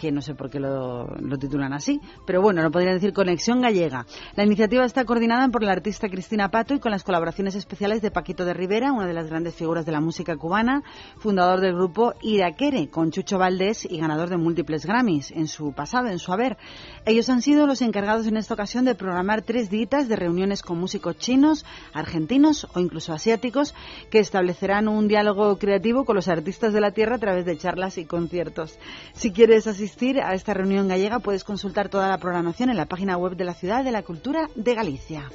que 0.02 0.10
no 0.10 0.20
sé 0.20 0.34
por 0.34 0.50
qué 0.50 0.58
lo, 0.58 1.06
lo, 1.20 1.38
titulan 1.38 1.72
así, 1.72 2.00
pero 2.26 2.42
bueno, 2.42 2.60
lo 2.60 2.72
podría 2.72 2.92
decir 2.92 3.12
Conexión 3.12 3.60
Gallega. 3.60 4.04
La 4.34 4.42
iniciativa 4.42 4.84
está 4.84 5.04
coordinada 5.04 5.46
por 5.46 5.62
la 5.62 5.70
artista 5.70 6.08
Cristina 6.08 6.50
Pato 6.50 6.74
y 6.74 6.80
con 6.80 6.90
las 6.90 7.04
colaboraciones 7.04 7.54
especiales 7.54 8.02
de 8.02 8.10
Paquito 8.10 8.44
de 8.44 8.52
Rivera, 8.52 8.90
una 8.90 9.06
de 9.06 9.12
las 9.12 9.28
grandes 9.28 9.54
figuras 9.54 9.86
de 9.86 9.92
la 9.92 10.00
música 10.00 10.36
cubana, 10.36 10.82
fundador 11.18 11.60
del 11.60 11.74
grupo 11.74 12.14
Iraquere, 12.20 12.90
con 12.90 13.12
Chucho 13.12 13.38
Valdés 13.38 13.84
y 13.88 14.00
ganador 14.00 14.28
de 14.28 14.38
múltiples 14.38 14.86
Grammys 14.86 15.30
en 15.30 15.46
su 15.46 15.72
pasado, 15.72 16.08
en 16.08 16.18
su 16.18 16.32
haber. 16.32 16.58
Ellos 17.06 17.28
han 17.28 17.40
sido 17.40 17.68
los 17.68 17.80
encargados 17.80 18.26
en 18.26 18.36
esta 18.36 18.54
ocasión 18.54 18.84
de 18.84 18.96
programar 18.96 19.42
tres 19.42 19.70
ditas 19.70 20.08
de 20.08 20.16
reuniones 20.16 20.62
con 20.62 20.80
músicos 20.80 21.16
chinos, 21.18 21.64
argentinos 21.94 22.66
o 22.74 22.80
incluso 22.80 23.12
asiáticos 23.12 23.72
que 24.10 24.18
establecerán 24.18 24.88
un 24.88 25.06
diálogo 25.06 25.58
creativo 25.58 26.04
con 26.04 26.16
los 26.16 26.26
artistas 26.26 26.72
de 26.72 26.80
la 26.80 26.90
tierra 26.90 27.14
a 27.14 27.20
través 27.20 27.44
de 27.44 27.56
charlas 27.56 27.98
y 27.98 28.04
conciertos. 28.04 28.76
Si 29.12 29.30
quieres 29.30 29.68
asistir 29.68 29.91
a 30.22 30.34
esta 30.34 30.54
reunión 30.54 30.88
gallega 30.88 31.20
puedes 31.20 31.44
consultar 31.44 31.88
toda 31.88 32.08
la 32.08 32.18
programación 32.18 32.70
en 32.70 32.76
la 32.76 32.86
página 32.86 33.16
web 33.16 33.36
de 33.36 33.44
la 33.44 33.54
Ciudad 33.54 33.84
de 33.84 33.92
la 33.92 34.02
Cultura 34.02 34.48
de 34.56 34.74
Galicia. 34.74 35.30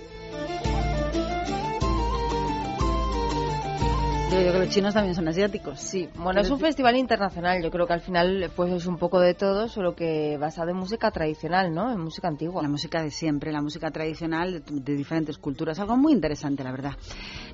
Yo 4.30 4.34
creo 4.40 4.52
que 4.52 4.60
los 4.60 4.70
chinos 4.70 4.94
también 4.94 5.16
son 5.16 5.26
asiáticos. 5.30 5.80
Sí, 5.80 6.10
bueno, 6.16 6.42
es 6.42 6.50
un 6.52 6.60
festival 6.60 6.98
internacional. 6.98 7.64
Yo 7.64 7.72
creo 7.72 7.88
que 7.88 7.94
al 7.94 8.02
final 8.02 8.52
pues 8.54 8.74
es 8.74 8.86
un 8.86 8.98
poco 8.98 9.22
de 9.22 9.34
todo, 9.34 9.70
solo 9.70 9.96
que 9.96 10.38
basado 10.38 10.70
en 10.70 10.76
música 10.76 11.12
tradicional, 11.12 11.74
¿no? 11.74 11.94
En 11.94 12.02
música 12.02 12.28
antigua. 12.28 12.62
La 12.62 12.68
música 12.68 13.02
de 13.02 13.10
siempre, 13.10 13.54
la 13.54 13.62
música 13.62 13.90
tradicional 13.90 14.66
de, 14.66 14.82
de 14.82 14.96
diferentes 14.96 15.38
culturas. 15.38 15.80
Algo 15.80 15.96
muy 15.96 16.12
interesante, 16.12 16.62
la 16.66 16.72
verdad. 16.72 16.92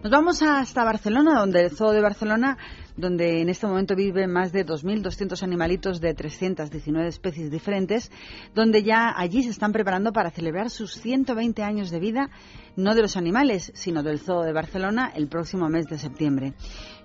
Nos 0.02 0.12
vamos 0.12 0.42
hasta 0.42 0.84
Barcelona, 0.84 1.40
donde 1.40 1.62
el 1.62 1.78
Zoo 1.78 1.92
de 1.92 2.02
Barcelona 2.02 2.58
donde 2.96 3.42
en 3.42 3.50
este 3.50 3.68
momento 3.68 3.96
viven 3.96 4.32
más 4.32 4.52
de 4.52 4.66
2.200 4.66 5.42
animalitos 5.44 6.00
de 6.00 6.14
319 6.14 7.08
especies 7.08 7.50
diferentes, 7.50 8.12
donde 8.54 8.84
ya 8.84 9.14
allí 9.16 9.44
se 9.44 9.50
están 9.50 9.72
preparando 9.72 10.14
para 10.14 10.32
celebrar 10.32 10.70
sus 10.70 10.94
120 10.94 11.64
años 11.64 11.90
de 11.90 12.00
vida, 12.00 12.30
no 12.76 12.96
de 12.96 13.02
los 13.02 13.18
animales, 13.18 13.72
sino 13.76 14.04
del 14.04 14.20
Zoo 14.20 14.42
de 14.44 14.54
Barcelona, 14.54 15.12
el 15.16 15.28
próximo 15.28 15.70
mes 15.70 15.88
de 15.88 15.98
septiembre. 15.98 16.54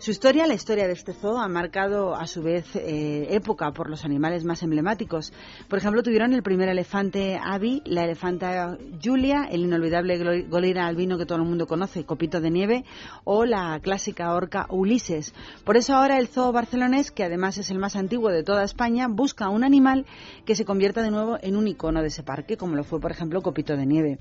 Su 0.01 0.12
historia, 0.12 0.46
la 0.46 0.55
historia 0.55 0.86
de 0.86 0.92
este 0.92 1.12
zoo, 1.12 1.38
ha 1.38 1.49
marcado 1.49 2.14
a 2.14 2.28
su 2.28 2.40
vez 2.40 2.76
eh, 2.76 3.26
época 3.30 3.72
por 3.72 3.90
los 3.90 4.05
animales 4.05 4.44
más 4.44 4.62
emblemáticos. 4.62 5.32
Por 5.66 5.80
ejemplo, 5.80 6.05
tuvieron 6.05 6.32
el 6.32 6.44
primer 6.44 6.68
elefante 6.68 7.36
Abby, 7.42 7.82
la 7.84 8.05
elefanta 8.05 8.78
Julia, 9.03 9.49
el 9.51 9.62
inolvidable 9.62 10.44
golira 10.44 10.86
albino 10.86 11.18
que 11.18 11.26
todo 11.26 11.38
el 11.38 11.44
mundo 11.44 11.66
conoce, 11.66 12.05
Copito 12.05 12.40
de 12.40 12.49
Nieve, 12.49 12.84
o 13.24 13.44
la 13.44 13.80
clásica 13.82 14.32
orca 14.34 14.66
Ulises. 14.70 15.34
Por 15.64 15.76
eso 15.76 15.96
ahora 15.96 16.20
el 16.20 16.28
zoo 16.28 16.53
barcelonés, 16.53 17.11
que 17.11 17.24
además 17.24 17.59
es 17.59 17.68
el 17.72 17.80
más 17.80 17.96
antiguo 17.96 18.30
de 18.30 18.44
toda 18.44 18.62
España, 18.62 19.09
busca 19.09 19.49
un 19.49 19.64
animal 19.64 20.07
que 20.46 20.55
se 20.55 20.64
convierta 20.64 21.03
de 21.03 21.11
nuevo 21.11 21.38
en 21.42 21.57
un 21.57 21.66
icono 21.66 22.03
de 22.03 22.09
ese 22.09 22.22
parque, 22.22 22.57
como 22.57 22.76
lo 22.76 22.84
fue, 22.84 23.01
por 23.01 23.11
ejemplo, 23.11 23.42
Copito 23.42 23.76
de 23.76 23.84
Nieve. 23.84 24.18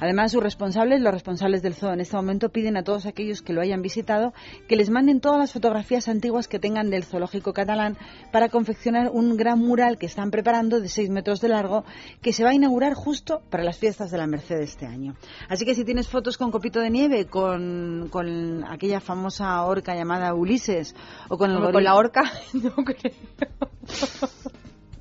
Además, 0.00 0.32
sus 0.32 0.42
responsables, 0.42 1.00
los 1.00 1.14
responsables 1.14 1.62
del 1.62 1.72
zoo 1.72 1.94
en 1.94 2.00
este 2.00 2.14
momento, 2.14 2.50
piden 2.50 2.76
a 2.76 2.84
todos 2.84 3.06
aquellos 3.06 3.40
que 3.40 3.54
lo 3.54 3.62
hayan 3.62 3.80
visitado 3.80 4.34
que 4.68 4.76
les 4.76 4.90
manden 4.90 5.13
todas 5.20 5.38
las 5.38 5.52
fotografías 5.52 6.08
antiguas 6.08 6.48
que 6.48 6.58
tengan 6.58 6.90
del 6.90 7.04
zoológico 7.04 7.52
catalán 7.52 7.96
para 8.32 8.48
confeccionar 8.48 9.10
un 9.10 9.36
gran 9.36 9.58
mural 9.58 9.98
que 9.98 10.06
están 10.06 10.30
preparando 10.30 10.80
de 10.80 10.88
6 10.88 11.10
metros 11.10 11.40
de 11.40 11.48
largo 11.48 11.84
que 12.22 12.32
se 12.32 12.44
va 12.44 12.50
a 12.50 12.54
inaugurar 12.54 12.94
justo 12.94 13.42
para 13.50 13.64
las 13.64 13.78
fiestas 13.78 14.10
de 14.10 14.18
la 14.18 14.26
Merced 14.26 14.60
este 14.60 14.86
año. 14.86 15.16
Así 15.48 15.64
que 15.64 15.74
si 15.74 15.84
tienes 15.84 16.08
fotos 16.08 16.36
con 16.36 16.50
Copito 16.50 16.80
de 16.80 16.90
Nieve, 16.90 17.26
con, 17.26 18.08
con 18.10 18.64
aquella 18.64 19.00
famosa 19.00 19.62
orca 19.64 19.94
llamada 19.94 20.34
Ulises 20.34 20.94
o 21.28 21.38
con, 21.38 21.50
el 21.50 21.72
con 21.72 21.84
la 21.84 21.94
orca, 21.94 22.22
no 22.52 22.74
creo. 22.84 23.14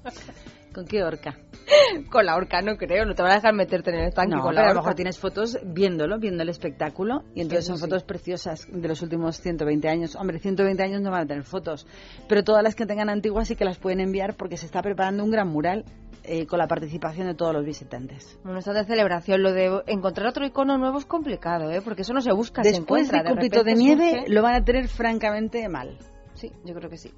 ¿Con 0.73 0.85
qué 0.85 1.03
orca? 1.03 1.37
con 2.09 2.25
la 2.25 2.35
orca 2.35 2.61
no 2.61 2.77
creo, 2.77 3.05
no 3.05 3.15
te 3.15 3.21
van 3.21 3.31
a 3.31 3.35
dejar 3.35 3.53
meterte 3.53 3.91
en 3.91 3.97
el 3.99 4.07
estanque 4.09 4.35
no, 4.35 4.41
con 4.41 4.51
pero 4.53 4.65
la 4.65 4.71
a 4.71 4.73
lo 4.73 4.81
mejor 4.81 4.95
tienes 4.95 5.17
fotos 5.17 5.57
viéndolo, 5.63 6.19
viendo 6.19 6.43
el 6.43 6.49
espectáculo, 6.49 7.23
y 7.35 7.41
entonces 7.41 7.65
son 7.65 7.77
sí. 7.77 7.81
fotos 7.83 8.03
preciosas 8.03 8.67
de 8.71 8.87
los 8.87 9.01
últimos 9.01 9.39
120 9.39 9.87
años. 9.87 10.15
Hombre, 10.15 10.39
120 10.39 10.83
años 10.83 11.01
no 11.01 11.11
van 11.11 11.23
a 11.23 11.25
tener 11.25 11.43
fotos, 11.43 11.87
pero 12.27 12.43
todas 12.43 12.63
las 12.63 12.75
que 12.75 12.85
tengan 12.85 13.09
antiguas 13.09 13.47
sí 13.47 13.55
que 13.55 13.65
las 13.65 13.77
pueden 13.77 13.99
enviar 13.99 14.35
porque 14.35 14.57
se 14.57 14.65
está 14.65 14.81
preparando 14.81 15.23
un 15.23 15.31
gran 15.31 15.47
mural 15.47 15.85
eh, 16.25 16.45
con 16.45 16.57
la 16.57 16.67
participación 16.67 17.27
de 17.27 17.35
todos 17.35 17.53
los 17.53 17.65
visitantes. 17.65 18.39
Bueno, 18.43 18.59
está 18.59 18.71
de 18.71 18.85
celebración. 18.85 19.43
Lo 19.43 19.51
de 19.51 19.83
encontrar 19.87 20.27
otro 20.27 20.45
icono 20.45 20.77
nuevo 20.77 20.97
es 20.97 21.05
complicado, 21.05 21.69
¿eh? 21.69 21.81
Porque 21.81 22.03
eso 22.03 22.13
no 22.13 22.21
se 22.21 22.31
busca, 22.31 22.63
se 22.63 22.69
Después 22.69 23.07
encuentra. 23.07 23.29
de 23.29 23.35
Copito 23.35 23.63
de 23.63 23.75
Nieve 23.75 24.09
surge. 24.09 24.29
lo 24.29 24.41
van 24.41 24.55
a 24.55 24.63
tener 24.63 24.87
francamente 24.87 25.67
mal. 25.67 25.97
Sí, 26.35 26.51
yo 26.63 26.73
creo 26.73 26.89
que 26.89 26.97
sí. 26.97 27.11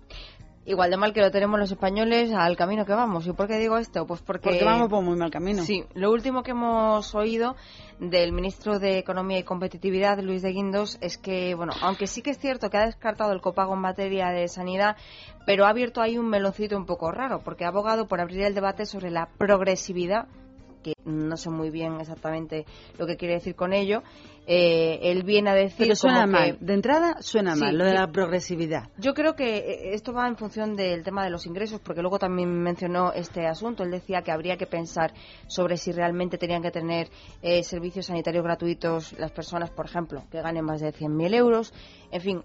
Igual 0.67 0.89
de 0.89 0.97
mal 0.97 1.13
que 1.13 1.21
lo 1.21 1.29
tenemos 1.29 1.59
los 1.59 1.71
españoles 1.71 2.31
al 2.33 2.57
camino 2.57 2.85
que 2.85 2.93
vamos. 2.93 3.27
¿Y 3.27 3.33
por 3.33 3.47
qué 3.47 3.59
digo 3.59 3.77
esto? 3.77 4.07
Pues 4.07 4.21
porque... 4.21 4.49
Porque 4.49 4.65
vamos 4.65 4.89
por 4.89 5.03
muy 5.03 5.15
mal 5.15 5.29
camino. 5.29 5.63
Sí, 5.63 5.83
lo 5.93 6.11
último 6.11 6.41
que 6.41 6.51
hemos 6.51 7.13
oído 7.13 7.55
del 7.99 8.31
ministro 8.31 8.79
de 8.79 8.97
Economía 8.97 9.37
y 9.37 9.43
Competitividad, 9.43 10.19
Luis 10.21 10.41
de 10.41 10.51
Guindos, 10.51 10.97
es 11.01 11.19
que, 11.19 11.53
bueno, 11.53 11.73
aunque 11.81 12.07
sí 12.07 12.23
que 12.23 12.31
es 12.31 12.39
cierto 12.39 12.71
que 12.71 12.77
ha 12.77 12.85
descartado 12.85 13.31
el 13.31 13.41
copago 13.41 13.75
en 13.75 13.81
materia 13.81 14.29
de 14.29 14.47
sanidad, 14.47 14.97
pero 15.45 15.65
ha 15.65 15.69
abierto 15.69 16.01
ahí 16.01 16.17
un 16.17 16.29
meloncito 16.29 16.75
un 16.75 16.87
poco 16.87 17.11
raro, 17.11 17.41
porque 17.43 17.63
ha 17.63 17.67
abogado 17.67 18.07
por 18.07 18.19
abrir 18.19 18.41
el 18.41 18.55
debate 18.55 18.87
sobre 18.87 19.11
la 19.11 19.29
progresividad 19.37 20.27
que 20.85 20.93
no 21.03 21.35
sé 21.37 21.49
muy 21.49 21.71
bien 21.71 21.99
exactamente 21.99 22.65
lo 22.99 23.07
que 23.07 23.17
quiere 23.17 23.33
decir 23.35 23.55
con 23.55 23.73
ello. 23.73 24.03
Eh, 24.47 24.99
él 25.01 25.23
viene 25.23 25.49
a 25.49 25.55
decir 25.55 25.77
Pero 25.87 25.95
suena 25.95 26.21
como 26.25 26.33
que- 26.37 26.39
mal. 26.53 26.57
De 26.61 26.73
entrada 26.75 27.15
suena 27.21 27.55
Sí, 27.55 27.61
mal, 27.61 27.75
lo 27.79 27.85
de 27.85 27.91
sí. 27.91 27.97
la 27.97 28.07
progresividad. 28.11 28.89
yo 28.99 29.15
creo 29.15 29.35
que 29.35 29.57
eh, 29.57 29.93
esto 29.95 30.13
va 30.13 30.27
en 30.27 30.37
función 30.37 30.75
del 30.75 31.03
tema 31.03 31.23
de 31.23 31.31
los 31.31 31.47
ingresos, 31.47 31.79
porque 31.81 32.01
luego 32.01 32.19
también 32.19 32.49
mencionó 32.61 33.11
este 33.13 33.47
asunto. 33.47 33.81
Él 33.83 33.89
decía 33.89 34.21
que 34.21 34.31
habría 34.31 34.57
que 34.57 34.67
pensar 34.67 35.13
sobre 35.47 35.77
si 35.77 35.91
realmente 35.91 36.37
tenían 36.37 36.61
que 36.61 36.69
tener 36.69 37.07
eh, 37.41 37.63
servicios 37.63 38.05
sanitarios 38.05 38.43
gratuitos 38.43 39.13
las 39.17 39.31
personas, 39.31 39.71
por 39.71 39.85
ejemplo, 39.87 40.23
que 40.29 40.39
ganen 40.41 40.63
más 40.63 40.79
de 40.81 40.93
100.000 40.93 41.33
euros. 41.33 41.73
En 42.11 42.21
fin, 42.21 42.43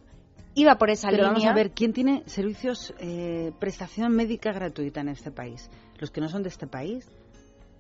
iba 0.55 0.76
por 0.76 0.88
esa 0.88 1.09
Pero 1.11 1.24
línea. 1.24 1.32
vamos 1.32 1.45
a 1.45 1.53
ver, 1.55 1.72
¿quién 1.72 1.93
tiene 1.93 2.22
servicios, 2.24 2.95
eh, 2.99 3.53
prestación 3.61 4.16
médica 4.16 4.53
gratuita 4.53 5.03
en 5.03 5.11
este 5.11 5.30
país? 5.30 5.68
¿Los 5.99 6.11
que 6.11 6.22
no 6.22 6.30
son 6.30 6.43
de 6.43 6.49
este 6.49 6.66
país? 6.66 7.07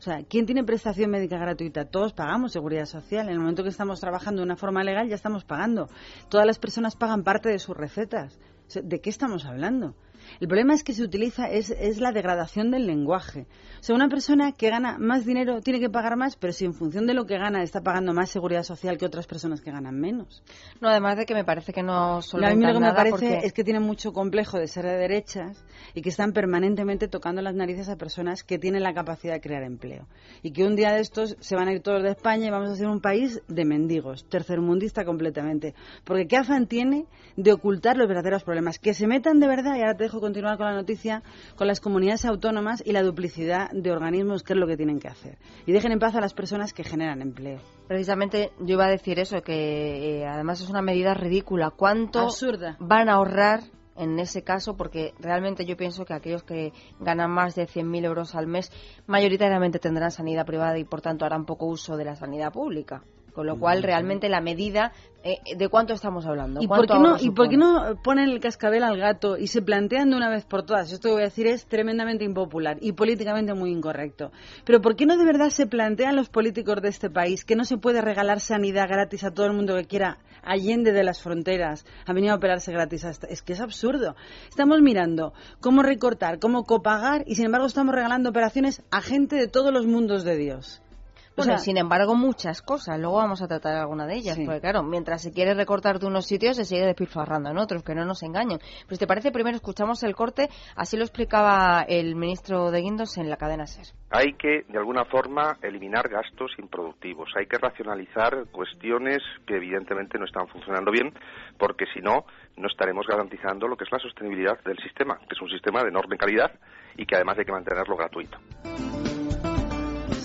O 0.00 0.02
sea, 0.02 0.22
¿quién 0.24 0.46
tiene 0.46 0.64
prestación 0.64 1.10
médica 1.10 1.36
gratuita? 1.36 1.84
Todos 1.84 2.14
pagamos 2.14 2.52
seguridad 2.52 2.86
social. 2.86 3.26
En 3.26 3.34
el 3.34 3.38
momento 3.38 3.62
que 3.62 3.68
estamos 3.68 4.00
trabajando 4.00 4.40
de 4.40 4.46
una 4.46 4.56
forma 4.56 4.82
legal 4.82 5.06
ya 5.10 5.14
estamos 5.14 5.44
pagando. 5.44 5.90
Todas 6.30 6.46
las 6.46 6.58
personas 6.58 6.96
pagan 6.96 7.22
parte 7.22 7.50
de 7.50 7.58
sus 7.58 7.76
recetas. 7.76 8.38
¿De 8.82 9.02
qué 9.02 9.10
estamos 9.10 9.44
hablando? 9.44 9.94
El 10.38 10.48
problema 10.48 10.74
es 10.74 10.84
que 10.84 10.92
se 10.92 11.02
utiliza, 11.02 11.50
es, 11.50 11.70
es 11.70 11.98
la 11.98 12.12
degradación 12.12 12.70
del 12.70 12.86
lenguaje. 12.86 13.46
O 13.80 13.82
sea, 13.82 13.94
una 13.96 14.08
persona 14.08 14.52
que 14.52 14.70
gana 14.70 14.98
más 14.98 15.24
dinero 15.24 15.60
tiene 15.60 15.80
que 15.80 15.88
pagar 15.90 16.16
más, 16.16 16.36
pero 16.36 16.52
si 16.52 16.64
en 16.64 16.74
función 16.74 17.06
de 17.06 17.14
lo 17.14 17.24
que 17.26 17.38
gana 17.38 17.62
está 17.62 17.80
pagando 17.80 18.12
más 18.12 18.30
seguridad 18.30 18.62
social 18.62 18.98
que 18.98 19.06
otras 19.06 19.26
personas 19.26 19.60
que 19.60 19.70
ganan 19.70 19.98
menos. 19.98 20.42
No, 20.80 20.88
además 20.88 21.16
de 21.16 21.26
que 21.26 21.34
me 21.34 21.44
parece 21.44 21.72
que 21.72 21.82
no 21.82 22.18
a 22.18 22.54
mí 22.54 22.64
lo 22.66 22.74
que 22.74 22.80
me 22.80 22.92
parece 22.92 23.10
porque- 23.10 23.46
es 23.46 23.52
que 23.52 23.64
tienen 23.64 23.82
mucho 23.82 24.12
complejo 24.12 24.58
de 24.58 24.68
ser 24.68 24.84
de 24.84 24.96
derechas 24.96 25.64
y 25.94 26.02
que 26.02 26.10
están 26.10 26.32
permanentemente 26.32 27.08
tocando 27.08 27.40
las 27.42 27.54
narices 27.54 27.88
a 27.88 27.96
personas 27.96 28.44
que 28.44 28.58
tienen 28.58 28.82
la 28.82 28.92
capacidad 28.94 29.34
de 29.34 29.40
crear 29.40 29.62
empleo. 29.62 30.06
Y 30.42 30.52
que 30.52 30.64
un 30.64 30.76
día 30.76 30.92
de 30.92 31.00
estos 31.00 31.36
se 31.40 31.56
van 31.56 31.68
a 31.68 31.72
ir 31.72 31.80
todos 31.80 32.02
de 32.02 32.10
España 32.10 32.46
y 32.46 32.50
vamos 32.50 32.70
a 32.70 32.76
ser 32.76 32.86
un 32.86 33.00
país 33.00 33.40
de 33.48 33.64
mendigos, 33.64 34.28
tercermundista 34.28 35.04
completamente. 35.04 35.74
Porque 36.04 36.26
¿qué 36.26 36.36
afán 36.36 36.66
tiene 36.66 37.06
de 37.36 37.52
ocultar 37.52 37.96
los 37.96 38.08
verdaderos 38.08 38.44
problemas? 38.44 38.78
Que 38.78 38.94
se 38.94 39.06
metan 39.06 39.40
de 39.40 39.46
verdad, 39.46 39.76
y 39.76 39.80
ahora 39.80 39.96
te 39.96 40.04
dejo 40.04 40.19
continuar 40.20 40.56
con 40.56 40.66
la 40.66 40.74
noticia, 40.74 41.22
con 41.56 41.66
las 41.66 41.80
comunidades 41.80 42.24
autónomas 42.24 42.82
y 42.84 42.92
la 42.92 43.02
duplicidad 43.02 43.70
de 43.72 43.90
organismos, 43.90 44.42
que 44.42 44.52
es 44.52 44.58
lo 44.58 44.66
que 44.66 44.76
tienen 44.76 45.00
que 45.00 45.08
hacer. 45.08 45.38
Y 45.66 45.72
dejen 45.72 45.92
en 45.92 45.98
paz 45.98 46.14
a 46.14 46.20
las 46.20 46.34
personas 46.34 46.72
que 46.72 46.84
generan 46.84 47.22
empleo. 47.22 47.60
Precisamente 47.88 48.52
yo 48.60 48.74
iba 48.74 48.86
a 48.86 48.90
decir 48.90 49.18
eso, 49.18 49.42
que 49.42 50.20
eh, 50.20 50.26
además 50.26 50.60
es 50.60 50.70
una 50.70 50.82
medida 50.82 51.14
ridícula. 51.14 51.70
¿Cuánto 51.70 52.20
Absurda. 52.20 52.76
van 52.78 53.08
a 53.08 53.14
ahorrar 53.14 53.60
en 53.96 54.18
ese 54.18 54.42
caso? 54.42 54.76
Porque 54.76 55.12
realmente 55.18 55.64
yo 55.66 55.76
pienso 55.76 56.04
que 56.04 56.14
aquellos 56.14 56.42
que 56.42 56.72
ganan 57.00 57.30
más 57.30 57.54
de 57.54 57.66
100.000 57.66 58.04
euros 58.04 58.34
al 58.34 58.46
mes 58.46 58.70
mayoritariamente 59.06 59.78
tendrán 59.78 60.10
sanidad 60.10 60.46
privada 60.46 60.78
y 60.78 60.84
por 60.84 61.00
tanto 61.00 61.24
harán 61.24 61.46
poco 61.46 61.66
uso 61.66 61.96
de 61.96 62.04
la 62.04 62.16
sanidad 62.16 62.52
pública. 62.52 63.02
Con 63.32 63.46
lo 63.46 63.58
cual, 63.58 63.82
realmente 63.82 64.28
la 64.28 64.40
medida, 64.40 64.92
eh, 65.22 65.36
¿de 65.56 65.68
cuánto 65.68 65.92
estamos 65.94 66.26
hablando? 66.26 66.60
¿Y 66.62 66.66
por, 66.66 66.86
¿Cuánto 66.86 66.94
qué 66.94 67.00
no, 67.00 67.16
¿Y 67.20 67.30
por 67.30 67.48
qué 67.48 67.56
no 67.56 67.96
ponen 68.02 68.28
el 68.28 68.40
cascabel 68.40 68.82
al 68.82 68.96
gato 68.98 69.36
y 69.38 69.46
se 69.46 69.62
plantean 69.62 70.10
de 70.10 70.16
una 70.16 70.28
vez 70.28 70.44
por 70.44 70.64
todas? 70.64 70.92
Esto 70.92 71.08
que 71.08 71.12
voy 71.14 71.22
a 71.22 71.26
decir 71.26 71.46
es 71.46 71.66
tremendamente 71.66 72.24
impopular 72.24 72.78
y 72.80 72.92
políticamente 72.92 73.54
muy 73.54 73.70
incorrecto. 73.70 74.32
Pero 74.64 74.80
¿por 74.80 74.96
qué 74.96 75.06
no 75.06 75.16
de 75.16 75.24
verdad 75.24 75.50
se 75.50 75.66
plantean 75.66 76.16
los 76.16 76.28
políticos 76.28 76.82
de 76.82 76.88
este 76.88 77.10
país 77.10 77.44
que 77.44 77.54
no 77.56 77.64
se 77.64 77.76
puede 77.76 78.00
regalar 78.00 78.40
sanidad 78.40 78.88
gratis 78.88 79.24
a 79.24 79.30
todo 79.32 79.46
el 79.46 79.52
mundo 79.52 79.76
que 79.76 79.84
quiera 79.84 80.18
allende 80.42 80.92
de 80.92 81.04
las 81.04 81.22
fronteras 81.22 81.84
a 82.06 82.12
venir 82.12 82.30
a 82.30 82.34
operarse 82.36 82.72
gratis? 82.72 83.04
hasta- 83.04 83.26
Es 83.28 83.42
que 83.42 83.52
es 83.52 83.60
absurdo. 83.60 84.16
Estamos 84.48 84.80
mirando 84.80 85.32
cómo 85.60 85.82
recortar, 85.82 86.38
cómo 86.38 86.64
copagar 86.64 87.24
y 87.26 87.34
sin 87.36 87.46
embargo 87.46 87.66
estamos 87.66 87.94
regalando 87.94 88.30
operaciones 88.30 88.82
a 88.90 89.00
gente 89.02 89.36
de 89.36 89.48
todos 89.48 89.72
los 89.72 89.86
mundos 89.86 90.24
de 90.24 90.36
Dios. 90.36 90.82
O 91.30 91.42
Bueno, 91.42 91.52
sea, 91.52 91.58
sin 91.58 91.78
embargo, 91.78 92.14
muchas 92.14 92.60
cosas. 92.60 92.98
Luego 92.98 93.16
vamos 93.16 93.40
a 93.40 93.48
tratar 93.48 93.76
alguna 93.76 94.06
de 94.06 94.14
ellas. 94.16 94.34
Sí. 94.36 94.44
Porque, 94.44 94.60
claro, 94.60 94.82
mientras 94.82 95.22
se 95.22 95.32
quiere 95.32 95.54
recortar 95.54 95.98
de 95.98 96.06
unos 96.06 96.26
sitios, 96.26 96.56
se 96.56 96.64
sigue 96.64 96.84
despilfarrando 96.84 97.50
en 97.50 97.58
otros, 97.58 97.82
que 97.82 97.94
no 97.94 98.04
nos 98.04 98.22
engañen. 98.22 98.58
Pero 98.58 98.96
si 98.96 98.98
te 98.98 99.06
parece, 99.06 99.30
primero 99.30 99.56
escuchamos 99.56 100.02
el 100.02 100.14
corte. 100.14 100.48
Así 100.76 100.96
lo 100.96 101.04
explicaba 101.04 101.82
el 101.88 102.16
ministro 102.16 102.70
de 102.70 102.80
Guindos 102.80 103.16
en 103.16 103.30
la 103.30 103.36
cadena 103.36 103.66
SER. 103.66 103.86
Hay 104.10 104.32
que, 104.34 104.64
de 104.68 104.78
alguna 104.78 105.04
forma, 105.04 105.56
eliminar 105.62 106.08
gastos 106.08 106.50
improductivos. 106.58 107.30
Hay 107.38 107.46
que 107.46 107.58
racionalizar 107.58 108.46
cuestiones 108.50 109.18
que 109.46 109.56
evidentemente 109.56 110.18
no 110.18 110.24
están 110.24 110.48
funcionando 110.48 110.90
bien, 110.90 111.14
porque 111.58 111.86
si 111.94 112.00
no, 112.00 112.24
no 112.56 112.66
estaremos 112.66 113.06
garantizando 113.06 113.68
lo 113.68 113.76
que 113.76 113.84
es 113.84 113.92
la 113.92 113.98
sostenibilidad 113.98 114.58
del 114.64 114.78
sistema, 114.78 115.16
que 115.18 115.34
es 115.34 115.40
un 115.40 115.48
sistema 115.48 115.82
de 115.82 115.88
enorme 115.90 116.18
calidad 116.18 116.50
y 116.96 117.06
que 117.06 117.14
además 117.14 117.38
hay 117.38 117.44
que 117.44 117.52
mantenerlo 117.52 117.96
gratuito. 117.96 118.38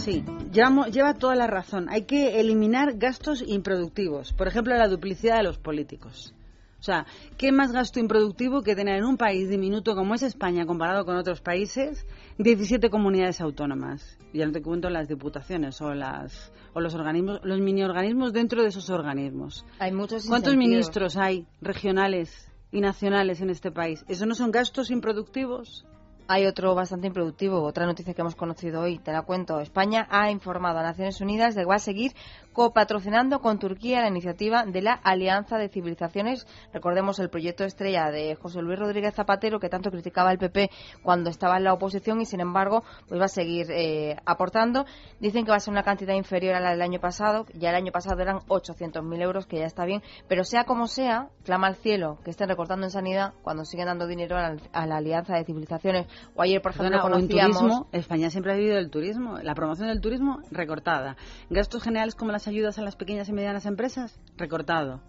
Sí, 0.06 0.24
llevamos- 0.54 0.92
lleva 0.92 1.16
toda 1.16 1.34
la 1.34 1.48
razón. 1.48 1.88
Hay 1.90 2.04
que 2.04 2.40
eliminar 2.40 2.94
gastos 3.00 3.44
improductivos. 3.46 4.34
Por 4.34 4.48
ejemplo, 4.48 4.76
la 4.78 4.88
duplicidad 4.88 5.38
de 5.38 5.44
los 5.44 5.58
políticos. 5.58 6.32
O 6.80 6.84
sea, 6.86 7.08
¿qué 7.40 7.52
más 7.52 7.72
gasto 7.72 8.00
improductivo 8.00 8.62
que 8.62 8.76
tener 8.76 8.98
en 8.98 9.06
un 9.06 9.18
país 9.18 9.50
diminuto 9.50 9.96
como 9.96 10.14
es 10.14 10.22
España 10.22 10.68
comparado 10.68 11.06
con 11.06 11.16
otros 11.18 11.42
países 11.42 12.06
17 12.38 12.92
comunidades 12.92 13.42
autónomas? 13.42 14.20
Ya 14.32 14.46
no 14.46 14.52
te 14.52 14.62
cuento 14.62 14.92
las 14.92 15.08
diputaciones 15.08 15.82
o 15.82 15.96
las 15.96 16.52
o 16.76 16.82
los 16.82 16.94
organismos, 16.94 17.40
los 17.44 17.60
mini 17.60 17.82
organismos 17.82 18.32
dentro 18.32 18.62
de 18.62 18.68
esos 18.68 18.92
organismos. 18.92 19.66
Hay 19.80 19.92
muchos 19.92 20.28
¿Cuántos 20.28 20.56
ministros 20.56 21.18
hay 21.18 21.48
regionales 21.62 22.48
y 22.72 22.80
nacionales 22.82 23.42
en 23.42 23.50
este 23.50 23.72
país? 23.72 24.06
¿Eso 24.08 24.28
no 24.28 24.36
son 24.36 24.52
gastos 24.52 24.92
improductivos? 24.92 25.88
Hay 26.28 26.48
otro 26.48 26.74
bastante 26.74 27.06
improductivo, 27.06 27.62
otra 27.62 27.86
noticia 27.86 28.16
que 28.16 28.22
hemos 28.22 28.36
conocido 28.36 28.82
hoy, 28.82 28.98
te 28.98 29.12
la 29.12 29.22
cuento. 29.22 29.60
España 29.60 30.08
ha 30.10 30.32
informado 30.32 30.80
a 30.80 30.84
Naciones 30.84 31.22
Unidas 31.22 31.54
de 31.54 31.62
que 31.62 31.68
va 31.70 31.76
a 31.76 31.80
seguir 31.80 32.14
copatrocinando 32.56 33.42
con 33.42 33.60
Turquía 33.60 34.00
la 34.00 34.08
iniciativa 34.08 34.64
de 34.66 34.82
la 34.82 34.94
Alianza 34.94 35.58
de 35.58 35.68
Civilizaciones. 35.68 36.48
Recordemos 36.74 37.20
el 37.20 37.30
proyecto 37.30 37.66
estrella 37.66 38.10
de 38.12 38.36
José 38.36 38.62
Luis 38.62 38.80
Rodríguez 38.80 39.14
Zapatero, 39.14 39.60
que 39.60 39.68
tanto 39.68 39.92
criticaba 39.92 40.32
el 40.32 40.38
PP 40.38 40.72
cuando 41.04 41.30
estaba 41.30 41.58
en 41.58 41.66
la 41.66 41.74
oposición 41.74 42.22
y, 42.22 42.26
sin 42.26 42.40
embargo, 42.40 42.84
pues 43.10 43.20
va 43.20 43.26
a 43.26 43.28
seguir 43.28 43.68
eh, 43.72 44.16
aportando. 44.26 44.86
Dicen 45.20 45.44
que 45.44 45.52
va 45.52 45.58
a 45.58 45.60
ser 45.60 45.74
una 45.74 45.84
cantidad 45.84 46.14
inferior 46.14 46.56
a 46.56 46.62
la 46.62 46.72
del 46.72 46.82
año 46.82 47.02
pasado. 47.02 47.46
Ya 47.54 47.72
el 47.72 47.76
año 47.76 47.92
pasado 47.92 48.22
eran 48.22 48.38
800.000 48.48 49.22
euros, 49.22 49.48
que 49.48 49.60
ya 49.60 49.66
está 49.66 49.84
bien. 49.84 50.02
Pero 50.30 50.46
sea 50.46 50.64
como 50.64 50.88
sea, 50.88 51.28
clama 51.44 51.68
al 51.68 51.76
cielo 51.76 52.20
que 52.24 52.32
estén 52.32 52.48
recortando 52.48 52.86
en 52.86 52.92
sanidad 52.92 53.34
cuando 53.44 53.66
siguen 53.66 53.88
dando 53.88 54.08
dinero 54.08 54.38
a 54.38 54.52
la, 54.52 54.58
a 54.72 54.86
la 54.88 54.98
Alianza 54.98 55.36
de 55.36 55.44
Civilizaciones. 55.44 56.08
O 56.36 56.42
ayer, 56.42 56.62
por 56.62 56.72
ejemplo, 56.72 56.90
Perdona, 56.90 57.16
en 57.16 57.22
conocíamos... 57.28 57.60
turismo, 57.60 57.88
España 57.92 58.30
siempre 58.30 58.54
ha 58.54 58.56
vivido 58.56 58.78
del 58.78 58.90
turismo. 58.90 59.40
La 59.40 59.56
promoción 59.56 59.90
del 59.90 60.00
turismo, 60.00 60.40
recortada. 60.52 61.18
Gastos 61.50 61.84
generales 61.84 62.16
como 62.16 62.32
las 62.32 62.45
ayudas 62.48 62.78
a 62.78 62.82
las 62.82 62.96
pequeñas 62.96 63.30
y 63.30 63.34
medianas 63.34 63.66
empresas, 63.66 64.20
recortado. 64.38 65.02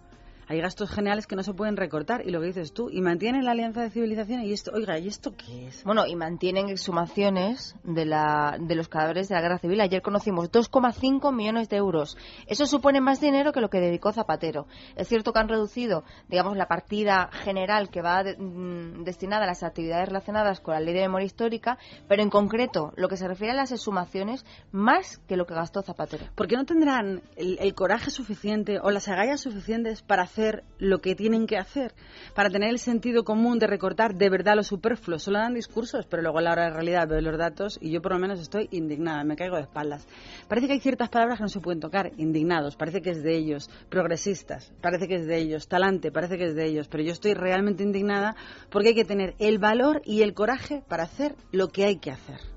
Hay 0.49 0.61
gastos 0.61 0.89
generales 0.89 1.27
que 1.27 1.35
no 1.35 1.43
se 1.43 1.53
pueden 1.53 1.75
recortar, 1.75 2.25
y 2.25 2.31
lo 2.31 2.39
que 2.39 2.47
dices 2.47 2.71
tú, 2.73 2.89
y 2.89 3.01
mantienen 3.01 3.43
la 3.43 3.51
alianza 3.51 3.81
de 3.81 3.89
civilizaciones, 3.89 4.47
y 4.47 4.53
esto, 4.53 4.71
oiga, 4.73 4.97
¿y 4.97 5.07
esto 5.07 5.33
qué 5.35 5.67
es? 5.67 5.83
Bueno, 5.83 6.05
y 6.07 6.15
mantienen 6.15 6.69
exhumaciones 6.69 7.75
de, 7.83 8.05
la, 8.05 8.57
de 8.59 8.75
los 8.75 8.87
cadáveres 8.87 9.27
de 9.27 9.35
la 9.35 9.41
guerra 9.41 9.57
civil. 9.57 9.81
Ayer 9.81 10.01
conocimos 10.01 10.49
2,5 10.49 11.33
millones 11.35 11.67
de 11.67 11.75
euros. 11.77 12.17
Eso 12.47 12.65
supone 12.65 13.01
más 13.01 13.19
dinero 13.19 13.51
que 13.51 13.59
lo 13.59 13.69
que 13.69 13.79
dedicó 13.81 14.13
Zapatero. 14.13 14.67
Es 14.95 15.09
cierto 15.09 15.33
que 15.33 15.39
han 15.39 15.49
reducido, 15.49 16.05
digamos, 16.29 16.55
la 16.55 16.67
partida 16.67 17.29
general 17.43 17.89
que 17.89 18.01
va 18.01 18.23
de- 18.23 18.37
mm, 18.37 19.03
destinada 19.03 19.43
a 19.43 19.47
las 19.47 19.63
actividades 19.63 20.07
relacionadas 20.07 20.61
con 20.61 20.73
la 20.73 20.79
ley 20.79 20.93
de 20.93 21.01
memoria 21.01 21.25
histórica, 21.25 21.77
pero 22.07 22.23
en 22.23 22.29
concreto, 22.29 22.93
lo 22.95 23.09
que 23.09 23.17
se 23.17 23.27
refiere 23.27 23.51
a 23.51 23.55
las 23.57 23.73
exhumaciones, 23.73 24.45
más 24.71 25.17
que 25.27 25.35
lo 25.35 25.45
que 25.45 25.55
gastó 25.55 25.81
Zapatero. 25.81 26.25
¿Por 26.35 26.47
qué 26.47 26.55
no 26.55 26.63
tendrán 26.65 27.21
el, 27.35 27.57
el 27.59 27.73
coraje 27.73 28.11
suficiente 28.11 28.79
o 28.81 28.91
las 28.91 29.09
agallas 29.09 29.41
suficientes 29.41 30.01
para 30.01 30.23
hacer 30.23 30.36
lo 30.79 30.99
que 30.99 31.15
tienen 31.15 31.47
que 31.47 31.57
hacer? 31.57 31.93
Para 32.35 32.49
tener 32.49 32.69
el 32.69 32.79
sentido 32.79 33.23
común 33.23 33.59
de 33.59 33.67
recortar 33.67 34.15
de 34.15 34.29
verdad 34.29 34.55
lo 34.55 34.63
superfluo. 34.63 35.19
Solo 35.19 35.39
dan 35.39 35.53
discursos, 35.53 36.05
pero 36.05 36.21
luego 36.21 36.39
a 36.39 36.41
la 36.41 36.51
hora 36.51 36.65
de 36.65 36.69
realidad 36.71 37.07
veo 37.07 37.21
los 37.21 37.37
datos 37.37 37.77
y 37.81 37.91
yo 37.91 38.01
por 38.01 38.13
lo 38.13 38.19
menos 38.19 38.39
estoy 38.39 38.67
indignada, 38.71 39.23
me 39.23 39.35
caigo 39.35 39.55
de 39.55 39.63
espaldas. 39.63 40.07
Parece 40.47 40.67
que 40.67 40.73
hay 40.73 40.79
ciertas 40.79 41.09
palabras 41.09 41.37
que 41.39 41.43
no 41.43 41.49
se 41.49 41.59
pueden 41.59 41.79
tocar, 41.79 42.11
indignados, 42.17 42.75
parece 42.75 43.01
que 43.01 43.11
es 43.11 43.23
de 43.23 43.35
ellos, 43.35 43.69
progresistas, 43.89 44.71
parece 44.81 45.07
que 45.07 45.15
es 45.15 45.25
de 45.25 45.37
ellos, 45.37 45.67
talante, 45.67 46.11
parece 46.11 46.37
que 46.37 46.45
es 46.45 46.55
de 46.55 46.65
ellos, 46.65 46.87
pero 46.87 47.03
yo 47.03 47.11
estoy 47.11 47.33
realmente 47.33 47.83
indignada 47.83 48.35
porque 48.69 48.89
hay 48.89 48.95
que 48.95 49.05
tener 49.05 49.35
el 49.39 49.59
valor 49.59 50.01
y 50.05 50.21
el 50.21 50.33
coraje 50.33 50.83
para 50.87 51.03
hacer 51.03 51.35
lo 51.51 51.69
que 51.69 51.85
hay 51.85 51.97
que 51.97 52.11
hacer. 52.11 52.56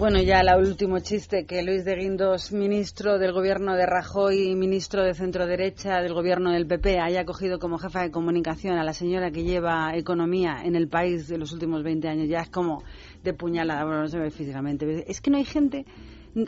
Bueno, 0.00 0.18
ya 0.22 0.40
el 0.40 0.66
último 0.66 1.00
chiste, 1.00 1.44
que 1.44 1.62
Luis 1.62 1.84
de 1.84 1.94
Guindos, 1.94 2.52
ministro 2.52 3.18
del 3.18 3.34
gobierno 3.34 3.76
de 3.76 3.84
Rajoy 3.84 4.48
y 4.48 4.56
ministro 4.56 5.04
de 5.04 5.12
centro 5.12 5.46
derecha 5.46 6.00
del 6.00 6.14
gobierno 6.14 6.52
del 6.52 6.66
PP, 6.66 6.98
haya 6.98 7.26
cogido 7.26 7.58
como 7.58 7.76
jefa 7.76 8.00
de 8.00 8.10
comunicación 8.10 8.78
a 8.78 8.82
la 8.82 8.94
señora 8.94 9.30
que 9.30 9.44
lleva 9.44 9.94
economía 9.94 10.62
en 10.64 10.74
el 10.74 10.88
país 10.88 11.28
de 11.28 11.36
los 11.36 11.52
últimos 11.52 11.82
20 11.82 12.08
años, 12.08 12.30
ya 12.30 12.38
es 12.38 12.48
como 12.48 12.82
de 13.22 13.34
puñalada, 13.34 13.84
bueno, 13.84 14.00
no 14.00 14.08
se 14.08 14.18
ve 14.18 14.30
físicamente. 14.30 15.04
Es 15.06 15.20
que 15.20 15.30
no 15.30 15.36
hay 15.36 15.44
gente 15.44 15.84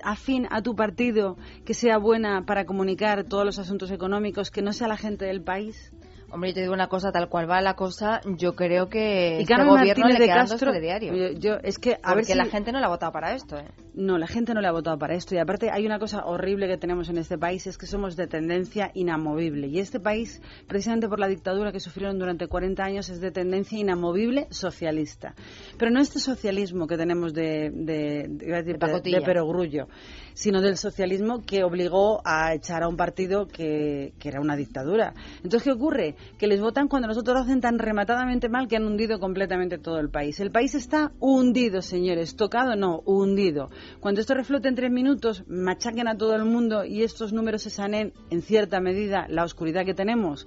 afín 0.03 0.47
a 0.51 0.63
tu 0.63 0.75
partido 0.75 1.37
que 1.67 1.75
sea 1.75 1.99
buena 1.99 2.47
para 2.47 2.65
comunicar 2.65 3.25
todos 3.25 3.45
los 3.45 3.59
asuntos 3.59 3.91
económicos, 3.91 4.51
que 4.51 4.63
no 4.63 4.73
sea 4.73 4.89
la 4.89 4.97
gente 4.97 5.27
del 5.27 5.43
país. 5.43 5.93
Hombre, 6.33 6.51
yo 6.51 6.55
te 6.55 6.61
digo 6.63 6.73
una 6.73 6.89
cosa, 6.89 7.13
tal 7.13 7.29
cual 7.29 7.49
va 7.51 7.61
la 7.61 7.75
cosa, 7.75 8.21
yo 8.25 8.55
creo 8.57 8.89
que 8.89 9.37
Y 9.39 9.43
este 9.43 9.55
gobierno 9.55 9.75
Martínez 9.75 10.19
le 10.19 10.27
de 10.27 10.33
Castro, 10.33 10.73
telediarios. 10.73 11.15
yo- 11.17 11.39
yo- 11.39 11.59
es 11.63 11.79
que 11.79 11.93
a 11.93 11.97
Porque 12.01 12.15
ver 12.17 12.25
si 12.25 12.35
la 12.35 12.47
gente 12.47 12.73
no 12.73 12.81
la 12.81 12.87
ha 12.87 12.91
votado 12.91 13.13
para 13.13 13.35
esto, 13.35 13.59
¿eh? 13.59 13.67
No, 13.95 14.17
la 14.17 14.27
gente 14.27 14.55
no 14.55 14.63
le 14.63 14.69
ha 14.69 14.73
votado 14.73 14.97
para 14.99 15.15
esto. 15.15 15.35
Y 15.35 15.39
aparte 15.39 15.71
hay 15.71 15.85
una 15.85 15.99
cosa 15.99 16.25
horrible 16.25 16.67
que 16.67 16.79
tenemos 16.79 17.11
en 17.11 17.19
este 17.19 17.37
país, 17.37 17.67
es 17.67 17.77
que 17.77 17.87
somos 17.87 18.17
de 18.17 18.27
tendencia 18.27 18.91
inamovible. 18.95 19.67
Y 19.67 19.79
este 19.79 20.01
país, 20.01 20.41
precisamente 20.67 21.09
por 21.09 21.21
la 21.21 21.29
dictadura 21.29 21.71
que 21.71 21.81
sufrieron 21.81 22.19
durante 22.19 22.47
40 22.49 22.83
años, 22.83 23.11
es 23.11 23.21
de 23.21 23.31
tendencia 23.31 23.79
inamovible 23.79 24.47
socialista. 24.51 25.35
Pero 25.79 25.91
no 25.91 26.01
este 26.01 26.19
socialismo 26.19 26.87
que 26.87 26.97
tenemos 26.97 27.35
de, 27.35 27.71
de, 27.75 28.27
de, 28.29 28.47
De 28.63 28.73
de 28.73 29.21
perogrullo, 29.27 29.87
sino 30.35 30.61
del 30.61 30.77
socialismo 30.77 31.43
que 31.45 31.65
obligó 31.65 32.23
a 32.25 32.55
echar 32.55 32.83
a 32.83 32.89
un 32.89 32.97
partido 32.97 33.47
que, 33.47 34.13
que 34.19 34.29
era 34.29 34.41
una 34.41 34.57
dictadura. 34.57 35.15
Entonces, 35.37 35.63
¿qué 35.65 35.73
ocurre? 35.73 36.17
Que 36.39 36.47
les 36.47 36.61
votan 36.61 36.89
cuando 36.89 37.09
nosotros 37.09 37.37
lo 37.37 37.43
hacen 37.43 37.61
tan 37.61 37.79
rematadamente 37.79 38.49
mal 38.49 38.69
que 38.69 38.77
han 38.77 38.85
hundido 38.85 39.19
completamente 39.19 39.79
todo 39.79 39.99
el 39.99 40.11
país. 40.11 40.41
El 40.41 40.51
país 40.51 40.75
está 40.75 41.13
hundido, 41.21 41.83
señores. 41.83 42.37
Tocado, 42.37 42.77
no, 42.77 43.01
hundido. 43.05 43.71
Cuando 44.01 44.21
esto 44.21 44.35
reflote 44.35 44.69
en 44.69 44.75
tres 44.75 44.91
minutos, 44.91 45.45
machaquen 45.47 46.09
a 46.09 46.17
todo 46.17 46.35
el 46.35 46.45
mundo 46.45 46.85
y 46.85 47.03
estos 47.03 47.33
números 47.33 47.63
se 47.63 47.71
sanen 47.71 48.13
en 48.31 48.43
cierta 48.43 48.81
medida 48.81 49.27
la 49.29 49.45
oscuridad 49.45 49.85
que 49.85 49.95
tenemos, 49.95 50.47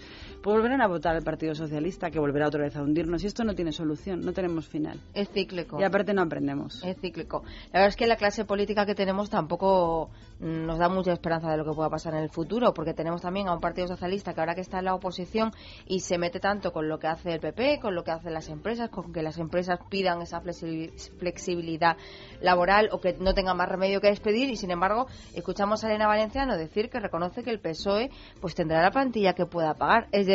volverán 0.53 0.81
a 0.81 0.87
votar 0.87 1.15
al 1.15 1.23
Partido 1.23 1.55
Socialista, 1.55 2.11
que 2.11 2.19
volverá 2.19 2.47
otra 2.47 2.61
vez 2.61 2.75
a 2.75 2.81
hundirnos. 2.81 3.23
Y 3.23 3.27
esto 3.27 3.43
no 3.43 3.55
tiene 3.55 3.71
solución, 3.71 4.21
no 4.21 4.33
tenemos 4.33 4.67
final. 4.67 4.99
Es 5.13 5.29
cíclico. 5.29 5.79
Y 5.79 5.83
aparte 5.83 6.13
no 6.13 6.21
aprendemos. 6.21 6.83
Es 6.83 6.97
cíclico. 6.99 7.43
La 7.73 7.79
verdad 7.79 7.87
es 7.89 7.95
que 7.95 8.07
la 8.07 8.15
clase 8.15 8.45
política 8.45 8.85
que 8.85 8.95
tenemos 8.95 9.29
tampoco 9.29 10.09
nos 10.39 10.77
da 10.77 10.89
mucha 10.89 11.13
esperanza 11.13 11.49
de 11.49 11.57
lo 11.57 11.63
que 11.65 11.71
pueda 11.71 11.89
pasar 11.89 12.13
en 12.13 12.23
el 12.23 12.29
futuro, 12.29 12.73
porque 12.73 12.93
tenemos 12.93 13.21
también 13.21 13.47
a 13.47 13.53
un 13.53 13.61
Partido 13.61 13.87
Socialista 13.87 14.33
que 14.33 14.41
ahora 14.41 14.53
que 14.53 14.61
está 14.61 14.79
en 14.79 14.85
la 14.85 14.93
oposición 14.93 15.51
y 15.87 16.01
se 16.01 16.17
mete 16.17 16.39
tanto 16.39 16.71
con 16.73 16.89
lo 16.89 16.99
que 16.99 17.07
hace 17.07 17.33
el 17.33 17.39
PP, 17.39 17.79
con 17.79 17.95
lo 17.95 18.03
que 18.03 18.11
hacen 18.11 18.33
las 18.33 18.49
empresas, 18.49 18.89
con 18.89 19.13
que 19.13 19.23
las 19.23 19.37
empresas 19.37 19.79
pidan 19.89 20.21
esa 20.21 20.41
flexi- 20.41 20.91
flexibilidad 21.17 21.95
laboral 22.41 22.89
o 22.91 22.99
que 22.99 23.13
no 23.19 23.33
tengan 23.33 23.55
más 23.57 23.69
remedio 23.69 24.01
que 24.01 24.07
despedir 24.09 24.49
y 24.49 24.57
sin 24.57 24.71
embargo 24.71 25.07
escuchamos 25.33 25.83
a 25.83 25.87
Elena 25.87 26.07
Valenciano 26.07 26.57
decir 26.57 26.89
que 26.89 26.99
reconoce 26.99 27.41
que 27.43 27.51
el 27.51 27.59
PSOE 27.59 28.09
pues 28.41 28.55
tendrá 28.55 28.81
la 28.81 28.91
plantilla 28.91 29.33
que 29.33 29.45
pueda 29.45 29.73
pagar. 29.75 30.07
Es 30.11 30.25
decir, 30.27 30.34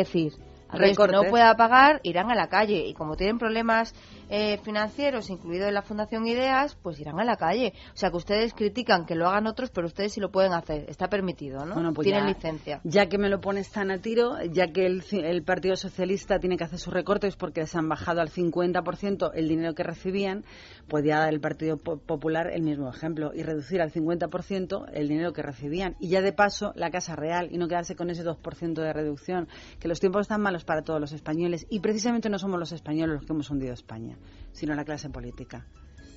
aquellos 0.69 0.97
que 0.97 1.07
no 1.07 1.23
pueda 1.25 1.55
pagar 1.55 1.99
irán 2.03 2.31
a 2.31 2.35
la 2.35 2.47
calle 2.47 2.87
y 2.87 2.93
como 2.93 3.15
tienen 3.15 3.37
problemas 3.37 3.93
eh, 4.31 4.57
financieros, 4.63 5.29
incluido 5.29 5.67
en 5.67 5.73
la 5.75 5.81
Fundación 5.83 6.25
Ideas, 6.25 6.75
pues 6.81 6.99
irán 6.99 7.19
a 7.19 7.23
la 7.23 7.35
calle. 7.35 7.73
O 7.93 7.97
sea 7.97 8.09
que 8.09 8.17
ustedes 8.17 8.53
critican 8.53 9.05
que 9.05 9.13
lo 9.13 9.27
hagan 9.27 9.45
otros, 9.45 9.69
pero 9.69 9.85
ustedes 9.85 10.13
sí 10.13 10.19
lo 10.21 10.31
pueden 10.31 10.53
hacer. 10.53 10.85
Está 10.89 11.07
permitido, 11.09 11.65
¿no? 11.65 11.75
Bueno, 11.75 11.93
pues 11.93 12.05
tienen 12.05 12.23
ya- 12.23 12.29
licencia. 12.33 12.81
Ya 12.83 13.07
que 13.07 13.17
me 13.17 13.29
lo 13.29 13.41
pones 13.41 13.69
tan 13.71 13.91
a 13.91 13.97
tiro, 13.99 14.37
ya 14.51 14.67
que 14.71 14.85
el, 14.85 15.03
el 15.11 15.43
Partido 15.43 15.75
Socialista 15.75 16.39
tiene 16.39 16.57
que 16.57 16.63
hacer 16.63 16.79
sus 16.79 16.93
recortes 16.93 17.35
porque 17.35 17.67
se 17.67 17.77
han 17.77 17.89
bajado 17.89 18.21
al 18.21 18.29
50% 18.29 19.31
el 19.33 19.47
dinero 19.47 19.73
que 19.75 19.83
recibían, 19.83 20.43
pues 20.87 21.03
ya 21.03 21.27
el 21.27 21.39
Partido 21.41 21.77
Po- 21.77 21.97
Popular 21.97 22.49
el 22.51 22.61
mismo 22.63 22.89
ejemplo 22.89 23.31
y 23.33 23.43
reducir 23.43 23.81
al 23.81 23.91
50% 23.91 24.85
el 24.93 25.07
dinero 25.07 25.33
que 25.33 25.41
recibían. 25.41 25.95
Y 25.99 26.09
ya 26.09 26.21
de 26.21 26.31
paso 26.33 26.71
la 26.75 26.89
Casa 26.89 27.15
Real 27.15 27.49
y 27.51 27.57
no 27.57 27.67
quedarse 27.67 27.95
con 27.95 28.09
ese 28.09 28.23
2% 28.23 28.73
de 28.81 28.93
reducción, 28.93 29.47
que 29.79 29.87
los 29.87 29.99
tiempos 29.99 30.21
están 30.21 30.41
malos 30.41 30.63
para 30.63 30.83
todos 30.83 30.99
los 31.01 31.11
españoles 31.11 31.65
y 31.69 31.79
precisamente 31.79 32.29
no 32.29 32.39
somos 32.39 32.59
los 32.59 32.71
españoles 32.71 33.15
los 33.15 33.25
que 33.25 33.33
hemos 33.33 33.49
hundido 33.49 33.71
a 33.71 33.75
España, 33.75 34.17
sino 34.51 34.75
la 34.75 34.85
clase 34.85 35.09
política 35.09 35.65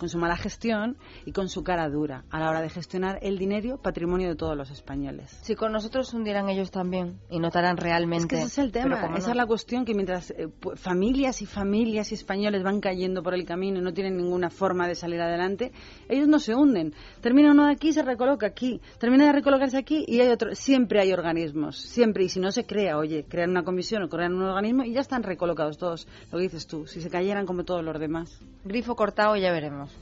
con 0.04 0.10
su 0.10 0.18
mala 0.18 0.36
gestión 0.36 0.98
y 1.24 1.32
con 1.32 1.48
su 1.48 1.64
cara 1.64 1.88
dura 1.88 2.24
a 2.28 2.38
la 2.38 2.50
hora 2.50 2.60
de 2.60 2.68
gestionar 2.68 3.18
el 3.22 3.38
dinero 3.38 3.78
patrimonio 3.78 4.28
de 4.28 4.36
todos 4.36 4.54
los 4.54 4.70
españoles. 4.70 5.30
Si 5.40 5.54
con 5.54 5.72
nosotros 5.72 6.12
hundieran 6.12 6.50
ellos 6.50 6.70
también 6.70 7.20
y 7.30 7.38
notarán 7.38 7.78
realmente. 7.78 8.36
Es 8.36 8.42
que 8.42 8.46
ese 8.46 8.46
es 8.46 8.58
el 8.58 8.70
tema, 8.70 8.96
esa 9.16 9.28
no. 9.28 9.32
es 9.32 9.36
la 9.36 9.46
cuestión 9.46 9.86
que 9.86 9.94
mientras 9.94 10.30
eh, 10.32 10.48
familias 10.74 11.40
y 11.40 11.46
familias 11.46 12.12
y 12.12 12.16
españoles 12.16 12.62
van 12.62 12.80
cayendo 12.80 13.22
por 13.22 13.32
el 13.32 13.46
camino 13.46 13.78
y 13.78 13.80
no 13.80 13.94
tienen 13.94 14.18
ninguna 14.18 14.50
forma 14.50 14.86
de 14.86 14.94
salir 14.94 15.22
adelante, 15.22 15.72
ellos 16.10 16.28
no 16.28 16.38
se 16.38 16.54
hunden. 16.54 16.92
Termina 17.22 17.52
uno 17.52 17.64
de 17.64 17.72
aquí, 17.72 17.94
se 17.94 18.02
recoloca 18.02 18.46
aquí, 18.46 18.82
termina 18.98 19.24
de 19.24 19.32
recolocarse 19.32 19.78
aquí 19.78 20.04
y 20.06 20.20
hay 20.20 20.28
otro. 20.28 20.54
Siempre 20.54 21.00
hay 21.00 21.14
organismos, 21.14 21.78
siempre. 21.78 22.24
Y 22.24 22.28
si 22.28 22.40
no 22.40 22.52
se 22.52 22.66
crea, 22.66 22.98
oye, 22.98 23.24
crean 23.26 23.48
una 23.48 23.64
comisión 23.64 24.02
o 24.02 24.10
crean 24.10 24.34
un 24.34 24.42
organismo 24.42 24.84
y 24.84 24.92
ya 24.92 25.00
están 25.00 25.22
recolocados 25.22 25.78
todos. 25.78 26.06
Lo 26.30 26.36
que 26.36 26.42
dices 26.42 26.66
tú, 26.66 26.86
si 26.86 27.00
se 27.00 27.08
cayeran 27.08 27.46
como 27.46 27.64
todos 27.64 27.82
los 27.82 27.98
demás. 27.98 28.38
Grifo 28.64 28.94
cortado, 28.96 29.34
ya 29.36 29.50
veremos. 29.50 29.93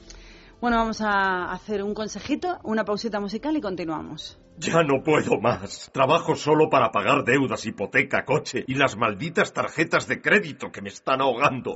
Bueno, 0.60 0.76
vamos 0.76 1.00
a 1.00 1.50
hacer 1.50 1.82
un 1.82 1.92
consejito, 1.92 2.60
una 2.62 2.84
pausita 2.84 3.18
musical 3.18 3.56
y 3.56 3.60
continuamos. 3.60 4.38
Ya 4.58 4.82
no 4.84 5.02
puedo 5.02 5.40
más. 5.40 5.90
Trabajo 5.92 6.36
solo 6.36 6.70
para 6.70 6.92
pagar 6.92 7.24
deudas, 7.24 7.66
hipoteca, 7.66 8.24
coche 8.24 8.64
y 8.66 8.74
las 8.74 8.96
malditas 8.96 9.52
tarjetas 9.52 10.06
de 10.06 10.20
crédito 10.20 10.70
que 10.70 10.82
me 10.82 10.90
están 10.90 11.20
ahogando. 11.20 11.74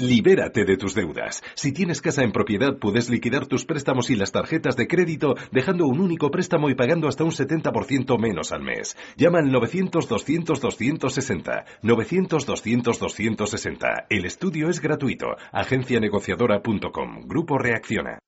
Libérate 0.00 0.64
de 0.64 0.76
tus 0.78 0.94
deudas. 0.94 1.42
Si 1.54 1.72
tienes 1.72 2.00
casa 2.00 2.22
en 2.22 2.32
propiedad, 2.32 2.78
puedes 2.78 3.10
liquidar 3.10 3.46
tus 3.46 3.66
préstamos 3.66 4.08
y 4.08 4.16
las 4.16 4.32
tarjetas 4.32 4.74
de 4.74 4.88
crédito 4.88 5.34
dejando 5.52 5.86
un 5.86 6.00
único 6.00 6.30
préstamo 6.30 6.70
y 6.70 6.74
pagando 6.74 7.06
hasta 7.06 7.22
un 7.22 7.32
70% 7.32 8.18
menos 8.18 8.50
al 8.50 8.62
mes. 8.62 8.96
Llama 9.18 9.40
al 9.40 9.52
900-200-260. 9.52 11.66
900-200-260. 11.82 14.06
El 14.08 14.24
estudio 14.24 14.70
es 14.70 14.80
gratuito. 14.80 15.36
Agencianegociadora.com. 15.52 17.26
Grupo 17.26 17.58
Reacciona. 17.58 18.20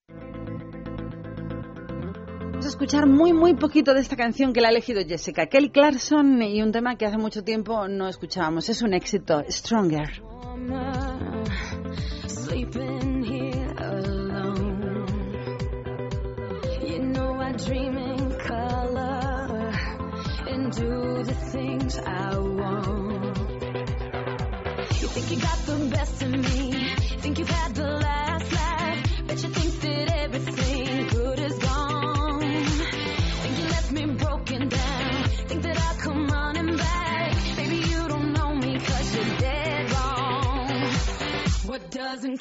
Vamos 2.50 2.66
a 2.66 2.68
escuchar 2.68 3.06
muy, 3.06 3.32
muy 3.32 3.54
poquito 3.54 3.94
de 3.94 4.00
esta 4.00 4.14
canción 4.14 4.52
que 4.52 4.60
la 4.60 4.68
ha 4.68 4.72
elegido 4.72 5.00
Jessica. 5.08 5.46
Kelly 5.46 5.70
Clarkson 5.70 6.42
y 6.42 6.60
un 6.60 6.70
tema 6.70 6.96
que 6.96 7.06
hace 7.06 7.16
mucho 7.16 7.42
tiempo 7.42 7.88
no 7.88 8.08
escuchábamos. 8.08 8.68
Es 8.68 8.82
un 8.82 8.92
éxito, 8.92 9.42
Stronger. 9.48 10.31
Sleeping 12.26 13.24
here 13.24 13.74
alone. 13.78 15.06
You 16.82 16.98
know 16.98 17.40
I 17.40 17.52
dream 17.52 17.96
in 17.96 18.38
color 18.38 19.72
and 20.48 20.72
do 20.72 21.22
the 21.22 21.34
things 21.52 21.98
I 21.98 22.36
want. 22.36 23.38
You 25.00 25.08
think 25.08 25.30
you 25.30 25.40
got 25.40 25.58
the 25.64 25.88
best 25.90 26.22
of 26.22 26.30
me, 26.30 26.94
think 27.22 27.38
you've 27.38 27.48
had 27.48 27.74
the 27.74 28.01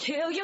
kill 0.01 0.31
you. 0.31 0.40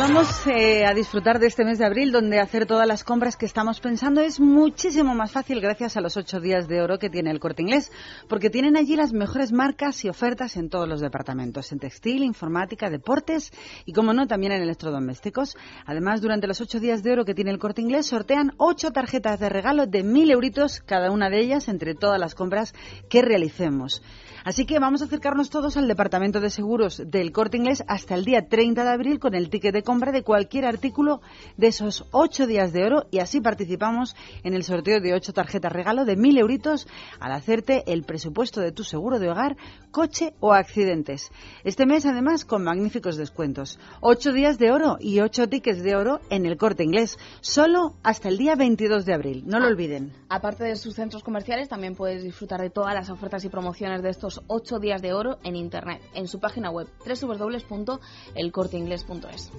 Vamos 0.00 0.46
eh, 0.46 0.86
a 0.86 0.94
disfrutar 0.94 1.38
de 1.38 1.46
este 1.46 1.62
mes 1.62 1.78
de 1.78 1.84
abril 1.84 2.10
donde 2.10 2.40
hacer 2.40 2.64
todas 2.64 2.88
las 2.88 3.04
compras 3.04 3.36
que 3.36 3.44
estamos 3.44 3.80
pensando 3.80 4.22
es 4.22 4.40
muchísimo 4.40 5.14
más 5.14 5.30
fácil 5.30 5.60
gracias 5.60 5.94
a 5.94 6.00
los 6.00 6.16
ocho 6.16 6.40
días 6.40 6.66
de 6.68 6.80
oro 6.80 6.98
que 6.98 7.10
tiene 7.10 7.30
el 7.30 7.38
corte 7.38 7.60
inglés, 7.60 7.92
porque 8.26 8.48
tienen 8.48 8.78
allí 8.78 8.96
las 8.96 9.12
mejores 9.12 9.52
marcas 9.52 10.02
y 10.06 10.08
ofertas 10.08 10.56
en 10.56 10.70
todos 10.70 10.88
los 10.88 11.02
departamentos, 11.02 11.70
en 11.70 11.80
textil, 11.80 12.22
informática, 12.22 12.88
deportes 12.88 13.52
y, 13.84 13.92
como 13.92 14.14
no, 14.14 14.26
también 14.26 14.52
en 14.52 14.62
electrodomésticos. 14.62 15.54
Además, 15.84 16.22
durante 16.22 16.46
los 16.46 16.62
ocho 16.62 16.80
días 16.80 17.02
de 17.02 17.12
oro 17.12 17.26
que 17.26 17.34
tiene 17.34 17.50
el 17.50 17.58
corte 17.58 17.82
inglés, 17.82 18.06
sortean 18.06 18.54
ocho 18.56 18.92
tarjetas 18.92 19.38
de 19.38 19.50
regalo 19.50 19.86
de 19.86 20.02
mil 20.02 20.30
euritos 20.30 20.80
cada 20.80 21.10
una 21.10 21.28
de 21.28 21.40
ellas 21.40 21.68
entre 21.68 21.94
todas 21.94 22.18
las 22.18 22.34
compras 22.34 22.72
que 23.10 23.20
realicemos. 23.20 24.00
Así 24.44 24.64
que 24.64 24.78
vamos 24.78 25.02
a 25.02 25.04
acercarnos 25.04 25.50
todos 25.50 25.76
al 25.76 25.86
departamento 25.86 26.40
de 26.40 26.48
seguros 26.48 27.02
del 27.06 27.30
corte 27.30 27.58
inglés 27.58 27.84
hasta 27.88 28.14
el 28.14 28.24
día 28.24 28.48
30 28.48 28.84
de 28.84 28.90
abril 28.90 29.18
con 29.18 29.34
el 29.34 29.50
ticket 29.50 29.74
de 29.74 29.82
compra 29.82 30.12
de 30.12 30.22
cualquier 30.22 30.64
artículo 30.64 31.20
de 31.58 31.66
esos 31.66 32.06
ocho 32.10 32.46
días 32.46 32.72
de 32.72 32.84
oro 32.84 33.06
y 33.10 33.18
así 33.18 33.40
participamos 33.40 34.16
en 34.42 34.54
el 34.54 34.64
sorteo 34.64 35.00
de 35.00 35.12
ocho 35.12 35.34
tarjetas 35.34 35.72
regalo 35.72 36.06
de 36.06 36.16
mil 36.16 36.38
euritos 36.38 36.88
al 37.18 37.32
hacerte 37.32 37.84
el 37.92 38.04
presupuesto 38.04 38.60
de 38.60 38.72
tu 38.72 38.82
seguro 38.82 39.18
de 39.18 39.28
hogar, 39.28 39.56
coche 39.90 40.32
o 40.40 40.54
accidentes. 40.54 41.30
Este 41.62 41.84
mes 41.84 42.06
además 42.06 42.46
con 42.46 42.64
magníficos 42.64 43.16
descuentos. 43.16 43.78
Ocho 44.00 44.32
días 44.32 44.58
de 44.58 44.70
oro 44.70 44.96
y 45.00 45.20
ocho 45.20 45.48
tickets 45.48 45.82
de 45.82 45.96
oro 45.96 46.20
en 46.30 46.46
el 46.46 46.56
corte 46.56 46.82
inglés, 46.82 47.18
solo 47.42 47.94
hasta 48.02 48.28
el 48.28 48.38
día 48.38 48.54
22 48.56 49.04
de 49.04 49.12
abril. 49.14 49.42
No 49.46 49.60
lo 49.60 49.66
olviden. 49.66 50.12
Aparte 50.28 50.64
de 50.64 50.76
sus 50.76 50.94
centros 50.94 51.22
comerciales, 51.22 51.68
también 51.68 51.94
puedes 51.94 52.22
disfrutar 52.22 52.60
de 52.60 52.70
todas 52.70 52.94
las 52.94 53.10
ofertas 53.10 53.44
y 53.44 53.48
promociones 53.48 54.02
de 54.02 54.10
estos 54.10 54.29
8 54.46 54.78
días 54.78 55.02
de 55.02 55.12
oro 55.12 55.38
en 55.42 55.56
Internet, 55.56 56.00
en 56.14 56.28
su 56.28 56.38
página 56.38 56.70
web 56.70 56.86
www.elcorteingles.es. 57.04 59.50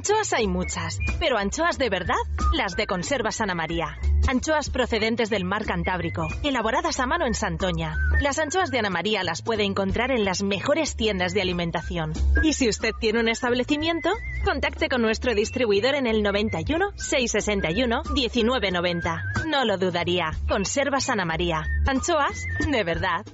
Anchoas 0.00 0.32
hay 0.32 0.46
muchas, 0.46 0.98
pero 1.18 1.36
anchoas 1.36 1.76
de 1.76 1.90
verdad, 1.90 2.14
las 2.54 2.74
de 2.74 2.86
Conserva 2.86 3.32
Sana 3.32 3.54
María. 3.54 3.98
Anchoas 4.28 4.70
procedentes 4.70 5.28
del 5.28 5.44
mar 5.44 5.66
Cantábrico, 5.66 6.26
elaboradas 6.42 7.00
a 7.00 7.06
mano 7.06 7.26
en 7.26 7.34
Santoña. 7.34 7.98
Las 8.22 8.38
anchoas 8.38 8.70
de 8.70 8.78
Ana 8.78 8.88
María 8.88 9.22
las 9.24 9.42
puede 9.42 9.64
encontrar 9.64 10.10
en 10.10 10.24
las 10.24 10.42
mejores 10.42 10.96
tiendas 10.96 11.34
de 11.34 11.42
alimentación. 11.42 12.14
Y 12.42 12.54
si 12.54 12.66
usted 12.66 12.92
tiene 12.98 13.20
un 13.20 13.28
establecimiento, 13.28 14.08
contacte 14.42 14.88
con 14.88 15.02
nuestro 15.02 15.34
distribuidor 15.34 15.94
en 15.94 16.06
el 16.06 16.22
91 16.22 16.92
661 16.96 18.02
1990. 18.14 19.22
No 19.48 19.66
lo 19.66 19.76
dudaría. 19.76 20.30
Conservas 20.48 21.10
Ana 21.10 21.26
María. 21.26 21.66
Anchoas 21.86 22.46
de 22.70 22.84
verdad. 22.84 23.26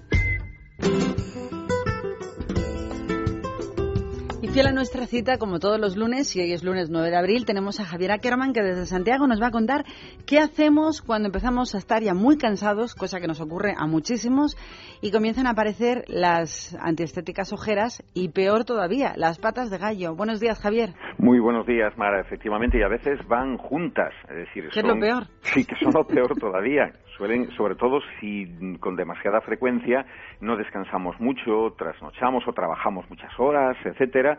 Fiel 4.57 4.69
a 4.69 4.73
nuestra 4.73 5.05
cita, 5.05 5.37
como 5.37 5.59
todos 5.59 5.79
los 5.79 5.99
lunes, 5.99 6.35
y 6.35 6.41
hoy 6.41 6.51
es 6.55 6.65
lunes 6.65 6.89
9 6.89 7.11
de 7.11 7.17
abril, 7.19 7.45
tenemos 7.45 7.79
a 7.79 7.85
Javier 7.85 8.13
Ackerman 8.13 8.55
que 8.55 8.63
desde 8.63 8.87
Santiago 8.87 9.27
nos 9.27 9.39
va 9.39 9.49
a 9.49 9.51
contar 9.51 9.85
qué 10.27 10.39
hacemos 10.39 11.03
cuando 11.03 11.27
empezamos 11.27 11.75
a 11.75 11.79
estar 11.79 12.03
ya 12.03 12.15
muy 12.15 12.39
cansados, 12.39 12.95
cosa 12.95 13.21
que 13.21 13.27
nos 13.27 13.43
ocurre 13.43 13.75
a 13.77 13.87
muchísimos, 13.87 14.57
y 15.03 15.11
comienzan 15.13 15.47
a 15.47 15.51
aparecer 15.51 16.05
las 16.09 16.75
antiestéticas 16.81 17.53
ojeras 17.53 18.03
y 18.15 18.31
peor 18.31 18.65
todavía, 18.65 19.13
las 19.17 19.39
patas 19.39 19.69
de 19.71 19.77
gallo. 19.77 20.15
Buenos 20.15 20.41
días, 20.41 20.59
Javier. 20.59 20.95
Muy 21.19 21.39
buenos 21.39 21.67
días, 21.67 21.93
Mara. 21.99 22.23
Efectivamente, 22.23 22.79
y 22.79 22.83
a 22.83 22.89
veces 22.89 23.19
van 23.29 23.59
juntas. 23.59 24.15
Es 24.31 24.37
decir, 24.37 24.71
¿Qué 24.73 24.81
es 24.81 24.87
son- 24.87 24.95
lo 24.95 24.99
peor? 25.07 25.25
Sí, 25.43 25.67
que 25.67 25.75
son 25.77 25.93
lo 25.93 26.07
peor 26.07 26.35
todavía. 26.39 26.93
Suelen, 27.19 27.51
sobre 27.57 27.77
todo 27.77 28.01
si 28.21 28.77
con 28.79 28.95
demasiada 28.95 29.41
frecuencia 29.41 30.05
no 30.43 30.55
descansamos 30.57 31.19
mucho, 31.19 31.75
trasnochamos 31.79 32.47
o 32.47 32.53
trabajamos 32.53 33.09
muchas 33.09 33.31
horas, 33.39 33.75
etcétera, 33.87 34.39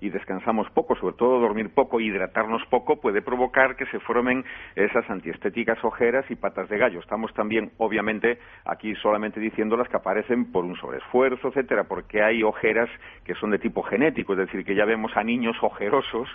y 0.00 0.10
descansamos 0.10 0.68
poco, 0.70 0.94
sobre 0.96 1.16
todo 1.16 1.40
dormir 1.40 1.74
poco, 1.74 2.00
hidratarnos 2.00 2.62
poco, 2.70 3.00
puede 3.00 3.22
provocar 3.22 3.76
que 3.76 3.86
se 3.86 3.98
formen 4.00 4.44
esas 4.76 5.08
antiestéticas 5.10 5.82
ojeras 5.84 6.24
y 6.30 6.36
patas 6.36 6.68
de 6.68 6.78
gallo. 6.78 7.00
Estamos 7.00 7.32
también, 7.34 7.72
obviamente, 7.78 8.38
aquí 8.64 8.94
solamente 8.96 9.40
diciendo 9.40 9.76
las 9.76 9.88
que 9.88 9.96
aparecen 9.96 10.52
por 10.52 10.64
un 10.64 10.76
sobreesfuerzo, 10.76 11.48
etcétera, 11.48 11.84
porque 11.84 12.22
hay 12.22 12.42
ojeras 12.42 12.88
que 13.24 13.34
son 13.34 13.50
de 13.50 13.58
tipo 13.58 13.82
genético, 13.82 14.32
es 14.34 14.38
decir, 14.38 14.64
que 14.64 14.74
ya 14.74 14.84
vemos 14.84 15.12
a 15.16 15.24
niños 15.24 15.56
ojerosos 15.62 16.28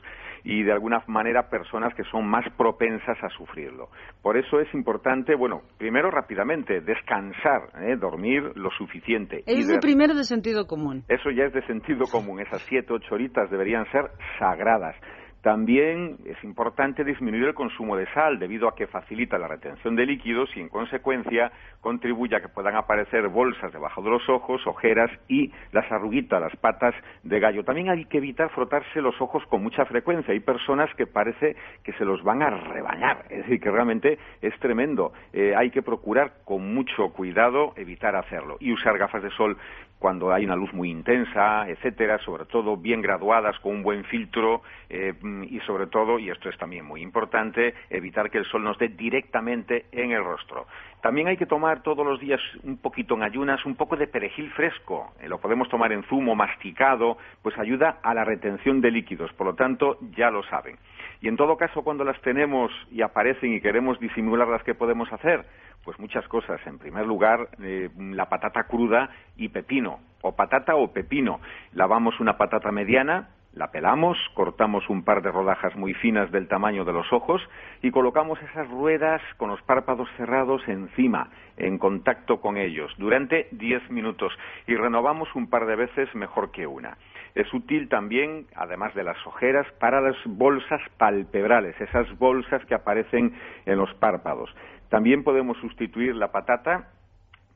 y 0.43 0.63
de 0.63 0.73
alguna 0.73 1.01
manera 1.07 1.49
personas 1.49 1.93
que 1.95 2.03
son 2.05 2.27
más 2.27 2.45
propensas 2.57 3.17
a 3.23 3.29
sufrirlo. 3.29 3.89
Por 4.21 4.37
eso 4.37 4.59
es 4.59 4.73
importante, 4.73 5.35
bueno, 5.35 5.61
primero 5.77 6.11
rápidamente, 6.11 6.81
descansar, 6.81 7.69
¿eh? 7.81 7.95
dormir 7.95 8.51
lo 8.55 8.69
suficiente. 8.71 9.43
Es 9.45 9.73
primero 9.79 10.13
de 10.13 10.23
sentido 10.23 10.65
común. 10.67 11.03
eso 11.07 11.31
ya 11.31 11.45
es 11.45 11.53
de 11.53 11.65
sentido 11.65 12.05
común. 12.11 12.41
Esas 12.41 12.61
siete, 12.63 12.93
ocho 12.93 13.15
horitas 13.15 13.49
deberían 13.53 13.89
ser 13.91 14.09
sagradas. 14.37 14.95
También 15.43 16.19
es 16.25 16.41
importante 16.45 17.03
disminuir 17.03 17.43
el 17.43 17.53
consumo 17.53 17.97
de 17.97 18.07
sal 18.13 18.39
debido 18.39 18.65
a 18.69 18.75
que 18.75 18.87
facilita 18.87 19.37
la 19.37 19.49
retención 19.49 19.93
de 19.93 20.05
líquidos 20.05 20.49
y 20.55 20.61
en 20.61 20.69
consecuencia 20.69 21.51
contribuye 21.81 22.33
a 22.33 22.39
que 22.39 22.47
puedan 22.47 22.77
aparecer 22.77 23.27
bolsas 23.27 23.73
debajo 23.73 24.01
de 24.01 24.09
los 24.09 24.29
ojos, 24.29 24.65
ojeras 24.65 25.11
y 25.27 25.51
las 25.73 25.91
arruguitas, 25.91 26.39
las 26.39 26.55
patas 26.55 26.95
de 27.23 27.41
gallo. 27.41 27.65
También 27.65 27.89
hay 27.89 28.05
que 28.05 28.19
evitar 28.19 28.51
frotarse 28.51 29.01
los 29.01 29.19
ojos 29.19 29.43
con 29.47 29.61
mucha 29.61 29.83
frecuencia. 29.83 30.33
Hay 30.33 30.39
personas 30.39 30.89
que 30.95 31.07
parece 31.07 31.57
que 31.83 31.91
se 31.91 32.05
los 32.05 32.23
van 32.23 32.41
a 32.41 32.49
rebañar, 32.49 33.25
es 33.29 33.39
decir, 33.39 33.59
que 33.59 33.69
realmente 33.69 34.17
es 34.41 34.57
tremendo. 34.59 35.11
Eh, 35.33 35.53
hay 35.57 35.71
que 35.71 35.81
procurar 35.81 36.35
con 36.45 36.73
mucho 36.73 37.09
cuidado 37.09 37.73
evitar 37.75 38.15
hacerlo 38.15 38.55
y 38.61 38.71
usar 38.71 38.97
gafas 38.97 39.21
de 39.21 39.29
sol 39.31 39.57
cuando 40.03 40.33
hay 40.33 40.43
una 40.43 40.57
luz 40.57 40.73
muy 40.73 40.89
intensa, 40.89 41.65
etcétera, 41.69 42.17
sobre 42.25 42.43
todo 42.43 42.75
bien 42.75 43.01
graduadas 43.01 43.57
con 43.59 43.75
un 43.75 43.83
buen 43.83 44.03
filtro 44.03 44.61
eh, 44.89 45.13
y 45.49 45.61
sobre 45.61 45.87
todo, 45.87 46.19
y 46.19 46.29
esto 46.29 46.49
es 46.49 46.57
también 46.57 46.83
muy 46.83 47.01
importante, 47.01 47.73
evitar 47.89 48.29
que 48.29 48.39
el 48.39 48.43
sol 48.43 48.65
nos 48.65 48.77
dé 48.77 48.89
directamente 48.89 49.85
en 49.93 50.11
el 50.11 50.21
rostro. 50.21 50.67
También 51.01 51.29
hay 51.29 51.37
que 51.37 51.45
tomar 51.45 51.83
todos 51.83 52.05
los 52.05 52.19
días 52.19 52.41
un 52.63 52.79
poquito 52.79 53.15
en 53.15 53.23
ayunas, 53.23 53.65
un 53.65 53.75
poco 53.75 53.95
de 53.95 54.07
perejil 54.07 54.51
fresco. 54.51 55.13
Eh, 55.21 55.29
lo 55.29 55.37
podemos 55.39 55.69
tomar 55.69 55.93
en 55.93 56.03
zumo, 56.03 56.35
masticado, 56.35 57.17
pues 57.41 57.57
ayuda 57.57 57.99
a 58.03 58.13
la 58.13 58.25
retención 58.25 58.81
de 58.81 58.91
líquidos. 58.91 59.31
Por 59.31 59.47
lo 59.47 59.55
tanto, 59.55 59.99
ya 60.17 60.29
lo 60.29 60.43
saben. 60.43 60.75
Y 61.21 61.29
en 61.29 61.37
todo 61.37 61.55
caso, 61.55 61.81
cuando 61.81 62.03
las 62.03 62.19
tenemos 62.19 62.73
y 62.91 63.01
aparecen 63.01 63.53
y 63.53 63.61
queremos 63.61 63.97
disimularlas, 64.01 64.63
¿qué 64.63 64.75
podemos 64.75 65.11
hacer? 65.13 65.45
Pues 65.83 65.99
muchas 65.99 66.27
cosas. 66.27 66.59
En 66.65 66.79
primer 66.79 67.05
lugar, 67.05 67.49
eh, 67.61 67.89
la 67.97 68.29
patata 68.29 68.63
cruda 68.63 69.09
y 69.35 69.49
pepino, 69.49 69.99
o 70.21 70.35
patata 70.35 70.75
o 70.75 70.93
pepino. 70.93 71.41
Lavamos 71.73 72.19
una 72.19 72.37
patata 72.37 72.71
mediana, 72.71 73.29
la 73.53 73.69
pelamos, 73.69 74.17
cortamos 74.33 74.89
un 74.89 75.03
par 75.03 75.21
de 75.21 75.31
rodajas 75.31 75.75
muy 75.75 75.93
finas 75.93 76.31
del 76.31 76.47
tamaño 76.47 76.85
de 76.85 76.93
los 76.93 77.11
ojos 77.13 77.41
y 77.81 77.91
colocamos 77.91 78.41
esas 78.41 78.67
ruedas 78.69 79.21
con 79.37 79.49
los 79.49 79.61
párpados 79.61 80.09
cerrados 80.17 80.61
encima, 80.67 81.29
en 81.57 81.77
contacto 81.77 82.41
con 82.41 82.57
ellos, 82.57 82.91
durante 82.97 83.47
10 83.51 83.91
minutos 83.91 84.33
y 84.65 84.75
renovamos 84.75 85.29
un 85.35 85.49
par 85.49 85.67
de 85.67 85.75
veces 85.75 86.13
mejor 86.15 86.51
que 86.51 86.65
una. 86.65 86.97
Es 87.35 87.51
útil 87.53 87.89
también, 87.89 88.45
además 88.55 88.93
de 88.93 89.03
las 89.03 89.17
ojeras, 89.25 89.65
para 89.79 90.01
las 90.01 90.15
bolsas 90.25 90.81
palpebrales, 90.97 91.79
esas 91.81 92.07
bolsas 92.17 92.63
que 92.65 92.75
aparecen 92.75 93.33
en 93.65 93.77
los 93.77 93.91
párpados. 93.95 94.53
También 94.93 95.23
podemos 95.23 95.57
sustituir 95.57 96.15
la 96.15 96.31
patata 96.31 96.91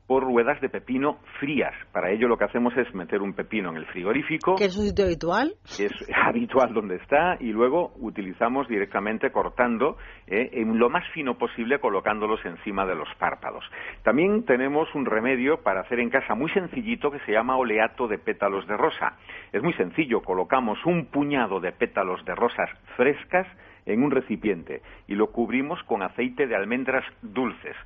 por 0.08 0.24
ruedas 0.24 0.60
de 0.60 0.68
pepino 0.68 1.18
frías. 1.38 1.72
Para 1.92 2.10
ello 2.10 2.26
lo 2.26 2.36
que 2.36 2.42
hacemos 2.42 2.76
es 2.76 2.92
meter 2.96 3.22
un 3.22 3.32
pepino 3.32 3.70
en 3.70 3.76
el 3.76 3.86
frigorífico, 3.86 4.56
¿Qué 4.56 4.64
es 4.64 4.72
su 4.72 4.82
sitio 4.82 5.04
habitual? 5.04 5.52
que 5.76 5.84
es 5.84 5.92
habitual 6.26 6.74
donde 6.74 6.96
está, 6.96 7.36
y 7.38 7.52
luego 7.52 7.92
utilizamos 8.00 8.66
directamente 8.66 9.30
cortando 9.30 9.98
eh, 10.26 10.50
en 10.54 10.80
lo 10.80 10.90
más 10.90 11.04
fino 11.14 11.38
posible 11.38 11.78
colocándolos 11.78 12.44
encima 12.44 12.84
de 12.84 12.96
los 12.96 13.08
párpados. 13.20 13.64
También 14.02 14.44
tenemos 14.44 14.92
un 14.96 15.06
remedio 15.06 15.62
para 15.62 15.82
hacer 15.82 16.00
en 16.00 16.10
casa 16.10 16.34
muy 16.34 16.50
sencillito 16.50 17.12
que 17.12 17.20
se 17.20 17.30
llama 17.30 17.56
oleato 17.56 18.08
de 18.08 18.18
pétalos 18.18 18.66
de 18.66 18.76
rosa. 18.76 19.16
Es 19.52 19.62
muy 19.62 19.74
sencillo, 19.74 20.22
colocamos 20.22 20.84
un 20.84 21.06
puñado 21.06 21.60
de 21.60 21.70
pétalos 21.70 22.24
de 22.24 22.34
rosas 22.34 22.68
frescas 22.96 23.46
en 23.86 24.02
un 24.02 24.10
recipiente 24.10 24.82
y 25.06 25.14
lo 25.14 25.30
cubrimos 25.30 25.82
con 25.84 26.02
aceite 26.02 26.46
de 26.46 26.56
almendras 26.56 27.04
dulces. 27.22 27.76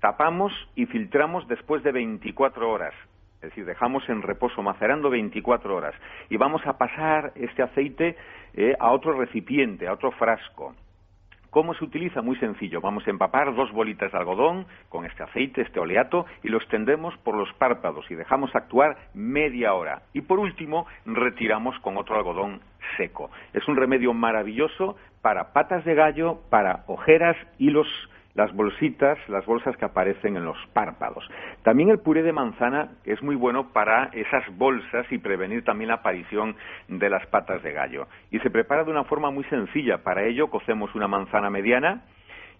Tapamos 0.00 0.52
y 0.74 0.86
filtramos 0.86 1.46
después 1.48 1.82
de 1.82 1.92
24 1.92 2.70
horas. 2.70 2.94
Es 3.36 3.50
decir, 3.50 3.64
dejamos 3.64 4.08
en 4.08 4.22
reposo 4.22 4.62
macerando 4.62 5.10
24 5.10 5.76
horas 5.76 5.94
y 6.28 6.36
vamos 6.36 6.66
a 6.66 6.76
pasar 6.76 7.32
este 7.36 7.62
aceite 7.62 8.16
eh, 8.54 8.74
a 8.80 8.90
otro 8.90 9.12
recipiente, 9.12 9.86
a 9.86 9.92
otro 9.92 10.10
frasco. 10.12 10.74
¿Cómo 11.50 11.72
se 11.74 11.84
utiliza? 11.84 12.20
Muy 12.20 12.36
sencillo. 12.36 12.82
Vamos 12.82 13.06
a 13.06 13.10
empapar 13.10 13.54
dos 13.54 13.72
bolitas 13.72 14.12
de 14.12 14.18
algodón 14.18 14.66
con 14.90 15.06
este 15.06 15.22
aceite, 15.22 15.62
este 15.62 15.80
oleato, 15.80 16.26
y 16.42 16.48
los 16.48 16.66
tendemos 16.68 17.16
por 17.18 17.36
los 17.36 17.50
párpados 17.54 18.10
y 18.10 18.14
dejamos 18.14 18.54
actuar 18.54 18.98
media 19.14 19.72
hora. 19.72 20.02
Y 20.12 20.20
por 20.20 20.38
último, 20.38 20.86
retiramos 21.06 21.78
con 21.80 21.96
otro 21.96 22.16
algodón 22.16 22.60
seco. 22.98 23.30
Es 23.54 23.66
un 23.66 23.76
remedio 23.76 24.12
maravilloso 24.12 24.96
para 25.22 25.52
patas 25.54 25.84
de 25.86 25.94
gallo, 25.94 26.40
para 26.50 26.84
ojeras 26.86 27.36
y 27.58 27.70
los 27.70 27.88
las 28.38 28.54
bolsitas, 28.54 29.18
las 29.28 29.44
bolsas 29.46 29.76
que 29.76 29.84
aparecen 29.84 30.36
en 30.36 30.44
los 30.44 30.56
párpados. 30.72 31.28
También 31.64 31.88
el 31.88 31.98
puré 31.98 32.22
de 32.22 32.32
manzana 32.32 32.92
es 33.04 33.20
muy 33.20 33.34
bueno 33.34 33.72
para 33.72 34.10
esas 34.12 34.44
bolsas 34.56 35.10
y 35.10 35.18
prevenir 35.18 35.64
también 35.64 35.88
la 35.88 35.96
aparición 35.96 36.54
de 36.86 37.10
las 37.10 37.26
patas 37.26 37.64
de 37.64 37.72
gallo. 37.72 38.06
Y 38.30 38.38
se 38.38 38.50
prepara 38.50 38.84
de 38.84 38.92
una 38.92 39.02
forma 39.02 39.32
muy 39.32 39.42
sencilla. 39.46 40.04
Para 40.04 40.24
ello 40.24 40.50
cocemos 40.50 40.94
una 40.94 41.08
manzana 41.08 41.50
mediana 41.50 42.04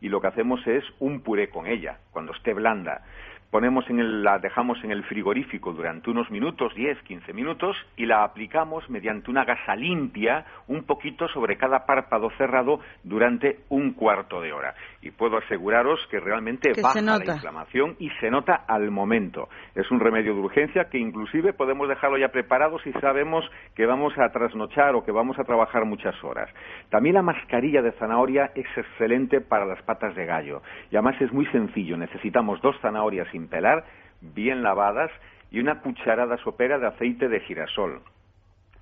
y 0.00 0.08
lo 0.08 0.20
que 0.20 0.26
hacemos 0.26 0.66
es 0.66 0.82
un 0.98 1.20
puré 1.20 1.48
con 1.48 1.68
ella, 1.68 1.98
cuando 2.10 2.32
esté 2.32 2.54
blanda. 2.54 3.02
Ponemos 3.50 3.88
en 3.88 3.98
el- 3.98 4.22
la 4.22 4.38
dejamos 4.38 4.82
en 4.84 4.90
el 4.90 5.04
frigorífico 5.04 5.72
durante 5.72 6.10
unos 6.10 6.30
minutos, 6.30 6.74
10, 6.74 7.00
15 7.04 7.32
minutos, 7.32 7.76
y 7.96 8.04
la 8.04 8.22
aplicamos 8.22 8.88
mediante 8.90 9.30
una 9.30 9.44
gasa 9.44 9.74
limpia 9.74 10.44
un 10.66 10.84
poquito 10.84 11.28
sobre 11.28 11.56
cada 11.56 11.86
párpado 11.86 12.28
cerrado 12.36 12.80
durante 13.04 13.60
un 13.70 13.94
cuarto 13.94 14.42
de 14.42 14.52
hora. 14.52 14.74
Y 15.00 15.12
puedo 15.12 15.38
aseguraros 15.38 15.98
que 16.10 16.20
realmente 16.20 16.72
Que 16.72 16.82
baja 16.82 17.00
la 17.00 17.34
inflamación 17.36 17.96
y 17.98 18.10
se 18.20 18.30
nota 18.30 18.64
al 18.68 18.90
momento. 18.90 19.48
Es 19.74 19.90
un 19.90 20.00
remedio 20.00 20.34
de 20.34 20.40
urgencia 20.40 20.90
que 20.90 20.98
inclusive 20.98 21.54
podemos 21.54 21.88
dejarlo 21.88 22.18
ya 22.18 22.28
preparado 22.28 22.78
si 22.80 22.92
sabemos 22.94 23.50
que 23.74 23.86
vamos 23.86 24.12
a 24.18 24.28
trasnochar 24.30 24.94
o 24.94 25.04
que 25.04 25.12
vamos 25.12 25.38
a 25.38 25.44
trabajar 25.44 25.86
muchas 25.86 26.22
horas. 26.22 26.50
También 26.90 27.14
la 27.14 27.22
mascarilla 27.22 27.80
de 27.80 27.92
zanahoria 27.92 28.50
es 28.54 28.66
excelente 28.76 29.40
para 29.40 29.64
las 29.64 29.80
patas 29.82 30.14
de 30.14 30.26
gallo. 30.26 30.60
Y 30.90 30.96
además 30.96 31.18
es 31.22 31.32
muy 31.32 31.46
sencillo. 31.46 31.96
Necesitamos 31.96 32.60
dos 32.60 32.78
zanahorias 32.80 33.32
sin 33.38 33.48
pelar, 33.48 33.84
bien 34.20 34.62
lavadas, 34.62 35.10
y 35.50 35.60
una 35.60 35.80
cucharada 35.80 36.36
sopera 36.38 36.78
de 36.78 36.88
aceite 36.88 37.28
de 37.28 37.40
girasol. 37.40 38.02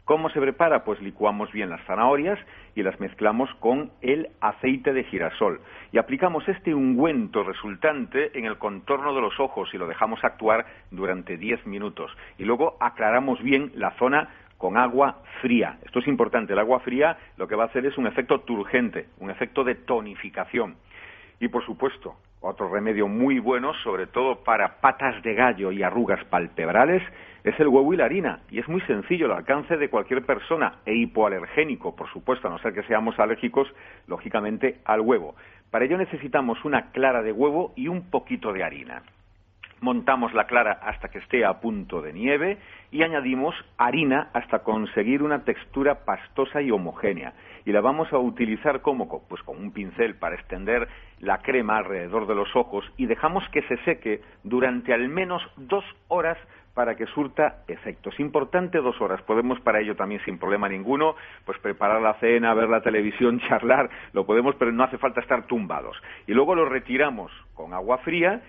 ¿Cómo 0.05 0.31
se 0.31 0.41
prepara? 0.41 0.85
Pues 0.85 1.01
licuamos 1.01 1.51
bien 1.53 1.69
las 1.69 1.85
zanahorias 1.85 2.39
y 2.77 2.85
las 2.85 2.99
mezclamos 3.01 3.53
con 3.59 3.91
el 4.03 4.28
aceite 4.41 4.93
de 4.93 5.03
girasol. 5.03 5.61
Y 5.91 5.99
aplicamos 5.99 6.49
este 6.49 6.74
ungüento 6.74 7.43
resultante 7.43 8.37
en 8.39 8.45
el 8.45 8.57
contorno 8.57 9.15
de 9.15 9.20
los 9.20 9.39
ojos 9.41 9.69
y 9.74 9.78
lo 9.78 9.89
dejamos 9.89 10.23
actuar 10.23 10.65
durante 10.93 11.37
10 11.37 11.66
minutos. 11.66 12.16
Y 12.39 12.45
luego 12.45 12.77
aclaramos 12.78 13.43
bien 13.43 13.73
la 13.74 13.91
zona 13.99 14.28
con 14.59 14.77
agua 14.77 15.23
fría. 15.43 15.78
Esto 15.85 15.99
es 15.99 16.07
importante. 16.07 16.53
El 16.53 16.61
agua 16.61 16.81
fría 16.81 17.19
lo 17.37 17.49
que 17.49 17.57
va 17.57 17.65
a 17.65 17.66
hacer 17.66 17.85
es 17.85 17.99
un 17.99 18.07
efecto 18.07 18.41
turgente, 18.41 19.09
un 19.19 19.31
efecto 19.31 19.65
de 19.65 19.74
tonificación. 19.74 20.77
Y 21.40 21.48
por 21.48 21.64
supuesto, 21.64 22.16
otro 22.40 22.68
remedio 22.68 23.08
muy 23.08 23.38
bueno, 23.38 23.72
sobre 23.82 24.06
todo 24.06 24.44
para 24.44 24.80
patas 24.80 25.22
de 25.22 25.34
gallo 25.34 25.72
y 25.72 25.82
arrugas 25.82 26.24
palpebrales, 26.26 27.02
es 27.44 27.58
el 27.60 27.68
huevo 27.68 27.92
y 27.92 27.96
la 27.96 28.06
harina. 28.06 28.40
Y 28.50 28.58
es 28.58 28.68
muy 28.68 28.80
sencillo, 28.82 29.26
al 29.26 29.38
alcance 29.38 29.76
de 29.76 29.88
cualquier 29.88 30.24
persona 30.24 30.80
e 30.84 30.94
hipoalergénico, 30.94 31.94
por 31.94 32.10
supuesto, 32.12 32.48
a 32.48 32.50
no 32.50 32.58
ser 32.58 32.72
que 32.72 32.82
seamos 32.84 33.18
alérgicos, 33.18 33.68
lógicamente, 34.06 34.80
al 34.84 35.00
huevo. 35.00 35.34
Para 35.70 35.84
ello 35.84 35.98
necesitamos 35.98 36.64
una 36.64 36.90
clara 36.90 37.22
de 37.22 37.32
huevo 37.32 37.72
y 37.76 37.88
un 37.88 38.10
poquito 38.10 38.52
de 38.52 38.64
harina. 38.64 39.02
Montamos 39.81 40.32
la 40.32 40.47
clara 40.47 40.73
hasta 40.82 41.09
que 41.09 41.19
esté 41.19 41.44
a 41.44 41.61
punto 41.61 42.01
de 42.01 42.12
nieve 42.12 42.59
y 42.90 43.03
añadimos 43.03 43.55
harina 43.77 44.31
hasta 44.32 44.61
conseguir 44.61 45.23
una 45.23 45.44
textura 45.44 46.07
pastosa 46.07 46.62
y 46.62 46.70
homogénea. 46.70 47.35
Y 47.66 47.73
la 47.73 47.82
vamos 47.82 48.11
a 48.12 48.19
utilizar 48.19 48.81
como 48.81 49.07
pues 49.28 49.43
con 49.43 49.59
un 49.59 49.73
pincel 49.73 50.15
para 50.15 50.36
extender 50.36 50.89
la 51.20 51.39
crema 51.43 51.77
alrededor 51.77 52.27
de 52.27 52.35
los 52.35 52.55
ojos 52.57 52.90
y 52.97 53.07
dejamos 53.07 53.47
que 53.51 53.62
se 53.62 53.77
seque 53.85 54.23
durante 54.44 54.94
al 54.94 55.09
menos 55.09 55.43
dos 55.57 55.85
horas 56.09 56.39
para 56.77 56.94
que 56.94 57.07
surta 57.07 57.65
efectos. 57.69 58.20
Importante 58.20 58.78
dos 58.82 59.01
horas. 59.01 59.23
Podemos 59.23 59.59
para 59.61 59.81
ello 59.81 59.97
también 59.97 60.20
sin 60.27 60.39
problema 60.39 60.69
ninguno, 60.69 61.16
pues 61.47 61.59
preparar 61.59 62.03
la 62.03 62.12
cena, 62.20 62.53
ver 62.53 62.69
la 62.69 62.82
televisión, 62.82 63.40
charlar, 63.48 63.89
lo 64.12 64.27
podemos, 64.27 64.55
pero 64.57 64.73
no 64.73 64.85
hace 64.85 64.98
falta 64.98 65.23
estar 65.23 65.47
tumbados. 65.47 65.97
Y 66.27 66.35
luego 66.35 66.55
lo 66.55 66.66
retiramos 66.66 67.32
con 67.55 67.73
agua 67.73 67.97
fría 67.98 68.43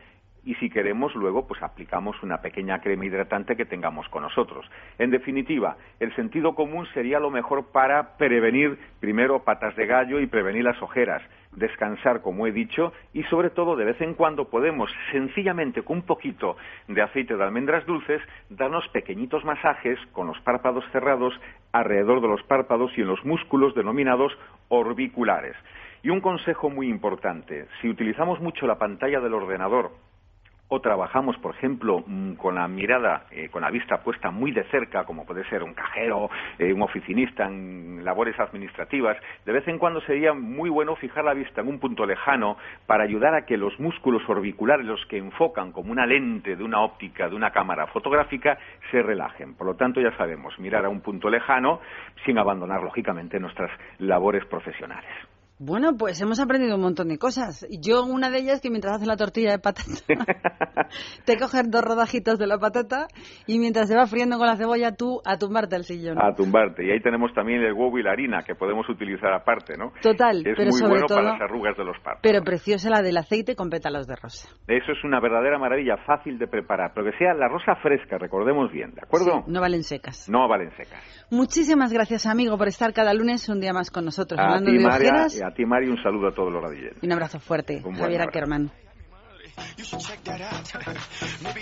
y 0.48 0.56
si 0.56 0.70
queremos 0.70 1.14
luego 1.14 1.46
pues 1.46 1.62
aplicamos 1.62 2.24
una 2.24 2.38
pequeña 2.38 2.80
crema 2.80 3.06
hidratante 3.06 3.58
que 3.58 3.66
tengamos 3.66 4.08
con 4.08 4.24
nosotros. 4.24 4.66
En 4.98 5.12
definitiva, 5.12 5.76
el 6.00 6.16
sentido 6.16 6.56
común 6.56 6.88
sería 6.94 7.20
lo 7.20 7.30
mejor 7.30 7.74
para 7.74 8.16
prevenir 8.18 8.80
primero 9.02 9.44
patas 9.44 9.76
de 9.76 9.86
gallo 9.86 10.22
y 10.22 10.28
prevenir 10.28 10.64
las 10.64 10.82
ojeras, 10.82 11.22
descansar 11.52 12.22
como 12.22 12.48
he 12.48 12.54
dicho 12.54 12.94
y 13.12 13.24
sobre 13.24 13.50
todo 13.50 13.76
de 13.76 13.84
vez 13.84 14.00
en 14.00 14.14
cuando 14.14 14.50
podemos 14.50 14.90
sencillamente 15.12 15.82
con 15.82 15.98
un 15.98 16.04
poquito 16.04 16.56
de 16.88 17.02
aceite 17.02 17.36
de 17.36 17.44
almendras 17.44 17.86
dulces 17.86 18.22
darnos 18.50 18.88
pequeñitos 18.90 19.44
masajes 19.44 20.00
con 20.14 20.28
los 20.28 20.40
párpados 20.42 20.86
cerrados 20.94 21.34
alrededor 21.74 22.22
de 22.22 22.30
los 22.30 22.44
párpados 22.44 22.98
y 22.98 23.02
en 23.02 23.08
los 23.08 23.26
músculos 23.26 23.76
denominados 23.76 24.32
orbiculares. 24.70 25.58
Y 26.04 26.10
un 26.10 26.22
consejo 26.22 26.70
muy 26.70 26.88
importante, 26.88 27.66
si 27.82 27.90
utilizamos 27.90 28.40
mucho 28.40 28.66
la 28.66 28.78
pantalla 28.78 29.20
del 29.20 29.34
ordenador 29.34 29.92
o 30.70 30.82
trabajamos, 30.82 31.38
por 31.38 31.56
ejemplo, 31.56 32.04
mm, 32.06 32.34
con 32.34 32.56
la 32.56 32.68
mirada, 32.68 33.26
eh, 33.32 33.50
con 33.50 33.62
la 33.62 33.70
vista 33.70 34.02
puesta 34.04 34.32
muy 34.32 34.52
de 34.52 34.64
cerca, 34.66 35.06
como 35.06 35.26
puede 35.26 35.48
ser 35.50 35.64
un 35.64 35.74
cajero, 35.74 36.30
eh, 36.60 36.74
un 36.74 36.82
oficinista 36.82 37.46
en 37.46 38.04
labores 38.04 38.38
administrativas, 38.40 39.18
de 39.46 39.52
vez 39.54 39.68
en 39.68 39.78
cuando 39.78 40.02
sería 40.02 40.34
muy 40.34 40.70
bueno 40.70 40.96
fijar 40.96 41.24
la 41.24 41.34
vista 41.34 41.62
en 41.62 41.70
un 41.70 41.80
punto 41.80 42.06
lejano 42.06 42.58
para 42.86 43.04
ayudar 43.04 43.34
a 43.34 43.46
que 43.46 43.58
los 43.58 43.80
músculos 43.80 44.28
orbiculares, 44.28 44.86
los 44.86 45.06
que 45.06 45.18
enfocan 45.18 45.72
como 45.72 45.92
una 45.92 46.06
lente 46.06 46.56
de 46.56 46.64
una 46.64 46.82
óptica, 46.82 47.30
de 47.30 47.36
una 47.36 47.52
cámara 47.52 47.88
fotográfica, 47.88 48.58
se 48.92 49.02
relajen. 49.02 49.56
Por 49.56 49.68
lo 49.68 49.76
tanto, 49.76 50.02
ya 50.02 50.16
sabemos, 50.18 50.58
mirar 50.60 50.86
a 50.86 50.90
un 50.90 51.02
punto 51.02 51.30
lejano 51.30 51.80
sin 52.26 52.38
abandonar, 52.38 52.84
lógicamente, 52.84 53.40
nuestras 53.40 53.72
labores 54.00 54.46
profesionales. 54.46 55.37
Bueno, 55.60 55.98
pues 55.98 56.22
hemos 56.22 56.40
aprendido 56.40 56.76
un 56.76 56.82
montón 56.82 57.08
de 57.08 57.18
cosas. 57.18 57.66
Yo, 57.82 58.04
una 58.04 58.30
de 58.30 58.38
ellas, 58.40 58.62
que 58.62 58.70
mientras 58.70 58.96
haces 58.98 59.08
la 59.08 59.18
tortilla 59.18 59.52
de 59.52 59.60
patata, 59.60 59.90
te 61.26 61.38
coges 61.38 61.70
dos 61.72 61.82
rodajitas 61.84 62.38
de 62.38 62.46
la 62.48 62.60
patata 62.60 63.08
y 63.48 63.58
mientras 63.60 63.88
se 63.88 63.96
va 63.96 64.06
friendo 64.06 64.38
con 64.38 64.46
la 64.48 64.56
cebolla, 64.56 64.96
tú 64.96 65.20
a 65.26 65.38
tumbarte 65.38 65.76
al 65.76 65.84
sillón. 65.84 66.18
A 66.22 66.36
tumbarte. 66.36 66.86
Y 66.86 66.92
ahí 66.92 67.02
tenemos 67.02 67.34
también 67.34 67.62
el 67.62 67.74
huevo 67.74 67.98
y 67.98 68.04
la 68.04 68.12
harina, 68.12 68.44
que 68.44 68.54
podemos 68.56 68.88
utilizar 68.90 69.34
aparte, 69.34 69.74
¿no? 69.78 69.92
Total, 70.02 70.38
Es 70.46 70.54
pero 70.56 70.70
muy 70.70 70.80
sobre 70.80 70.90
bueno 70.92 71.08
todo, 71.08 71.18
para 71.18 71.32
las 71.34 71.42
arrugas 71.42 71.76
de 71.76 71.84
los 71.86 71.96
párpados. 71.98 72.20
pero 72.22 72.44
preciosa 72.44 72.90
la 72.90 73.02
del 73.02 73.18
aceite 73.18 73.56
con 73.56 73.70
pétalos 73.70 74.06
de 74.08 74.16
rosa. 74.16 74.50
Eso 74.68 74.92
es 74.92 75.04
una 75.04 75.20
verdadera 75.20 75.58
maravilla, 75.58 75.98
fácil 76.06 76.38
de 76.38 76.48
preparar, 76.48 76.92
pero 76.94 77.10
que 77.12 77.18
sea 77.18 77.34
la 77.34 77.48
rosa 77.48 77.76
fresca, 77.82 78.18
recordemos 78.18 78.72
bien, 78.72 78.94
¿de 78.94 79.02
acuerdo? 79.02 79.44
No 79.48 79.60
valen 79.62 79.84
secas. 79.84 80.30
No 80.30 80.48
valen 80.48 80.70
secas. 80.78 81.02
Muchísimas 81.32 81.92
gracias, 81.92 82.26
amigo, 82.26 82.58
por 82.58 82.68
estar 82.68 82.94
cada 82.94 83.14
lunes 83.14 83.50
un 83.50 83.60
día 83.60 83.74
más 83.74 83.90
con 83.92 84.06
nosotros, 84.06 84.40
A 84.40 84.44
hablando 84.44 84.70
ti, 84.72 84.78
de 84.78 84.84
María, 84.84 85.28
a 85.48 85.52
ti, 85.54 85.66
Mari, 85.66 85.88
un 85.90 86.02
saludo 86.02 86.28
a 86.28 86.32
todos 86.34 86.52
los 86.52 86.62
radilleros. 86.62 86.98
Y 87.02 87.06
un 87.06 87.14
abrazo 87.14 87.40
fuerte, 87.40 87.82
Un 87.84 87.96
Javier. 87.96 88.22
Ackerman. 88.22 88.72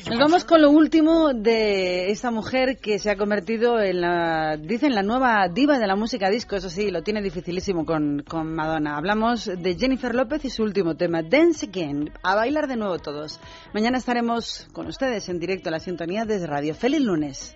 Nos 0.10 0.20
vamos 0.20 0.44
con 0.44 0.62
lo 0.62 0.70
último 0.70 1.34
de 1.34 2.12
esta 2.12 2.30
mujer 2.30 2.78
que 2.78 2.99
se 2.99 3.10
ha 3.10 3.16
convertido 3.16 3.80
en 3.80 4.02
la, 4.02 4.57
dicen, 4.57 4.94
la 4.94 5.02
nueva 5.02 5.48
diva 5.48 5.80
de 5.80 5.88
la 5.88 5.95
música 5.95 6.30
disco. 6.30 6.56
Eso 6.56 6.70
sí, 6.70 6.91
lo 6.91 7.03
tiene 7.03 7.22
dificilísimo 7.22 7.86
con, 7.86 8.24
con 8.28 8.53
Madonna. 8.53 8.98
Hablamos 8.98 9.45
de 9.45 9.76
Jennifer 9.76 10.14
López 10.14 10.44
y 10.45 10.49
su 10.49 10.64
último 10.64 10.95
tema, 10.95 11.22
Dance 11.24 11.68
Again. 11.68 12.12
A 12.22 12.36
bailar 12.36 12.68
de 12.68 12.76
nuevo 12.76 12.99
todos. 12.99 13.40
Mañana 13.74 13.98
estaremos 13.98 14.68
con 14.74 14.88
ustedes 14.88 15.30
en 15.30 15.40
directo 15.40 15.70
a 15.70 15.72
la 15.72 15.80
sintonía 15.80 16.26
desde 16.26 16.48
Radio. 16.48 16.76
Feliz 16.76 17.02
lunes. 17.02 17.56